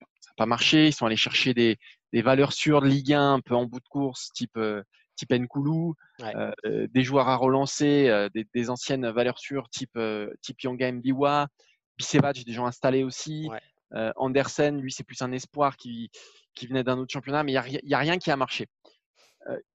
Ça 0.00 0.30
n'a 0.30 0.34
pas 0.36 0.46
marché. 0.46 0.86
Ils 0.86 0.92
sont 0.94 1.04
allés 1.04 1.16
chercher 1.16 1.52
des, 1.52 1.76
des 2.12 2.22
valeurs 2.22 2.52
sûres 2.52 2.80
de 2.80 2.88
Ligue 2.88 3.12
1, 3.12 3.34
un 3.34 3.40
peu 3.40 3.54
en 3.54 3.66
bout 3.66 3.80
de 3.80 3.88
course, 3.88 4.30
type 4.34 4.56
euh, 4.56 4.82
type 5.16 5.32
Nkoulou, 5.32 5.94
Ouais. 6.20 6.34
euh, 6.36 6.52
euh, 6.64 6.86
des 6.88 7.02
joueurs 7.02 7.28
à 7.28 7.36
relancer, 7.36 8.08
euh, 8.08 8.28
des, 8.28 8.46
des 8.54 8.70
anciennes 8.70 9.08
valeurs 9.10 9.38
sûres, 9.38 9.68
type 9.68 9.96
euh, 9.96 10.32
type 10.42 10.60
Yanga 10.62 10.90
Mbiwa, 10.92 11.48
Bicevac, 11.96 12.44
des 12.44 12.52
gens 12.52 12.66
installés 12.66 13.04
aussi. 13.04 13.48
Ouais. 13.50 13.60
Andersen, 14.16 14.80
lui, 14.82 14.92
c'est 14.92 15.02
plus 15.02 15.22
un 15.22 15.32
espoir 15.32 15.76
qui 15.78 16.10
qui 16.54 16.66
venait 16.66 16.84
d'un 16.84 16.98
autre 16.98 17.12
championnat, 17.12 17.42
mais 17.42 17.52
il 17.52 17.54
y 17.84 17.94
a, 17.94 17.98
rien 17.98 18.18
qui 18.18 18.30
a 18.30 18.36
marché. 18.36 18.68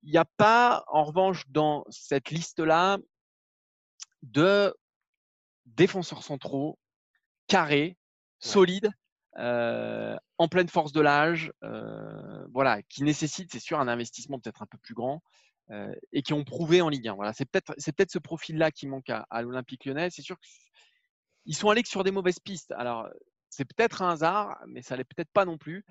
Il 0.04 0.12
n'y 0.12 0.18
a 0.18 0.26
pas, 0.38 0.84
en 0.88 1.04
revanche, 1.04 1.46
dans 1.50 1.84
cette 1.90 2.30
liste-là, 2.30 3.00
de 4.22 4.72
défenseurs 5.66 6.24
centraux 6.24 6.78
carrés, 7.48 7.98
solides, 8.40 8.92
euh, 9.38 10.16
en 10.38 10.48
pleine 10.48 10.70
force 10.70 10.92
de 10.92 11.02
l'âge, 11.02 11.52
euh, 11.64 12.46
voilà, 12.54 12.82
qui 12.84 13.04
nécessitent, 13.04 13.52
c'est 13.52 13.60
sûr, 13.60 13.80
un 13.80 13.88
investissement 13.88 14.40
peut-être 14.40 14.62
un 14.62 14.68
peu 14.68 14.78
plus 14.78 14.94
grand 14.94 15.24
euh, 15.72 15.94
et 16.12 16.22
qui 16.22 16.34
ont 16.34 16.44
prouvé 16.44 16.82
en 16.82 16.90
Ligue 16.90 17.08
1. 17.08 17.16
Voilà, 17.16 17.34
c'est 17.34 17.46
peut-être 17.46 17.74
c'est 17.78 17.96
peut-être 17.96 18.12
ce 18.12 18.20
profil-là 18.20 18.72
qui 18.72 18.88
manque 18.88 19.10
à, 19.10 19.26
à 19.30 19.42
l'Olympique 19.42 19.86
Lyonnais. 19.86 20.10
C'est 20.12 20.22
sûr 20.22 20.38
qu'ils 20.40 21.56
sont 21.56 21.70
allés 21.70 21.84
que 21.84 21.90
sur 21.90 22.04
des 22.04 22.12
mauvaises 22.12 22.40
pistes. 22.40 22.72
Alors 22.74 23.08
c'est 23.50 23.66
peut-être 23.66 24.02
un 24.02 24.10
hasard, 24.12 24.60
mais 24.68 24.82
ça 24.82 24.96
l'est 24.96 25.04
peut-être 25.04 25.32
pas 25.32 25.46
non 25.46 25.58
plus. 25.58 25.86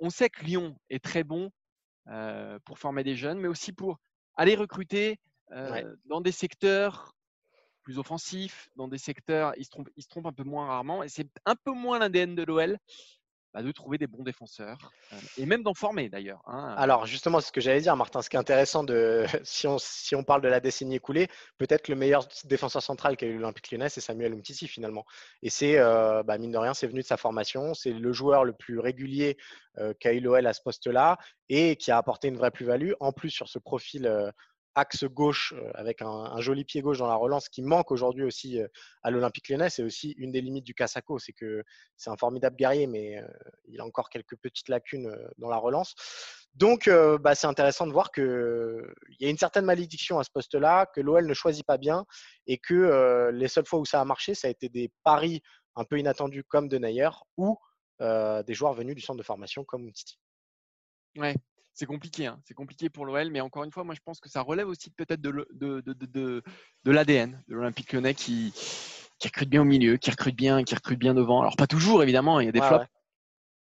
On 0.00 0.10
sait 0.10 0.30
que 0.30 0.44
Lyon 0.44 0.76
est 0.90 1.04
très 1.04 1.22
bon 1.22 1.50
pour 2.64 2.78
former 2.78 3.04
des 3.04 3.14
jeunes, 3.14 3.38
mais 3.38 3.48
aussi 3.48 3.72
pour 3.72 3.98
aller 4.36 4.54
recruter 4.54 5.18
Ouais. 5.50 5.86
dans 6.04 6.20
des 6.20 6.32
secteurs 6.32 7.14
plus 7.88 7.98
offensifs, 7.98 8.68
dans 8.76 8.88
des 8.94 8.98
secteurs, 8.98 9.54
ils 9.56 9.64
se 9.64 9.70
trompent, 9.70 9.88
ils 9.96 10.02
se 10.02 10.08
trompent 10.08 10.26
un 10.26 10.32
peu 10.40 10.44
moins 10.44 10.66
rarement, 10.66 11.02
et 11.02 11.08
c'est 11.08 11.28
un 11.46 11.56
peu 11.56 11.72
moins 11.72 11.98
l'ADN 11.98 12.34
de 12.34 12.44
l'OL. 12.44 12.78
bah, 13.54 13.62
de 13.62 13.72
trouver 13.72 13.96
des 13.96 14.06
bons 14.06 14.22
défenseurs 14.24 14.92
euh, 15.12 15.16
et 15.38 15.46
même 15.46 15.62
d'en 15.62 15.72
former 15.72 16.10
d'ailleurs. 16.10 16.42
hein. 16.46 16.74
Alors 16.76 17.06
justement, 17.06 17.40
ce 17.40 17.50
que 17.50 17.62
j'allais 17.62 17.80
dire, 17.80 17.96
Martin. 17.96 18.20
Ce 18.20 18.28
qui 18.28 18.36
est 18.36 18.38
intéressant, 18.38 18.84
de, 18.84 19.24
si, 19.42 19.66
on, 19.66 19.78
si 19.78 20.14
on 20.14 20.22
parle 20.22 20.42
de 20.42 20.48
la 20.48 20.60
décennie 20.60 20.96
écoulée, 20.96 21.28
peut-être 21.56 21.88
le 21.88 21.96
meilleur 21.96 22.28
défenseur 22.44 22.82
central 22.82 23.16
qu'a 23.16 23.26
eu 23.26 23.38
l'Olympique 23.38 23.70
lyonnais, 23.72 23.88
c'est 23.88 24.02
Samuel 24.02 24.34
Umtiti 24.34 24.68
finalement. 24.68 25.04
Et 25.42 25.48
c'est, 25.50 25.78
euh, 25.78 26.22
bah, 26.22 26.36
mine 26.36 26.52
de 26.52 26.58
rien, 26.58 26.74
c'est 26.74 26.88
venu 26.88 27.00
de 27.00 27.06
sa 27.06 27.16
formation. 27.16 27.72
C'est 27.72 27.94
le 27.94 28.12
joueur 28.12 28.44
le 28.44 28.52
plus 28.52 28.78
régulier 28.80 29.38
euh, 29.78 29.94
qu'a 29.98 30.12
eu 30.12 30.20
l'OL 30.20 30.46
à 30.46 30.52
ce 30.52 30.60
poste-là 30.60 31.16
et 31.48 31.76
qui 31.76 31.90
a 31.90 31.96
apporté 31.96 32.28
une 32.28 32.36
vraie 32.36 32.50
plus-value. 32.50 32.92
En 33.00 33.12
plus, 33.12 33.30
sur 33.30 33.48
ce 33.48 33.58
profil 33.58 34.06
euh, 34.06 34.30
axe 34.78 35.04
gauche 35.04 35.52
euh, 35.56 35.70
avec 35.74 36.02
un, 36.02 36.40
joli 36.40 36.64
pied 36.64 36.80
gauche 36.80 36.98
dans 36.98 37.08
la 37.08 37.16
relance 37.16 37.48
qui 37.48 37.62
manque 37.62 37.90
aujourd'hui 37.90 38.24
aussi 38.24 38.60
euh, 38.60 38.68
à 39.02 39.10
l'Olympique 39.10 39.48
lyonnais, 39.48 39.70
c'est 39.70 39.82
aussi 39.82 40.12
une 40.12 40.30
des 40.30 40.40
limites 40.40 40.64
du 40.64 40.74
Casaco. 40.74 41.18
C'est 41.18 41.32
que 41.32 41.64
c'est 41.96 42.10
un 42.10 42.16
formidable 42.16 42.56
guerrier, 42.56 42.86
mais 42.86 43.18
euh, 43.18 43.26
il 43.66 43.80
a 43.80 43.84
encore 43.84 44.08
quelques 44.08 44.36
petites 44.36 44.68
lacunes 44.68 45.14
dans 45.38 45.48
la 45.48 45.56
relance. 45.56 45.94
Donc, 46.54 46.90
bah, 47.20 47.34
c'est 47.36 47.46
intéressant 47.46 47.86
de 47.86 47.92
voir 47.92 48.10
qu'il 48.10 48.82
y 49.20 49.26
a 49.26 49.28
une 49.28 49.38
certaine 49.38 49.64
malédiction 49.64 50.18
à 50.18 50.24
ce 50.24 50.30
poste-là, 50.30 50.86
que 50.86 51.00
l'OL 51.00 51.26
ne 51.26 51.34
choisit 51.34 51.64
pas 51.64 51.78
bien 51.78 52.04
et 52.46 52.58
que 52.58 53.30
les 53.32 53.46
seules 53.48 53.66
fois 53.66 53.78
où 53.78 53.84
ça 53.84 54.00
a 54.00 54.04
marché, 54.04 54.34
ça 54.34 54.48
a 54.48 54.50
été 54.50 54.68
des 54.68 54.90
paris 55.04 55.40
un 55.76 55.84
peu 55.84 55.98
inattendus 55.98 56.42
comme 56.44 56.68
de 56.68 56.78
Nayer 56.78 57.10
ou 57.36 57.58
des 58.00 58.54
joueurs 58.54 58.74
venus 58.74 58.96
du 58.96 59.02
centre 59.02 59.18
de 59.18 59.22
formation 59.22 59.62
comme 59.62 59.92
Titi. 59.92 60.18
Ouais, 61.18 61.34
c'est 61.74 61.86
compliqué, 61.86 62.26
hein. 62.26 62.40
c'est 62.44 62.54
compliqué 62.54 62.88
pour 62.90 63.06
l'OL, 63.06 63.30
mais 63.30 63.40
encore 63.40 63.64
une 63.64 63.72
fois, 63.72 63.84
moi 63.84 63.94
je 63.94 64.00
pense 64.04 64.20
que 64.20 64.28
ça 64.28 64.40
relève 64.40 64.68
aussi 64.68 64.90
peut-être 64.90 65.20
de, 65.20 66.42
l'ADN 66.84 67.42
de 67.48 67.54
l'Olympique 67.54 67.92
lyonnais 67.92 68.14
qui, 68.14 68.52
qui 69.18 69.28
recrute 69.28 69.48
bien 69.48 69.62
au 69.62 69.64
milieu, 69.64 69.96
qui 69.96 70.10
recrute 70.10 70.36
bien, 70.36 70.62
qui 70.64 70.74
recrute 70.74 70.98
bien 70.98 71.14
devant. 71.14 71.40
Alors 71.40 71.56
pas 71.56 71.66
toujours 71.66 72.02
évidemment, 72.02 72.40
il 72.40 72.46
y 72.46 72.48
a 72.48 72.52
des 72.52 72.60
flops 72.60 72.82
ouais. 72.82 72.88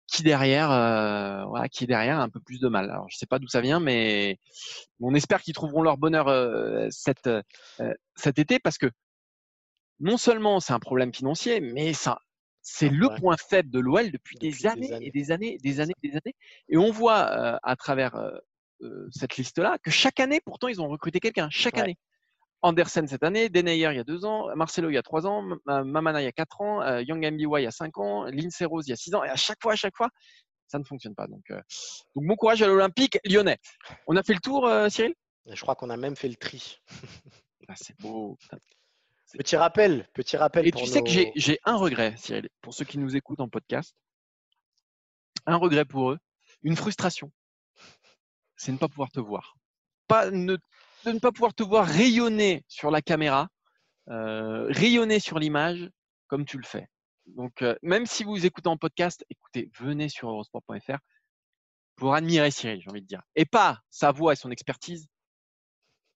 qui 0.08 0.24
derrière, 0.24 0.72
euh, 0.72 1.46
voilà, 1.46 1.70
qui 1.70 1.88
derrière 1.88 2.20
a 2.20 2.24
un 2.24 2.30
peu 2.30 2.40
plus 2.40 2.60
de 2.60 2.68
mal. 2.68 2.90
Alors 2.90 3.08
je 3.10 3.18
sais 3.18 3.28
pas 3.28 3.40
d'où 3.40 3.48
ça 3.48 3.62
vient, 3.62 3.80
mais 3.80 4.40
on 5.00 5.14
espère 5.14 5.42
qu'ils 5.42 5.54
trouveront 5.54 5.82
leur 5.82 5.98
bonheur 5.98 6.28
euh, 6.28 6.88
cet, 6.90 7.28
euh, 7.28 7.42
cet 8.16 8.40
été 8.40 8.60
parce 8.60 8.78
que 8.78 8.90
non 10.00 10.18
seulement 10.18 10.60
c'est 10.60 10.74
un 10.74 10.80
problème 10.80 11.14
financier, 11.14 11.60
mais 11.60 11.94
ça, 11.94 12.20
c'est 12.68 12.90
le 12.90 13.08
Ouais. 13.08 13.20
point 13.20 13.38
faible 13.38 13.70
de 13.70 13.80
l'OL 13.80 14.10
depuis, 14.12 14.36
Depuis 14.36 14.50
des, 14.50 14.58
des 14.58 14.66
années 14.66 14.94
années. 14.94 15.06
et 15.08 15.12
des 15.12 15.32
années, 15.32 15.58
des 15.62 15.80
années, 15.82 15.94
des 16.04 16.10
années. 16.14 16.36
Et 16.68 16.78
on 16.78 16.90
voit 16.92 17.30
euh, 17.32 17.58
à 17.62 17.76
travers 17.76 18.16
euh, 18.16 18.32
euh, 18.82 19.08
cette 19.12 19.38
liste-là 19.38 19.78
que 19.84 19.92
chaque 19.92 20.20
année, 20.20 20.42
pourtant, 20.44 20.68
ils 20.68 20.82
ont 20.82 20.88
recruté 20.88 21.20
quelqu'un. 21.20 21.48
Chaque 21.52 21.76
Ouais. 21.76 21.82
année. 21.82 21.98
Andersen 22.64 23.08
cette 23.08 23.22
année, 23.22 23.50
Denayer 23.50 23.92
il 23.92 23.98
y 23.98 24.00
a 24.00 24.04
deux 24.04 24.26
ans, 24.26 24.48
Marcelo 24.56 24.90
il 24.90 24.96
y 24.96 24.98
a 24.98 25.04
trois 25.04 25.28
ans, 25.28 25.44
Mamana 25.68 26.22
il 26.22 26.24
y 26.26 26.28
a 26.28 26.32
quatre 26.32 26.60
ans, 26.62 26.82
euh, 26.82 27.04
Young 27.04 27.24
Mbiwa 27.34 27.62
il 27.62 27.66
y 27.66 27.68
a 27.68 27.72
cinq 27.72 28.00
ans, 28.00 28.24
Lindsay 28.24 28.66
Rose 28.66 28.88
il 28.88 28.90
y 28.90 28.94
a 28.94 28.96
six 28.96 29.14
ans. 29.14 29.24
Et 29.24 29.30
à 29.30 29.36
chaque 29.36 29.62
fois, 29.62 29.74
à 29.74 29.76
chaque 29.76 29.96
fois, 29.96 30.10
ça 30.66 30.80
ne 30.80 30.84
fonctionne 30.84 31.14
pas. 31.14 31.28
Donc, 31.28 31.44
donc 31.50 32.26
bon 32.26 32.36
courage 32.36 32.64
à 32.64 32.68
l'Olympique 32.68 33.20
lyonnais. 33.24 33.60
On 34.08 34.16
a 34.16 34.24
fait 34.24 34.34
le 34.34 34.40
tour, 34.40 34.68
Cyril? 34.90 35.14
Je 35.48 35.62
crois 35.62 35.76
qu'on 35.76 35.92
a 35.92 35.98
même 35.98 36.16
fait 36.16 36.28
le 36.30 36.36
tri. 36.36 36.80
Ah, 37.68 37.74
C'est 37.76 37.96
beau. 38.00 38.36
Petit 39.38 39.56
rappel, 39.58 40.08
petit 40.14 40.38
rappel 40.38 40.66
Et 40.68 40.72
pour 40.72 40.82
tu 40.82 40.88
sais 40.88 41.00
que 41.02 41.08
nos- 41.08 41.12
j'ai 41.14 41.32
j'ai 41.36 41.60
un 41.66 41.76
regret, 41.76 42.16
Cyril, 42.18 42.50
pour 42.62 42.74
ceux 42.74 42.86
qui 42.86 42.98
nous 42.98 43.16
écoutent 43.16 43.42
en 43.42 43.50
podcast. 43.50 43.96
Un 45.46 45.58
regret 45.58 45.86
pour 45.86 46.12
eux, 46.12 46.20
une 46.64 46.76
frustration. 46.76 47.32
C'est 48.56 48.72
ne 48.72 48.78
pas 48.78 48.88
pouvoir 48.88 49.12
te 49.12 49.20
voir. 49.20 49.56
Pas, 50.08 50.32
ne, 50.32 50.56
de 51.04 51.12
ne 51.12 51.20
pas 51.20 51.32
pouvoir 51.32 51.54
te 51.54 51.64
voir 51.64 51.86
rayonner 51.86 52.64
sur 52.68 52.92
la 52.92 53.02
caméra, 53.02 53.50
euh, 54.10 54.68
rayonner 54.70 55.20
sur 55.20 55.38
l'image 55.40 55.90
comme 56.28 56.46
tu 56.46 56.58
le 56.58 56.64
fais. 56.64 56.88
Donc, 57.26 57.62
euh, 57.62 57.76
même 57.82 58.06
si 58.06 58.24
vous 58.24 58.46
écoutez 58.46 58.70
en 58.70 58.78
podcast, 58.78 59.26
écoutez, 59.30 59.70
venez 59.80 60.10
sur 60.10 60.30
eurosport.fr 60.30 60.98
pour 61.96 62.14
admirer 62.14 62.52
Cyril, 62.52 62.82
j'ai 62.82 62.90
envie 62.90 63.02
de 63.02 63.08
dire. 63.08 63.22
Et 63.36 63.46
pas 63.46 63.82
sa 63.90 64.12
voix 64.12 64.34
et 64.34 64.36
son 64.36 64.52
expertise, 64.52 65.08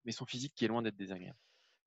mais 0.05 0.11
son 0.11 0.25
physique 0.25 0.53
qui 0.55 0.65
est 0.65 0.67
loin 0.67 0.81
d'être 0.81 0.95
désagréable. 0.97 1.37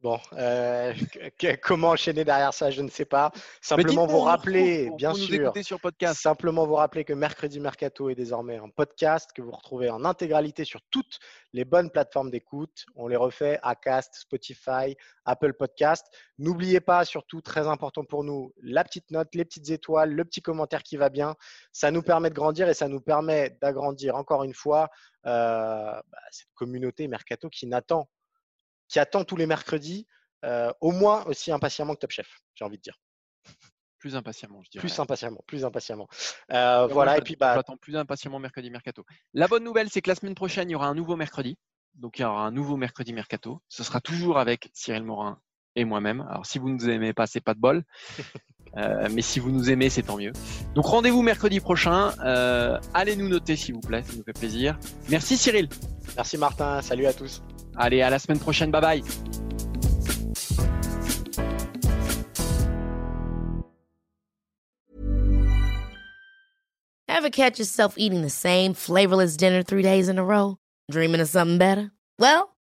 Bon, 0.02 0.18
euh, 0.32 0.92
que- 1.38 1.54
comment 1.60 1.90
enchaîner 1.90 2.24
derrière 2.24 2.52
ça, 2.52 2.72
je 2.72 2.82
ne 2.82 2.88
sais 2.88 3.04
pas. 3.04 3.30
Simplement 3.60 4.04
vous 4.04 4.18
rappeler, 4.18 4.88
pour- 4.88 4.96
bien 4.96 5.10
pour 5.10 5.18
sûr, 5.20 5.52
sur 5.62 5.80
podcast. 5.80 6.20
simplement 6.20 6.66
vous 6.66 6.74
rappeler 6.74 7.04
que 7.04 7.12
Mercredi 7.12 7.60
Mercato 7.60 8.10
est 8.10 8.16
désormais 8.16 8.56
un 8.56 8.68
podcast 8.68 9.30
que 9.32 9.42
vous 9.42 9.52
retrouvez 9.52 9.90
en 9.90 10.04
intégralité 10.04 10.64
sur 10.64 10.80
toutes 10.90 11.20
les 11.52 11.64
bonnes 11.64 11.88
plateformes 11.88 12.32
d'écoute. 12.32 12.84
On 12.96 13.06
les 13.06 13.14
refait 13.14 13.60
Acast, 13.62 14.16
Spotify, 14.16 14.96
Apple 15.24 15.52
Podcast. 15.52 16.04
N'oubliez 16.36 16.80
pas, 16.80 17.04
surtout 17.04 17.40
très 17.40 17.68
important 17.68 18.04
pour 18.04 18.24
nous, 18.24 18.52
la 18.60 18.82
petite 18.82 19.08
note, 19.12 19.28
les 19.36 19.44
petites 19.44 19.70
étoiles, 19.70 20.10
le 20.12 20.24
petit 20.24 20.42
commentaire 20.42 20.82
qui 20.82 20.96
va 20.96 21.10
bien. 21.10 21.36
Ça 21.70 21.92
nous 21.92 22.02
permet 22.02 22.28
de 22.30 22.34
grandir 22.34 22.68
et 22.68 22.74
ça 22.74 22.88
nous 22.88 23.00
permet 23.00 23.56
d'agrandir 23.62 24.16
encore 24.16 24.42
une 24.42 24.54
fois 24.54 24.88
euh, 25.26 25.92
bah, 25.92 26.18
cette 26.32 26.52
communauté 26.54 27.06
Mercato 27.06 27.48
qui 27.48 27.68
n'attend 27.68 28.08
qui 28.92 28.98
attend 28.98 29.24
tous 29.24 29.37
les 29.37 29.46
mercredis, 29.46 30.07
euh, 30.44 30.70
au 30.83 30.92
moins 30.92 31.24
aussi 31.24 31.50
impatiemment 31.50 31.94
que 31.94 32.00
Top 32.00 32.11
Chef, 32.11 32.28
j'ai 32.55 32.64
envie 32.64 32.76
de 32.76 32.83
dire. 32.83 33.00
Plus 33.98 34.16
impatiemment, 34.16 34.62
je 34.62 34.68
dirais. 34.68 34.81
Plus 34.81 35.00
impatiemment, 35.00 35.42
plus 35.46 35.64
impatiemment. 35.64 36.09
Euh, 36.52 36.87
voilà, 36.88 37.16
et 37.16 37.22
puis 37.22 37.35
bah, 37.37 37.55
J'attends 37.55 37.78
plus 37.78 37.96
impatiemment 37.96 38.38
mercredi 38.38 38.70
mercato. 38.70 39.07
La 39.33 39.48
bonne 39.48 39.64
nouvelle, 39.64 39.88
c'est 39.88 40.02
que 40.02 40.11
la 40.11 40.14
semaine 40.14 40.35
prochaine, 40.35 40.68
il 40.68 40.72
y 40.72 40.74
aura 40.74 40.88
un 40.88 40.94
nouveau 40.94 41.16
mercredi. 41.16 41.57
Donc, 41.94 42.18
il 42.18 42.22
y 42.22 42.24
aura 42.26 42.42
un 42.42 42.50
nouveau 42.50 42.76
mercredi 42.76 43.14
mercato. 43.14 43.62
Ce 43.68 43.83
sera 43.83 44.02
toujours 44.02 44.38
avec 44.38 44.68
Cyril 44.74 45.05
Morin 45.05 45.40
et 45.76 45.85
moi-même. 45.85 46.24
Alors, 46.28 46.46
si 46.46 46.58
vous 46.58 46.68
ne 46.68 46.74
nous 46.74 46.88
aimez 46.88 47.12
pas, 47.12 47.26
c'est 47.26 47.40
pas 47.40 47.54
de 47.54 47.61
bol. 47.61 47.82
Euh, 48.78 49.06
mais 49.12 49.20
si 49.20 49.38
vous 49.38 49.50
nous 49.50 49.70
aimez, 49.70 49.90
c'est 49.90 50.00
tant 50.00 50.16
mieux. 50.16 50.32
Donc, 50.74 50.87
rendez-vous 50.87 51.20
mercredi 51.20 51.61
prochain. 51.61 52.12
Euh, 52.24 52.78
allez 52.94 53.16
nous 53.16 53.28
noter, 53.28 53.54
s'il 53.54 53.74
vous 53.74 53.82
plaît. 53.82 54.02
Ça 54.02 54.16
nous 54.16 54.24
fait 54.24 54.32
plaisir. 54.32 54.78
Merci, 55.11 55.37
Cyril. 55.37 55.68
merci 56.16 56.38
Martin, 56.38 56.80
salut 56.80 57.04
à 57.04 57.12
tous. 57.12 57.42
Allez, 57.76 58.00
à 58.00 58.08
la 58.08 58.18
semaine 58.18 58.38
prochaine. 58.38 58.70
Bye 58.70 58.80
bye. 58.80 59.02
Ever 67.08 67.30
catch 67.30 67.58
yourself 67.58 67.94
eating 67.98 68.22
the 68.22 68.30
same 68.30 68.74
flavorless 68.74 69.37
dinner 69.37 69.62
three 69.62 69.82
days 69.82 70.08
in 70.08 70.18
a 70.18 70.24
row? 70.24 70.56
Dreaming 70.90 71.20
of 71.20 71.28
something 71.28 71.58
better? 71.58 71.92
Well, 72.18 72.51